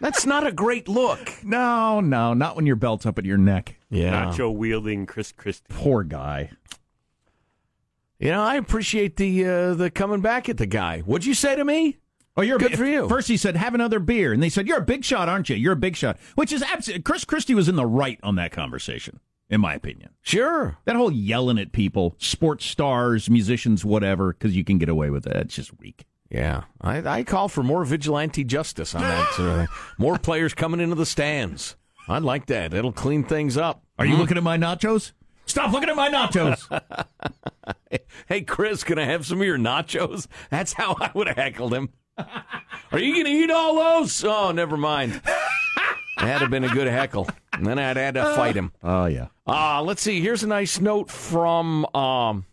That's 0.01 0.25
not 0.25 0.45
a 0.45 0.51
great 0.51 0.87
look. 0.87 1.31
No, 1.43 1.99
no, 2.01 2.33
not 2.33 2.55
when 2.55 2.65
your 2.67 2.75
belt's 2.75 3.05
up 3.05 3.17
at 3.17 3.25
your 3.25 3.37
neck. 3.37 3.77
Yeah. 3.89 4.25
Nacho 4.25 4.53
wielding 4.53 5.05
Chris 5.05 5.31
Christie. 5.31 5.65
Poor 5.69 6.03
guy. 6.03 6.51
You 8.25 8.31
know, 8.31 8.41
I 8.41 8.55
appreciate 8.55 9.17
the 9.17 9.45
uh, 9.45 9.73
the 9.75 9.91
coming 9.91 10.19
back 10.19 10.49
at 10.49 10.57
the 10.57 10.65
guy. 10.65 11.01
What'd 11.01 11.27
you 11.27 11.35
say 11.35 11.55
to 11.55 11.63
me? 11.63 11.99
Oh, 12.35 12.41
you're 12.41 12.57
good 12.57 12.73
a, 12.73 12.77
for 12.77 12.83
you. 12.85 13.07
First, 13.07 13.27
he 13.27 13.37
said, 13.37 13.55
"Have 13.55 13.75
another 13.75 13.99
beer," 13.99 14.33
and 14.33 14.41
they 14.41 14.49
said, 14.49 14.67
"You're 14.67 14.79
a 14.79 14.85
big 14.85 15.05
shot, 15.05 15.29
aren't 15.29 15.47
you? 15.47 15.55
You're 15.55 15.73
a 15.73 15.77
big 15.77 15.95
shot." 15.95 16.17
Which 16.33 16.51
is 16.51 16.63
absolutely 16.63 17.03
Chris 17.03 17.23
Christie 17.23 17.53
was 17.53 17.69
in 17.69 17.75
the 17.75 17.85
right 17.85 18.19
on 18.23 18.33
that 18.37 18.51
conversation, 18.51 19.19
in 19.47 19.61
my 19.61 19.75
opinion. 19.75 20.09
Sure, 20.23 20.79
that 20.85 20.95
whole 20.95 21.11
yelling 21.11 21.59
at 21.59 21.71
people, 21.71 22.15
sports 22.17 22.65
stars, 22.65 23.29
musicians, 23.29 23.85
whatever, 23.85 24.33
because 24.33 24.55
you 24.55 24.63
can 24.63 24.79
get 24.79 24.89
away 24.89 25.11
with 25.11 25.27
it. 25.27 25.35
It's 25.35 25.53
just 25.55 25.77
weak. 25.79 26.05
Yeah, 26.31 26.63
I, 26.81 27.07
I 27.19 27.23
call 27.23 27.47
for 27.47 27.61
more 27.61 27.85
vigilante 27.85 28.43
justice 28.43 28.95
on 28.95 29.01
that. 29.01 29.33
sort 29.33 29.49
of 29.49 29.57
thing. 29.57 29.67
more 29.99 30.17
players 30.17 30.55
coming 30.55 30.79
into 30.79 30.95
the 30.95 31.05
stands. 31.05 31.75
I'd 32.09 32.23
like 32.23 32.47
that. 32.47 32.73
It'll 32.73 32.91
clean 32.91 33.23
things 33.23 33.55
up. 33.55 33.83
Are 33.99 34.05
you 34.05 34.15
Hmm? 34.15 34.21
looking 34.21 34.37
at 34.37 34.43
my 34.43 34.57
nachos? 34.57 35.11
Stop 35.45 35.71
looking 35.71 35.89
at 35.89 35.95
my 35.95 36.09
nachos. 36.09 36.81
hey, 38.27 38.41
Chris, 38.41 38.83
can 38.83 38.97
I 38.97 39.05
have 39.05 39.25
some 39.25 39.39
of 39.39 39.47
your 39.47 39.57
nachos? 39.57 40.27
That's 40.49 40.73
how 40.73 40.95
I 40.99 41.11
would 41.13 41.27
have 41.27 41.37
heckled 41.37 41.73
him. 41.73 41.89
Are 42.17 42.99
you 42.99 43.13
going 43.13 43.25
to 43.25 43.31
eat 43.31 43.51
all 43.51 43.75
those? 43.75 44.23
Oh, 44.23 44.51
never 44.51 44.77
mind. 44.77 45.21
That'd 46.17 46.41
have 46.41 46.49
been 46.49 46.63
a 46.63 46.69
good 46.69 46.87
heckle. 46.87 47.29
And 47.53 47.65
then 47.65 47.77
I'd 47.77 47.97
had 47.97 48.15
to 48.15 48.23
fight 48.35 48.55
him. 48.55 48.71
Oh 48.81 49.05
yeah. 49.05 49.27
Uh, 49.45 49.81
let's 49.81 50.01
see. 50.01 50.21
Here's 50.21 50.43
a 50.43 50.47
nice 50.47 50.79
note 50.79 51.09
from 51.09 51.85
um, 51.95 52.45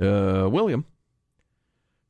uh, 0.00 0.48
William, 0.50 0.86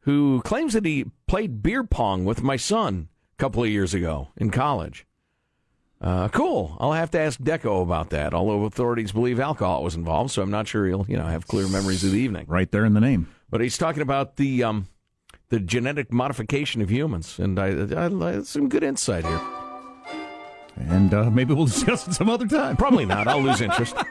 who 0.01 0.43
claims 0.43 0.75
that 0.75 0.85
he 0.85 1.07
played 1.27 1.63
beer 1.63 1.85
pong 1.85 2.25
with 2.25 2.43
my 2.43 2.57
son 2.57 3.09
a 3.33 3.37
couple 3.39 3.63
of 3.63 3.71
years 3.71 3.95
ago 3.95 4.29
in 4.37 4.51
college. 4.51 5.07
Uh, 6.01 6.29
cool. 6.29 6.77
I'll 6.81 6.93
have 6.93 7.11
to 7.13 7.19
ask 7.19 7.41
Deco 7.41 7.83
about 7.83 8.11
that. 8.11 8.35
Although 8.35 8.65
authorities 8.65 9.13
believe 9.13 9.41
alcohol 9.41 9.83
was 9.83 9.95
involved, 9.95 10.33
so 10.33 10.43
I'm 10.43 10.51
not 10.51 10.69
sure 10.69 10.87
he'll, 10.87 11.07
you 11.09 11.17
know, 11.17 11.27
have 11.27 11.47
clear 11.47 11.67
memories 11.69 12.05
of 12.05 12.13
the 12.13 12.19
evening. 12.19 12.45
Right 12.49 12.71
there 12.71 12.85
in 12.85 12.95
the 12.95 13.01
name. 13.01 13.29
But 13.49 13.61
he's 13.61 13.79
talking 13.79 14.03
about 14.03 14.37
the 14.37 14.65
um, 14.65 14.89
the 15.49 15.61
genetic 15.61 16.13
modification 16.13 16.83
of 16.83 16.91
humans, 16.91 17.39
and 17.39 17.59
I, 17.59 17.69
I, 17.95 18.39
I 18.39 18.43
some 18.43 18.69
good 18.69 18.83
insight 18.83 19.25
here. 19.25 19.41
And 20.77 21.15
uh, 21.15 21.31
maybe 21.31 21.55
we'll 21.55 21.67
discuss 21.75 22.07
it 22.09 22.15
some 22.15 22.29
other 22.29 22.47
time. 22.47 22.77
Probably 22.77 23.07
not. 23.07 23.29
I'll 23.29 23.41
lose 23.43 23.61
interest. 23.61 23.95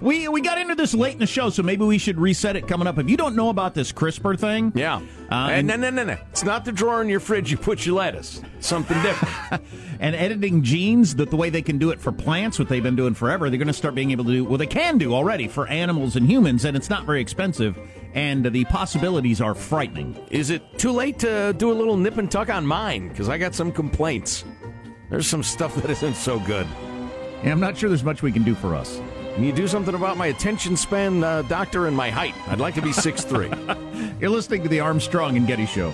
We 0.00 0.28
we 0.28 0.40
got 0.40 0.58
into 0.58 0.74
this 0.74 0.94
late 0.94 1.14
in 1.14 1.18
the 1.18 1.26
show, 1.26 1.50
so 1.50 1.62
maybe 1.62 1.84
we 1.84 1.98
should 1.98 2.18
reset 2.18 2.56
it 2.56 2.66
coming 2.68 2.86
up. 2.86 2.98
If 2.98 3.08
you 3.10 3.16
don't 3.16 3.36
know 3.36 3.48
about 3.48 3.74
this 3.74 3.92
CRISPR 3.92 4.38
thing, 4.38 4.72
Yeah. 4.74 5.00
Uh, 5.30 5.48
and 5.52 5.66
no, 5.66 5.76
no, 5.76 5.90
no, 5.90 6.04
no. 6.04 6.16
It's 6.30 6.44
not 6.44 6.64
the 6.64 6.72
drawer 6.72 7.00
in 7.02 7.08
your 7.08 7.20
fridge 7.20 7.50
you 7.50 7.56
put 7.56 7.86
your 7.86 7.96
lettuce. 7.96 8.42
Something 8.60 9.00
different. 9.02 9.62
and 10.00 10.14
editing 10.16 10.62
genes, 10.62 11.14
that 11.16 11.30
the 11.30 11.36
way 11.36 11.50
they 11.50 11.62
can 11.62 11.78
do 11.78 11.90
it 11.90 12.00
for 12.00 12.10
plants, 12.12 12.58
what 12.58 12.68
they've 12.68 12.82
been 12.82 12.96
doing 12.96 13.14
forever, 13.14 13.48
they're 13.48 13.58
going 13.58 13.68
to 13.68 13.72
start 13.72 13.94
being 13.94 14.10
able 14.10 14.24
to 14.24 14.32
do. 14.32 14.44
Well, 14.44 14.58
they 14.58 14.66
can 14.66 14.98
do 14.98 15.14
already 15.14 15.46
for 15.48 15.66
animals 15.68 16.16
and 16.16 16.26
humans, 16.26 16.64
and 16.64 16.76
it's 16.76 16.90
not 16.90 17.04
very 17.04 17.20
expensive. 17.20 17.78
And 18.12 18.44
the 18.44 18.64
possibilities 18.64 19.40
are 19.40 19.54
frightening. 19.54 20.16
Is 20.30 20.50
it 20.50 20.62
too 20.78 20.90
late 20.90 21.20
to 21.20 21.52
do 21.52 21.70
a 21.70 21.74
little 21.74 21.96
nip 21.96 22.18
and 22.18 22.30
tuck 22.30 22.48
on 22.48 22.66
mine? 22.66 23.08
Because 23.08 23.28
I 23.28 23.38
got 23.38 23.54
some 23.54 23.70
complaints. 23.70 24.44
There's 25.10 25.28
some 25.28 25.42
stuff 25.44 25.74
that 25.76 25.90
isn't 25.90 26.14
so 26.14 26.40
good. 26.40 26.66
And 27.42 27.50
I'm 27.50 27.60
not 27.60 27.76
sure 27.78 27.88
there's 27.88 28.04
much 28.04 28.22
we 28.22 28.32
can 28.32 28.42
do 28.42 28.54
for 28.54 28.74
us. 28.74 29.00
Can 29.40 29.46
you 29.46 29.54
do 29.54 29.66
something 29.66 29.94
about 29.94 30.18
my 30.18 30.26
attention 30.26 30.76
span, 30.76 31.24
uh, 31.24 31.40
doctor, 31.40 31.86
and 31.86 31.96
my 31.96 32.10
height? 32.10 32.34
I'd 32.48 32.60
like 32.60 32.74
to 32.74 32.82
be 32.82 32.90
6'3. 32.90 34.20
You're 34.20 34.28
listening 34.28 34.62
to 34.64 34.68
the 34.68 34.80
Armstrong 34.80 35.38
and 35.38 35.46
Getty 35.46 35.64
Show. 35.64 35.88